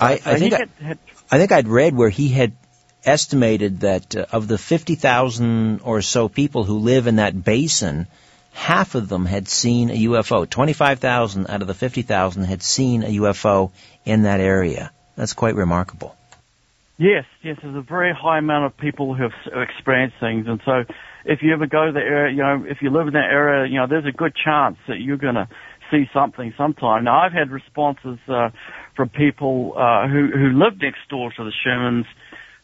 I, 0.00 0.14
I 0.24 0.38
think 0.38 0.54
I, 0.54 0.66
had, 0.80 0.98
I 1.30 1.38
think 1.38 1.52
I'd 1.52 1.68
read 1.68 1.94
where 1.94 2.08
he 2.08 2.28
had 2.28 2.56
estimated 3.04 3.80
that 3.80 4.16
uh, 4.16 4.26
of 4.32 4.48
the 4.48 4.58
50,000 4.58 5.80
or 5.80 6.02
so 6.02 6.28
people 6.28 6.64
who 6.64 6.78
live 6.78 7.06
in 7.06 7.16
that 7.16 7.44
basin, 7.44 8.06
half 8.52 8.94
of 8.94 9.08
them 9.08 9.26
had 9.26 9.48
seen 9.48 9.90
a 9.90 10.04
UFO. 10.04 10.48
25,000 10.48 11.46
out 11.48 11.60
of 11.60 11.68
the 11.68 11.74
50,000 11.74 12.44
had 12.44 12.62
seen 12.62 13.02
a 13.02 13.08
UFO 13.18 13.70
in 14.04 14.22
that 14.22 14.40
area. 14.40 14.90
That's 15.14 15.34
quite 15.34 15.54
remarkable. 15.54 16.16
Yes, 16.98 17.24
yes, 17.42 17.56
there's 17.62 17.76
a 17.76 17.82
very 17.82 18.14
high 18.18 18.38
amount 18.38 18.64
of 18.64 18.78
people 18.78 19.14
who 19.14 19.24
have 19.24 19.68
experienced 19.68 20.16
things, 20.18 20.46
and 20.48 20.60
so 20.64 20.84
if 21.26 21.40
you 21.42 21.52
ever 21.52 21.66
go 21.66 21.86
to 21.86 21.92
the 21.92 22.00
area, 22.00 22.34
you 22.34 22.42
know, 22.42 22.64
if 22.66 22.78
you 22.80 22.90
live 22.90 23.06
in 23.06 23.12
that 23.12 23.28
area, 23.30 23.70
you 23.70 23.78
know, 23.78 23.86
there's 23.86 24.06
a 24.06 24.16
good 24.16 24.32
chance 24.42 24.76
that 24.88 25.00
you're 25.00 25.18
going 25.18 25.34
to 25.34 25.46
see 25.90 26.04
something 26.14 26.54
sometime. 26.56 27.04
Now, 27.04 27.20
I've 27.20 27.32
had 27.32 27.50
responses 27.50 28.18
uh, 28.28 28.48
from 28.96 29.10
people 29.10 29.74
uh, 29.76 30.08
who 30.08 30.28
who 30.32 30.58
lived 30.58 30.80
next 30.80 31.00
door 31.10 31.30
to 31.36 31.44
the 31.44 31.52
Shermans, 31.66 32.06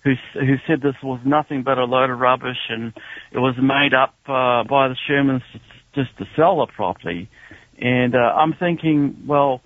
who 0.03 0.13
who 0.35 0.55
said 0.67 0.81
this 0.81 0.97
was 1.03 1.21
nothing 1.27 1.63
but 1.63 1.77
a 1.77 1.85
load 1.85 2.09
of 2.09 2.19
rubbish, 2.19 2.71
and 2.71 2.95
it 3.33 3.39
was 3.39 3.55
made 3.61 3.93
up 3.93 4.15
uh, 4.27 4.65
by 4.65 4.89
the 4.89 4.97
Shermans 5.09 5.43
just 5.95 6.17
to 6.19 6.25
sell 6.37 6.65
the 6.65 6.73
property. 6.75 7.29
And 7.79 8.15
uh, 8.15 8.19
I'm 8.19 8.55
thinking, 8.59 9.25
well, 9.27 9.61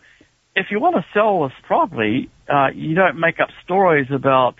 if 0.57 0.67
you 0.71 0.81
want 0.81 0.97
to 0.97 1.05
sell 1.13 1.45
this 1.45 1.53
property, 1.65 2.31
uh, 2.49 2.69
you 2.75 2.95
don't 2.95 3.21
make 3.21 3.39
up 3.39 3.51
stories 3.63 4.09
about 4.11 4.57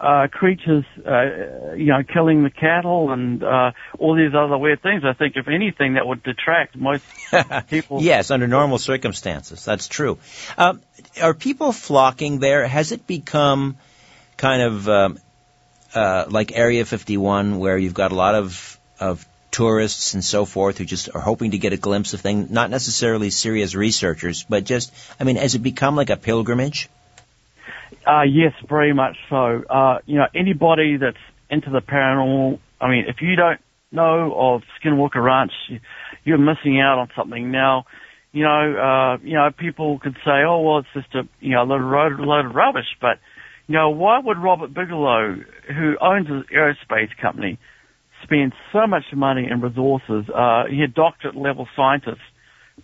uh, 0.00 0.26
creatures, 0.30 0.84
uh, 1.06 1.74
you 1.74 1.86
know, 1.86 2.02
killing 2.02 2.42
the 2.42 2.50
cattle 2.50 3.12
and 3.12 3.42
uh, 3.42 3.70
all 3.98 4.16
these 4.16 4.34
other 4.34 4.58
weird 4.58 4.82
things. 4.82 5.02
I 5.04 5.12
think, 5.12 5.36
if 5.36 5.46
anything, 5.46 5.94
that 5.94 6.06
would 6.06 6.22
detract 6.22 6.74
most 6.76 7.04
people. 7.68 8.02
yes, 8.02 8.30
under 8.30 8.48
normal 8.48 8.78
circumstances, 8.78 9.64
that's 9.64 9.88
true. 9.88 10.18
Um, 10.58 10.82
are 11.22 11.34
people 11.34 11.72
flocking 11.72 12.40
there? 12.40 12.66
Has 12.66 12.92
it 12.92 13.06
become 13.06 13.76
kind 14.36 14.62
of 14.62 14.88
um, 14.88 15.18
uh, 15.94 16.24
like 16.28 16.52
Area 16.52 16.84
51, 16.84 17.58
where 17.58 17.78
you've 17.78 17.94
got 17.94 18.10
a 18.10 18.16
lot 18.16 18.34
of 18.34 18.78
of 18.98 19.26
tourists 19.50 20.14
and 20.14 20.24
so 20.24 20.44
forth 20.44 20.78
who 20.78 20.84
just 20.84 21.08
are 21.14 21.20
hoping 21.20 21.52
to 21.52 21.58
get 21.58 21.72
a 21.72 21.76
glimpse 21.76 22.14
of 22.14 22.20
things, 22.20 22.50
not 22.50 22.70
necessarily 22.70 23.30
serious 23.30 23.74
researchers, 23.74 24.44
but 24.48 24.64
just, 24.64 24.92
I 25.18 25.24
mean, 25.24 25.36
has 25.36 25.54
it 25.54 25.60
become 25.60 25.96
like 25.96 26.10
a 26.10 26.16
pilgrimage? 26.16 26.88
Uh, 28.06 28.22
yes, 28.22 28.52
very 28.68 28.92
much 28.92 29.16
so. 29.28 29.62
Uh, 29.68 29.98
you 30.06 30.16
know, 30.16 30.26
anybody 30.34 30.96
that's 30.96 31.18
into 31.50 31.70
the 31.70 31.80
paranormal 31.80 32.58
I 32.80 32.88
mean, 32.88 33.04
if 33.08 33.20
you 33.20 33.36
don't 33.36 33.60
know 33.92 34.32
of 34.34 34.62
Skinwalker 34.80 35.22
Ranch, 35.22 35.52
you're 36.24 36.38
missing 36.38 36.80
out 36.80 36.98
on 36.98 37.08
something. 37.14 37.50
Now, 37.50 37.84
you 38.32 38.44
know, 38.44 38.48
uh, 38.76 39.18
you 39.22 39.34
know, 39.34 39.50
people 39.56 39.98
could 39.98 40.16
say, 40.24 40.42
oh, 40.46 40.60
well, 40.60 40.78
it's 40.78 40.88
just 40.94 41.14
a, 41.14 41.28
you 41.40 41.50
know, 41.50 41.62
a 41.62 41.64
load, 41.64 42.18
load 42.20 42.46
of 42.46 42.54
rubbish, 42.54 42.96
but, 43.00 43.18
you 43.66 43.74
know, 43.74 43.90
why 43.90 44.18
would 44.18 44.38
Robert 44.38 44.72
Bigelow, 44.72 45.36
who 45.68 45.96
owns 46.00 46.28
an 46.28 46.44
aerospace 46.52 47.14
company, 47.20 47.58
spend 48.30 48.52
so 48.72 48.86
much 48.86 49.04
money 49.14 49.46
and 49.50 49.62
resources, 49.62 50.24
uh, 50.32 50.64
he 50.70 50.80
had 50.80 50.94
doctorate 50.94 51.36
level 51.36 51.66
scientists 51.74 52.22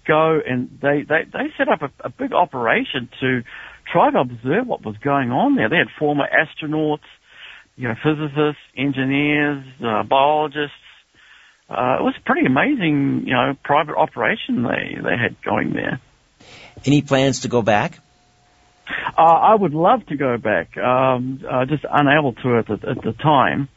go 0.06 0.40
and 0.46 0.78
they, 0.82 1.02
they, 1.08 1.24
they 1.32 1.46
set 1.56 1.68
up 1.68 1.82
a, 1.82 1.90
a 2.06 2.10
big 2.10 2.32
operation 2.32 3.08
to 3.20 3.42
try 3.90 4.10
to 4.10 4.18
observe 4.18 4.66
what 4.66 4.84
was 4.84 4.96
going 4.98 5.30
on 5.30 5.54
there. 5.54 5.68
They 5.68 5.76
had 5.76 5.88
former 5.98 6.26
astronauts, 6.26 7.06
you 7.76 7.88
know, 7.88 7.94
physicists, 8.02 8.60
engineers, 8.76 9.64
uh, 9.84 10.02
biologists. 10.02 10.74
Uh, 11.70 11.98
it 12.00 12.02
was 12.02 12.14
a 12.18 12.24
pretty 12.24 12.46
amazing, 12.46 13.24
you 13.26 13.34
know, 13.34 13.56
private 13.64 13.96
operation 13.96 14.64
they, 14.64 15.00
they 15.00 15.16
had 15.16 15.40
going 15.42 15.72
there. 15.72 16.00
Any 16.84 17.02
plans 17.02 17.40
to 17.40 17.48
go 17.48 17.62
back? 17.62 17.98
Uh, 19.18 19.22
I 19.22 19.54
would 19.54 19.74
love 19.74 20.06
to 20.06 20.16
go 20.16 20.36
back, 20.38 20.76
um, 20.76 21.42
uh, 21.48 21.64
just 21.64 21.84
unable 21.90 22.34
to 22.34 22.58
at 22.58 22.66
the, 22.66 22.88
at 22.88 23.02
the 23.02 23.12
time. 23.20 23.68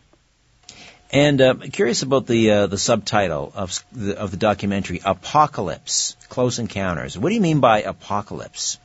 And 1.12 1.41
uh, 1.41 1.55
curious 1.72 2.03
about 2.03 2.28
the 2.28 2.51
uh, 2.51 2.68
the 2.68 2.78
subtitle 2.78 3.51
of 3.55 3.84
the, 3.91 4.18
of 4.18 4.30
the 4.30 4.38
documentary, 4.38 5.01
Apocalypse: 5.03 6.16
Close 6.30 6.60
Encounters. 6.60 7.18
What 7.18 7.30
do 7.30 7.36
you 7.36 7.41
mean 7.41 7.62
by 7.62 7.82
apocalypse? 7.82 8.80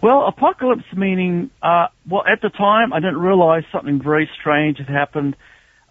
Well, 0.00 0.26
apocalypse 0.26 0.84
meaning, 0.96 1.50
uh, 1.62 1.88
well, 2.08 2.22
at 2.26 2.40
the 2.40 2.48
time 2.48 2.92
I 2.92 3.00
didn't 3.00 3.18
realize 3.18 3.64
something 3.72 4.00
very 4.02 4.30
strange 4.40 4.78
had 4.78 4.88
happened. 4.88 5.36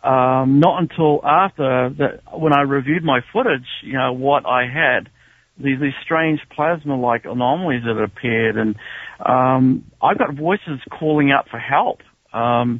Um, 0.04 0.60
not 0.60 0.82
until 0.82 1.26
after 1.26 1.90
that, 1.98 2.22
when 2.32 2.54
I 2.54 2.62
reviewed 2.62 3.04
my 3.04 3.20
footage, 3.34 3.68
you 3.84 3.94
know, 3.94 4.14
what 4.14 4.46
I 4.46 4.66
had, 4.66 5.10
these, 5.58 5.80
these 5.82 5.94
strange 6.04 6.40
plasma-like 6.56 7.26
anomalies 7.26 7.84
that 7.84 8.02
appeared, 8.02 8.58
and 8.58 8.76
um, 9.20 9.86
I 10.02 10.14
got 10.14 10.34
voices 10.34 10.80
calling 10.90 11.32
out 11.32 11.50
for 11.50 11.60
help. 11.60 12.02
Um, 12.32 12.80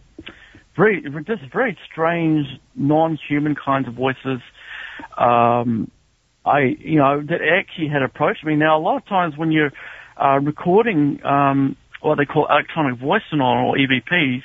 very, 0.78 1.04
just 1.26 1.42
very 1.52 1.78
strange, 1.92 2.46
non-human 2.76 3.56
kinds 3.56 3.88
of 3.88 3.96
voices. 3.96 4.42
Um, 5.18 5.92
I, 6.46 6.76
you 6.80 6.98
know, 6.98 7.22
that 7.22 7.40
actually 7.42 7.90
had 7.90 8.04
approached 8.04 8.46
me. 8.46 8.56
Now, 8.56 8.78
a 8.78 8.82
lot 8.82 8.98
of 8.98 9.06
times 9.08 9.34
when 9.38 9.52
you're 9.52 9.72
uh, 10.22 10.40
recording 10.40 11.20
um, 11.26 11.76
what 12.02 12.18
they 12.18 12.26
call 12.26 12.48
electronic 12.50 13.00
voice 13.00 13.24
phenomena 13.30 13.68
or 13.68 13.76
EVPs, 13.76 14.44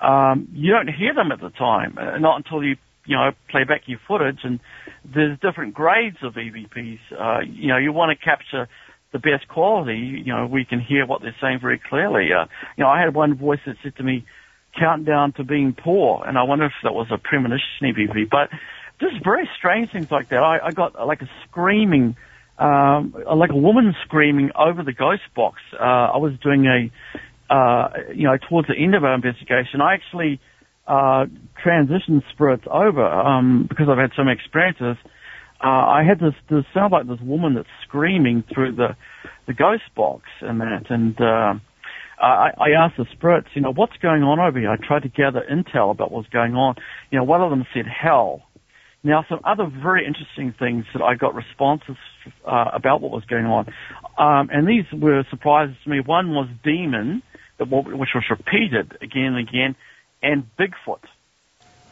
um, 0.00 0.48
you 0.52 0.72
don't 0.72 0.88
hear 0.88 1.12
them 1.14 1.32
at 1.32 1.40
the 1.40 1.50
time, 1.50 1.98
uh, 1.98 2.18
not 2.18 2.36
until 2.36 2.62
you 2.62 2.76
you 3.04 3.16
know 3.16 3.30
play 3.50 3.64
back 3.64 3.82
your 3.86 3.98
footage. 4.06 4.38
And 4.44 4.60
there's 5.04 5.38
different 5.40 5.74
grades 5.74 6.18
of 6.22 6.34
EVPs. 6.34 7.00
Uh, 7.18 7.40
you 7.40 7.68
know, 7.68 7.78
you 7.78 7.92
want 7.92 8.16
to 8.16 8.24
capture 8.24 8.68
the 9.12 9.18
best 9.18 9.48
quality. 9.48 10.22
You 10.24 10.32
know, 10.32 10.46
we 10.46 10.64
can 10.64 10.80
hear 10.80 11.04
what 11.06 11.20
they're 11.22 11.36
saying 11.40 11.58
very 11.60 11.80
clearly. 11.88 12.28
Uh, 12.32 12.46
you 12.76 12.84
know, 12.84 12.90
I 12.90 13.00
had 13.00 13.14
one 13.14 13.34
voice 13.34 13.60
that 13.66 13.76
said 13.82 13.96
to 13.96 14.02
me, 14.02 14.24
"Countdown 14.78 15.32
to 15.34 15.44
being 15.44 15.74
poor," 15.74 16.24
and 16.26 16.38
I 16.38 16.42
wonder 16.44 16.66
if 16.66 16.72
that 16.82 16.94
was 16.94 17.08
a 17.10 17.18
premonition 17.18 17.82
EVP. 17.82 18.30
But 18.30 18.50
just 19.00 19.22
very 19.24 19.48
strange 19.56 19.92
things 19.92 20.10
like 20.10 20.28
that. 20.30 20.42
I, 20.42 20.58
I 20.66 20.70
got 20.72 20.94
like 21.06 21.22
a 21.22 21.30
screaming 21.48 22.16
um, 22.58 23.14
like 23.36 23.50
a 23.50 23.56
woman 23.56 23.94
screaming 24.04 24.50
over 24.56 24.82
the 24.82 24.92
ghost 24.92 25.22
box. 25.34 25.60
Uh, 25.72 25.84
I 25.84 26.16
was 26.16 26.32
doing 26.42 26.66
a, 26.66 27.54
uh, 27.54 27.88
you 28.12 28.24
know, 28.24 28.36
towards 28.48 28.68
the 28.68 28.74
end 28.76 28.94
of 28.94 29.04
our 29.04 29.14
investigation, 29.14 29.80
I 29.80 29.94
actually 29.94 30.40
uh, 30.86 31.26
transitioned 31.64 32.22
spirits 32.32 32.64
over 32.68 33.04
um, 33.04 33.66
because 33.68 33.88
I've 33.88 33.98
had 33.98 34.10
so 34.16 34.24
many 34.24 34.36
experiences. 34.36 34.96
Uh, 35.62 35.68
I 35.68 36.02
had 36.06 36.18
this, 36.18 36.34
this 36.50 36.64
sound 36.74 36.92
like 36.92 37.06
this 37.06 37.20
woman 37.20 37.54
that's 37.54 37.68
screaming 37.82 38.44
through 38.52 38.72
the 38.72 38.96
the 39.46 39.54
ghost 39.54 39.84
box 39.96 40.24
and 40.42 40.60
that, 40.60 40.90
and 40.90 41.18
uh, 41.18 41.54
I, 42.20 42.50
I 42.58 42.70
asked 42.70 42.96
the 42.96 43.06
spirits, 43.12 43.48
you 43.54 43.62
know, 43.62 43.72
what's 43.72 43.96
going 43.98 44.22
on 44.22 44.38
over 44.40 44.58
here? 44.58 44.70
I 44.70 44.76
tried 44.76 45.02
to 45.02 45.08
gather 45.08 45.44
intel 45.50 45.90
about 45.90 46.10
what's 46.10 46.28
going 46.28 46.54
on. 46.54 46.76
You 47.10 47.18
know, 47.18 47.24
one 47.24 47.42
of 47.42 47.50
them 47.50 47.66
said 47.72 47.86
hell. 47.86 48.42
Now, 49.04 49.24
some 49.28 49.40
other 49.44 49.66
very 49.66 50.06
interesting 50.06 50.52
things 50.58 50.84
that 50.92 51.02
I 51.02 51.14
got 51.14 51.34
responses 51.34 51.96
uh, 52.44 52.70
about 52.72 53.00
what 53.00 53.12
was 53.12 53.24
going 53.24 53.46
on, 53.46 53.72
um, 54.18 54.50
and 54.52 54.66
these 54.66 54.84
were 54.92 55.24
surprises 55.30 55.76
to 55.84 55.90
me. 55.90 56.00
One 56.00 56.30
was 56.30 56.48
demon, 56.64 57.22
which 57.60 58.10
was 58.14 58.24
repeated 58.28 58.98
again 59.00 59.34
and 59.34 59.48
again, 59.48 59.76
and 60.20 60.50
Bigfoot. 60.58 61.00